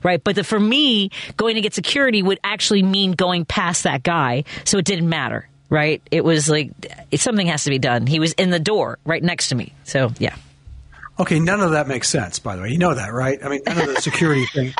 [0.03, 0.21] Right.
[0.21, 4.43] But the, for me, going to get security would actually mean going past that guy.
[4.65, 5.47] So it didn't matter.
[5.69, 6.01] Right.
[6.11, 6.71] It was like
[7.15, 8.07] something has to be done.
[8.07, 9.73] He was in the door right next to me.
[9.85, 10.35] So yeah.
[11.21, 12.69] Okay, none of that makes sense, by the way.
[12.69, 13.37] You know that, right?
[13.43, 14.73] I mean, none of the security thing.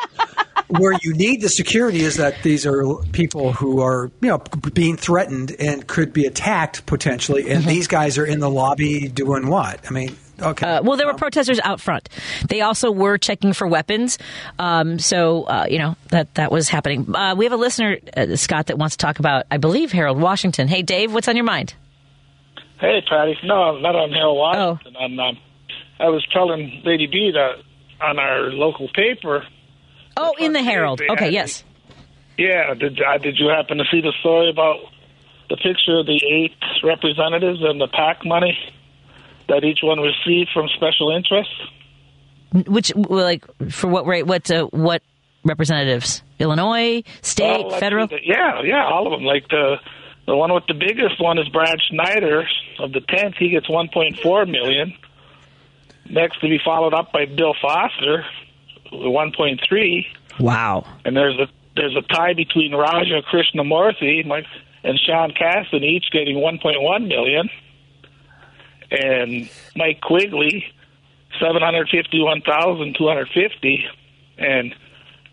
[0.78, 4.38] Where you need the security is that these are people who are, you know,
[4.72, 9.48] being threatened and could be attacked potentially, and these guys are in the lobby doing
[9.48, 9.80] what?
[9.86, 10.66] I mean, okay.
[10.66, 12.08] Uh, well, there were protesters out front.
[12.48, 14.16] They also were checking for weapons.
[14.58, 17.14] Um, so, uh, you know, that, that was happening.
[17.14, 20.20] Uh, we have a listener, uh, Scott, that wants to talk about, I believe, Harold
[20.20, 20.68] Washington.
[20.68, 21.74] Hey, Dave, what's on your mind?
[22.80, 23.36] Hey, Patty.
[23.44, 24.96] No, not on Harold Washington.
[24.96, 25.38] On, um,
[26.00, 27.62] I was telling Lady B that
[28.02, 29.46] on our local paper.
[30.16, 31.00] Oh, in the Herald.
[31.10, 31.64] Okay, had- yes.
[32.38, 34.76] Yeah, did uh, did you happen to see the story about
[35.50, 38.56] the picture of the eight representatives and the PAC money
[39.48, 41.52] that each one received from special interests?
[42.66, 44.26] Which, like, for what rate?
[44.26, 45.02] What, uh, what
[45.44, 46.22] representatives?
[46.38, 48.06] Illinois, state, Well, federal?
[48.08, 49.24] the- yeah, yeah, all of them.
[49.24, 49.76] Like the
[50.26, 52.44] the one with the biggest one is Brad Schneider
[52.78, 53.34] of the tenth.
[53.38, 54.94] He gets one point four million.
[56.08, 58.24] Next to be followed up by Bill Foster,
[58.92, 60.06] one point three.
[60.38, 60.86] Wow.
[61.04, 64.46] And there's a there's a tie between Raja Krishnamoorthi Mike,
[64.84, 67.48] and Sean Casten, each getting 1.1 million,
[68.90, 70.64] and Mike Quigley
[71.40, 73.84] 751,250,
[74.38, 74.74] and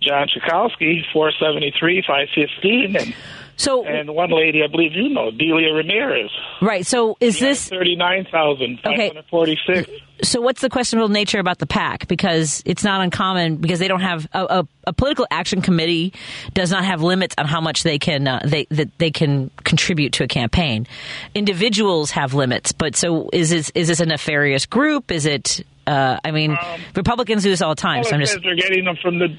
[0.01, 3.13] Jan Schakowsky 473 515, and
[3.59, 6.31] so and one lady I believe you know Delia Ramirez
[6.61, 6.85] Right.
[6.85, 9.89] So is this 39,546.
[10.21, 12.09] So what's the questionable nature about the PAC?
[12.09, 16.11] Because it's not uncommon because they don't have a, a, a political action committee
[16.53, 20.11] does not have limits on how much they can uh, they that they can contribute
[20.13, 20.87] to a campaign.
[21.33, 25.09] Individuals have limits, but so is this is this a nefarious group?
[25.11, 25.65] Is it?
[25.87, 26.57] Uh, I mean,
[26.95, 28.03] Republicans do this all the time.
[28.03, 29.29] So I'm just they're getting them from the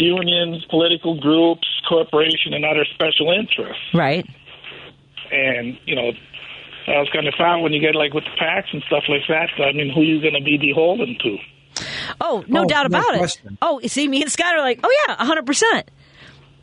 [0.00, 3.82] unions, political groups, corporation, and other special interests.
[3.94, 4.26] right.
[5.32, 6.10] And you know,
[6.88, 9.22] I was kind of found when you get like with the PACs and stuff like
[9.28, 9.48] that.
[9.62, 11.36] I mean, who are you going to be beholden to?
[12.20, 13.52] Oh, no Oh, doubt no about question.
[13.52, 13.58] it.
[13.62, 15.88] Oh, see, me and Scott are like, oh yeah, a hundred percent.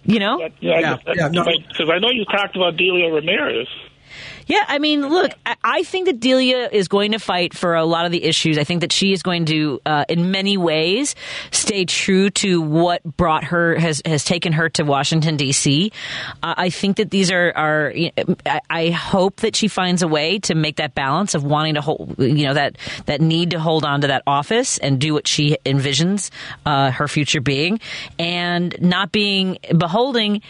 [0.04, 0.98] You know, Yeah, yeah.
[0.98, 3.68] because I know you talked about Delia Ramirez.
[4.48, 8.06] Yeah, I mean, look, I- think that Delia is going to fight for a lot
[8.06, 8.58] of the issues.
[8.58, 11.16] I think that she is going to, uh, in many ways,
[11.52, 15.92] stay true to what brought her has has taken her to Washington D.C.
[16.44, 17.92] Uh, I think that these are are.
[17.96, 21.44] you know, I, I hope that she finds a way to make that balance of
[21.44, 25.00] wanting to hold, you know, that that need to hold on to that office and
[25.00, 26.32] do what she envisions
[26.66, 27.80] uh, her future being,
[28.20, 30.42] and not being beholding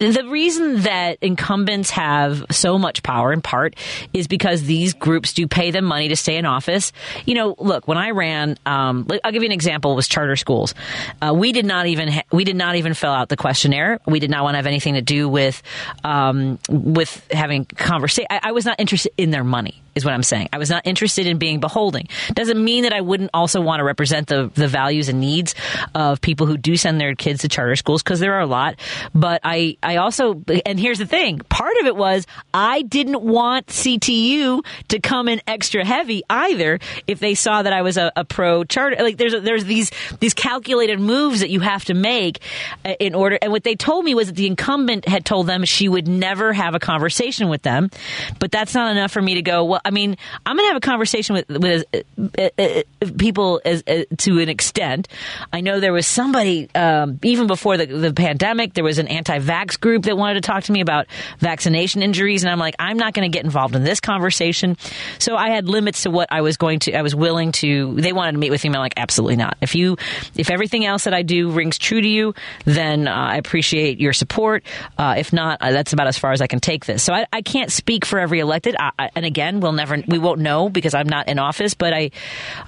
[0.00, 3.76] the reason that incumbents have so much power in part
[4.14, 6.92] is because these groups do pay them money to stay in office.
[7.26, 9.94] You know, look, when I ran, um, I'll give you an example.
[9.94, 10.74] Was charter schools.
[11.20, 14.00] Uh, we did not even ha- we did not even fill out the questionnaire.
[14.06, 15.62] We did not want to have anything to do with
[16.02, 18.26] um, with having conversation.
[18.30, 19.82] I, I was not interested in their money.
[19.94, 20.48] Is what I'm saying.
[20.52, 22.08] I was not interested in being beholding.
[22.32, 25.54] Doesn't mean that I wouldn't also want to represent the, the values and needs
[25.94, 28.76] of people who do send their kids to charter schools because there are a lot.
[29.14, 33.66] But I, I also, and here's the thing part of it was I didn't want
[33.66, 38.24] CTU to come in extra heavy either if they saw that I was a, a
[38.24, 39.02] pro charter.
[39.02, 39.90] Like there's, there's these,
[40.20, 42.40] these calculated moves that you have to make
[42.84, 43.38] uh, in order.
[43.40, 46.52] And what they told me was that the incumbent had told them she would never
[46.52, 47.90] have a conversation with them.
[48.38, 50.16] But that's not enough for me to go, well, I mean,
[50.46, 52.82] I'm going to have a conversation with, with uh, uh, uh,
[53.18, 55.08] people as, uh, to an extent.
[55.52, 59.78] I know there was somebody, um, even before the, the pandemic, there was an anti-vax
[59.80, 61.06] group that wanted to talk to me about
[61.38, 62.42] vaccination injuries.
[62.42, 64.76] And I'm like, I'm not going to get involved in this conversation.
[65.18, 68.12] So I had limits to what I was going to, I was willing to, they
[68.12, 68.70] wanted to meet with me.
[68.70, 69.56] I'm like, absolutely not.
[69.60, 69.96] If you,
[70.36, 72.34] if everything else that I do rings true to you,
[72.64, 74.64] then uh, I appreciate your support.
[74.98, 77.02] Uh, if not, that's about as far as I can take this.
[77.02, 78.76] So I, I can't speak for every elected.
[78.78, 81.92] I, I, and again, we'll never, we won't know because I'm not in office, but
[81.92, 82.10] I,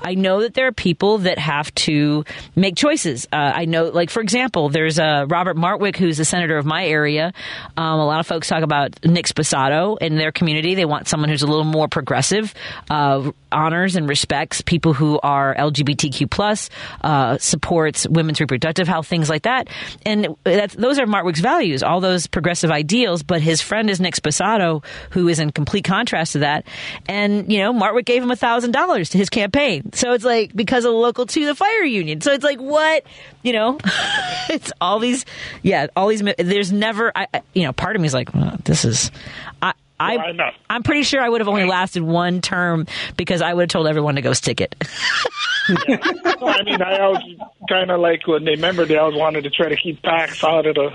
[0.00, 2.24] I know that there are people that have to
[2.56, 3.26] make choices.
[3.32, 6.84] Uh, I know, like, for example, there's uh, Robert Martwick, who's the senator of my
[6.86, 7.32] area.
[7.76, 10.74] Um, a lot of folks talk about Nick Sposato in their community.
[10.74, 12.54] They want someone who's a little more progressive,
[12.90, 16.70] uh, honors and respects people who are LGBTQ plus,
[17.02, 19.68] uh, supports women's reproductive health, things like that.
[20.04, 23.22] And that's, those are Martwick's values, all those progressive ideals.
[23.22, 26.66] But his friend is Nick Sposato, who is in complete contrast to that.
[27.06, 29.92] And, you know, Martwick gave him a thousand dollars to his campaign.
[29.92, 32.20] So it's like because of local to the fire union.
[32.20, 33.04] So it's like what,
[33.42, 33.78] you know,
[34.48, 35.24] it's all these,
[35.62, 38.84] yeah, all these, there's never, I, you know, part of me is like, well, this
[38.84, 39.10] is,
[39.60, 42.86] I, I, I'm pretty sure I would have only lasted one term
[43.16, 44.74] because I would have told everyone to go stick it.
[45.88, 45.96] yeah.
[46.42, 47.22] I mean, I always
[47.68, 50.66] kind of like when they remember they always wanted to try to keep PACs out
[50.66, 50.90] of the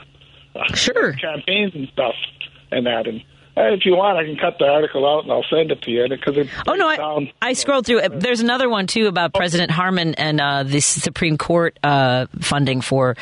[0.59, 2.15] uh, sure campaigns and stuff
[2.71, 3.07] and that.
[3.07, 3.23] And
[3.57, 6.07] if you want, I can cut the article out and I'll send it to you
[6.07, 6.47] because it.
[6.67, 8.01] Oh no, I, I scrolled through.
[8.09, 13.15] There's another one too about President Harmon and uh, the Supreme Court uh, funding for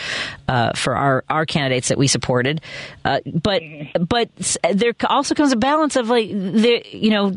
[0.48, 2.62] uh, for our our candidates that we supported.
[3.04, 3.62] Uh, but
[4.00, 4.30] but
[4.74, 7.34] there also comes a balance of like the you know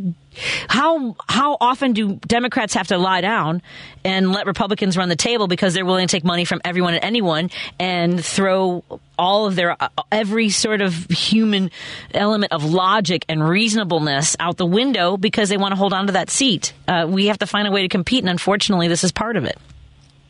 [0.68, 3.62] how how often do Democrats have to lie down
[4.04, 7.04] and let Republicans run the table because they're willing to take money from everyone and
[7.04, 8.84] anyone and throw
[9.18, 11.70] all of their uh, every sort of human
[12.12, 16.12] element of logic and reasonableness out the window because they want to hold on to
[16.12, 16.72] that seat.
[16.86, 19.44] Uh, we have to find a way to compete, and unfortunately, this is part of
[19.44, 19.58] it.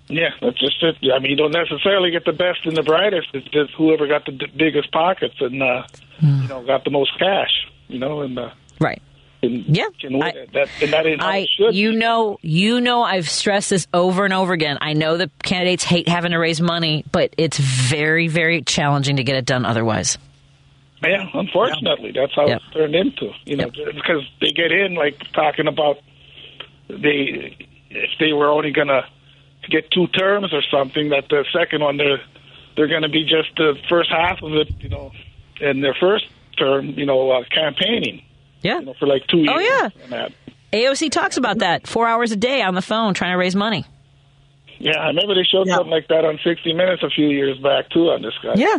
[0.08, 0.96] Yeah, that's just it.
[1.14, 3.28] I mean, you don't necessarily get the best and the brightest.
[3.34, 5.84] It's just whoever got the d- biggest pockets and uh,
[6.20, 6.42] mm.
[6.42, 7.66] you know got the most cash.
[7.88, 9.02] You know, and uh, right.
[9.40, 13.70] Can, yeah, can I, that, and that is I, you know, you know, I've stressed
[13.70, 14.78] this over and over again.
[14.80, 19.22] I know that candidates hate having to raise money, but it's very, very challenging to
[19.22, 20.18] get it done otherwise.
[21.02, 22.22] Yeah, unfortunately, yeah.
[22.22, 23.30] that's how it's turned into.
[23.44, 23.94] You know, yep.
[23.94, 25.98] because they get in like talking about
[26.88, 27.56] they
[27.90, 29.04] if they were only going to
[29.70, 32.20] get two terms or something, that the second one they're
[32.76, 35.12] they're going to be just the first half of it, you know,
[35.60, 38.22] in their first term, you know, uh, campaigning.
[38.62, 38.80] Yeah.
[38.80, 39.92] You know, for like two oh, years.
[39.94, 40.28] Oh yeah.
[40.72, 43.84] AOC talks about that four hours a day on the phone trying to raise money.
[44.80, 45.76] Yeah, I remember they showed yeah.
[45.76, 48.54] something like that on 60 Minutes a few years back too on this guy.
[48.54, 48.78] Yeah,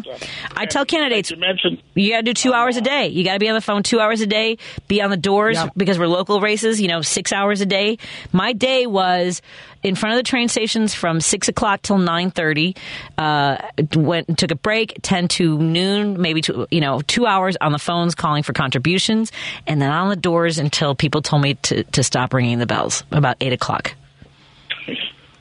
[0.55, 3.07] I tell candidates you mentioned you got to do two hours a day.
[3.07, 4.57] You got to be on the phone two hours a day.
[4.87, 5.69] Be on the doors yeah.
[5.75, 6.79] because we're local races.
[6.79, 7.97] You know, six hours a day.
[8.31, 9.41] My day was
[9.83, 12.75] in front of the train stations from six o'clock till nine thirty.
[13.17, 13.57] Uh,
[13.95, 17.79] went took a break, ten to noon, maybe two, you know two hours on the
[17.79, 19.31] phones calling for contributions,
[19.67, 23.03] and then on the doors until people told me to to stop ringing the bells
[23.11, 23.95] about eight o'clock.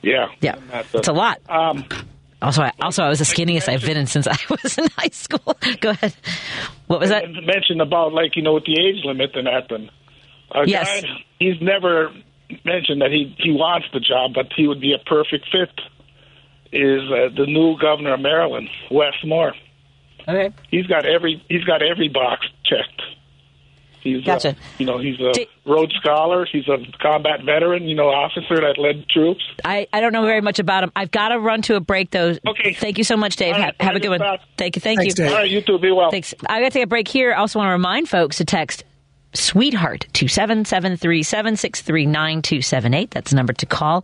[0.02, 0.56] Yeah, yeah,
[0.94, 1.40] it's a lot.
[1.48, 1.84] Um,
[2.40, 5.10] also, I, also, I was the skinniest I've been in since I was in high
[5.10, 5.56] school.
[5.80, 6.14] Go ahead.
[6.86, 7.24] What was that?
[7.28, 9.90] Mentioned about like you know with the age limit and that, and
[10.52, 11.02] a yes.
[11.02, 11.08] guy,
[11.38, 12.12] he's never
[12.64, 15.70] mentioned that he he wants the job, but he would be a perfect fit.
[16.70, 19.54] Is uh, the new governor of Maryland, Wes Moore?
[20.28, 20.54] Okay.
[20.70, 23.02] He's got every he's got every box checked.
[24.02, 24.50] He's gotcha.
[24.50, 26.46] A, you know, he's a D- Rhodes Scholar.
[26.50, 27.84] He's a combat veteran.
[27.84, 29.44] You know, officer that led troops.
[29.64, 30.92] I, I don't know very much about him.
[30.96, 32.36] I've got to run to a break though.
[32.46, 32.74] Okay.
[32.74, 33.52] Thank you so much, Dave.
[33.52, 34.20] Right, have, have a good one.
[34.20, 34.40] Back.
[34.56, 34.80] Thank you.
[34.80, 35.24] Thank Thanks, you.
[35.24, 35.32] Dave.
[35.32, 35.78] All right, you too.
[35.78, 36.10] Be well.
[36.10, 36.34] Thanks.
[36.48, 37.32] I got to take a break here.
[37.32, 38.84] I also want to remind folks to text
[39.34, 44.02] sweetheart to 773-763-9278 that's the number to call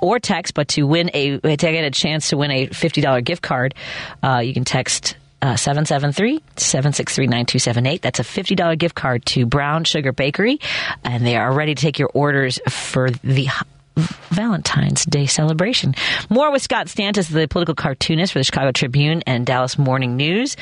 [0.00, 3.42] or text but to win a to get a chance to win a $50 gift
[3.42, 3.74] card
[4.22, 8.00] uh, you can text uh, 773-763-9278.
[8.00, 10.60] That's a $50 gift card to Brown Sugar Bakery.
[11.04, 13.48] And they are ready to take your orders for the
[13.96, 15.94] Valentine's Day celebration.
[16.30, 20.56] More with Scott Stantis, the political cartoonist for the Chicago Tribune and Dallas Morning News,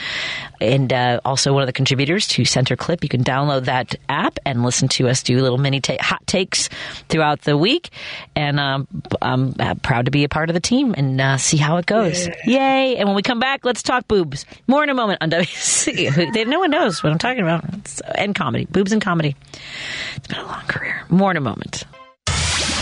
[0.61, 3.03] and uh, also one of the contributors to Center Clip.
[3.03, 6.69] You can download that app and listen to us do little mini ta- hot takes
[7.09, 7.91] throughout the week.
[8.35, 8.89] And um,
[9.23, 12.29] I'm proud to be a part of the team and uh, see how it goes.
[12.45, 12.97] Yay!
[12.97, 14.45] And when we come back, let's talk boobs.
[14.67, 16.47] More in a moment on WC.
[16.47, 17.65] no one knows what I'm talking about.
[17.75, 19.37] It's, and comedy, boobs and comedy.
[20.17, 21.05] It's been a long career.
[21.09, 21.85] More in a moment.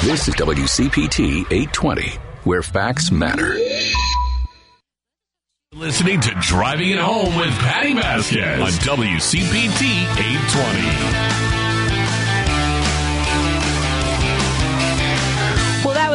[0.03, 2.11] This is WCPT 820,
[2.45, 3.59] where facts matter.
[5.75, 11.58] Listening to Driving It Home with Patty Vasquez on WCPT 820.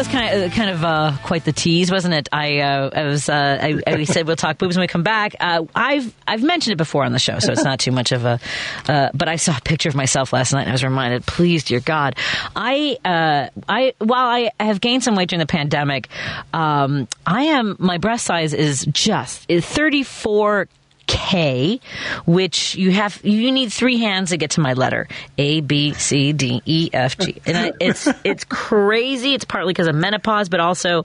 [0.04, 2.28] Was kind of kind of uh, quite the tease, wasn't it?
[2.32, 5.36] I, uh, I was uh, I, I said we'll talk boobs when we come back.
[5.40, 8.26] Uh, I've I've mentioned it before on the show, so it's not too much of
[8.26, 8.40] a.
[8.88, 11.26] Uh, but I saw a picture of myself last night, and I was reminded.
[11.26, 12.16] Please, dear God,
[12.56, 16.10] I uh, I while I have gained some weight during the pandemic,
[16.54, 20.68] um, I am my breast size is just thirty four
[21.08, 21.80] K,
[22.26, 25.08] which you have you need three hands to get to my letter
[25.38, 29.34] A B C D E F G, and it's it's crazy.
[29.34, 31.04] It's partly because of menopause, but also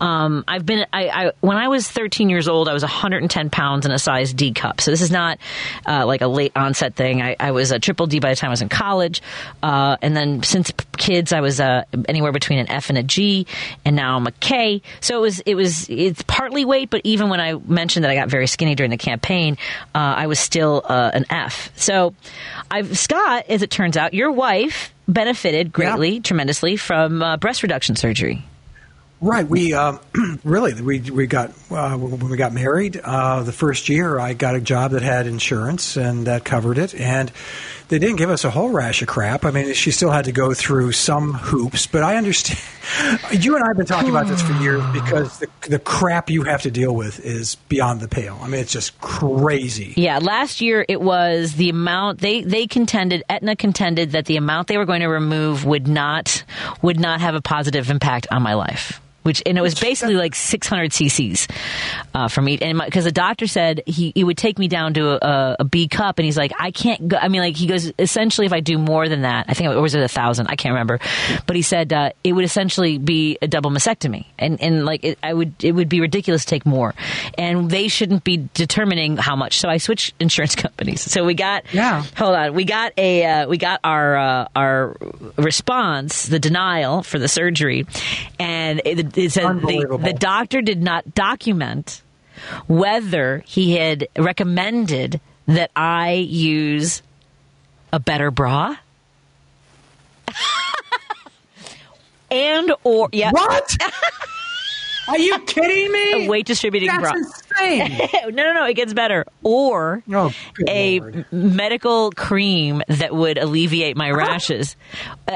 [0.00, 3.86] um, I've been I, I, when I was 13 years old, I was 110 pounds
[3.86, 4.80] in a size D cup.
[4.80, 5.38] So this is not
[5.86, 7.20] uh, like a late onset thing.
[7.20, 9.22] I, I, was a triple D by the time I was in college,
[9.62, 13.46] uh, and then since kids, I was uh, anywhere between an F and a G,
[13.84, 14.82] and now I'm a K.
[15.00, 18.14] So it was it was it's partly weight, but even when I mentioned that I
[18.14, 19.54] got very skinny during the campaign uh,
[19.94, 21.70] I was still uh, an F.
[21.76, 22.14] So,
[22.70, 26.20] I've, Scott, as it turns out, your wife benefited greatly, yeah.
[26.20, 28.44] tremendously from uh, breast reduction surgery.
[29.20, 29.46] Right.
[29.46, 30.00] We um,
[30.44, 32.96] really we we got uh, when we got married.
[32.96, 36.94] Uh, the first year, I got a job that had insurance and that covered it,
[36.94, 37.30] and
[37.90, 39.44] they didn't give us a whole rash of crap.
[39.44, 42.60] I mean, she still had to go through some hoops, but I understand.
[43.30, 46.42] You and I have been talking about this for years because the, the crap you
[46.42, 48.36] have to deal with is beyond the pale.
[48.42, 49.94] I mean, it's just crazy.
[49.96, 53.22] Yeah, last year it was the amount they they contended.
[53.28, 56.42] Aetna contended that the amount they were going to remove would not
[56.82, 59.00] would not have a positive impact on my life
[59.30, 61.46] which and it was basically like 600 cc's
[62.14, 65.24] uh, for me and because the doctor said he, he would take me down to
[65.24, 67.92] a, a B cup and he's like I can't go I mean like he goes
[67.96, 70.56] essentially if I do more than that I think it was it a thousand I
[70.56, 70.98] can't remember
[71.46, 75.18] but he said uh, it would essentially be a double mastectomy and and like it,
[75.22, 76.92] I would it would be ridiculous to take more
[77.38, 81.02] and they shouldn't be determining how much so I switched insurance companies.
[81.02, 82.02] So we got yeah.
[82.16, 84.96] hold on we got a uh, we got our uh, our
[85.36, 87.86] response the denial for the surgery
[88.40, 92.02] and it, it said the, the doctor did not document
[92.66, 97.02] whether he had recommended that I use
[97.92, 98.76] a better bra.
[102.30, 103.32] and or yeah.
[103.32, 103.76] What?
[105.08, 106.26] Are you kidding me?
[106.26, 107.12] A weight distributing That's bra.
[107.14, 107.49] insane.
[107.60, 108.64] no, no, no.
[108.66, 109.24] It gets better.
[109.42, 110.32] Or oh,
[110.68, 111.26] a Lord.
[111.32, 114.76] medical cream that would alleviate my rashes.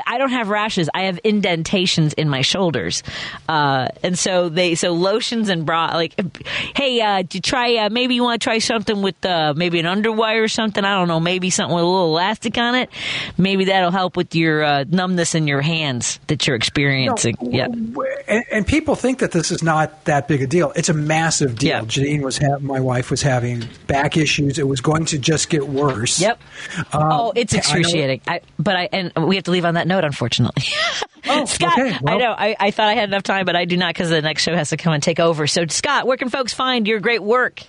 [0.06, 0.88] I don't have rashes.
[0.94, 3.02] I have indentations in my shoulders,
[3.48, 5.92] uh, and so they so lotions and bra.
[5.94, 6.14] Like,
[6.76, 7.76] hey, uh, do you try?
[7.76, 10.84] Uh, maybe you want to try something with uh, maybe an underwire or something.
[10.84, 11.20] I don't know.
[11.20, 12.90] Maybe something with a little elastic on it.
[13.38, 17.36] Maybe that'll help with your uh, numbness in your hands that you're experiencing.
[17.40, 17.66] No, yeah.
[18.26, 20.72] And, and people think that this is not that big a deal.
[20.76, 21.70] It's a massive deal.
[21.70, 22.03] Yeah.
[22.04, 24.58] Janine was ha- my wife was having back issues.
[24.58, 26.20] It was going to just get worse.
[26.20, 26.40] Yep.
[26.92, 28.20] Um, oh, it's I excruciating.
[28.26, 30.62] I, but I and we have to leave on that note, unfortunately.
[31.26, 32.34] Oh, Scott, okay, well- I know.
[32.36, 34.54] I, I thought I had enough time, but I do not because the next show
[34.54, 35.46] has to come and take over.
[35.46, 37.62] So, Scott, where can folks find your great work?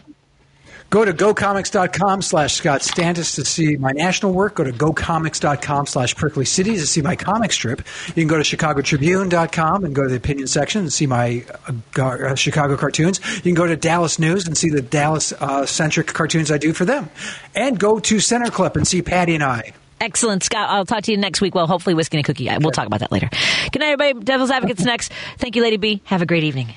[0.90, 4.56] Go to gocomics.com slash Scott Stantis to see my national work.
[4.56, 7.82] Go to gocomics.com slash Prickly City to see my comic strip.
[8.07, 11.74] You can go to chicagotribune.com and go to the opinion section and see my uh,
[11.91, 13.20] gar- uh, Chicago cartoons.
[13.38, 17.10] You can go to Dallas News and see the Dallas-centric cartoons I do for them.
[17.56, 19.74] And go to Center Clip and see Patty and I.
[19.99, 20.70] Excellent, Scott.
[20.70, 21.56] I'll talk to you next week.
[21.56, 22.49] Well, hopefully, whiskey and a cookie.
[22.60, 23.30] We'll talk about that later.
[23.72, 24.26] Good night, everybody.
[24.26, 25.12] Devil's Advocates next.
[25.38, 26.02] Thank you, Lady B.
[26.06, 26.74] Have a great evening.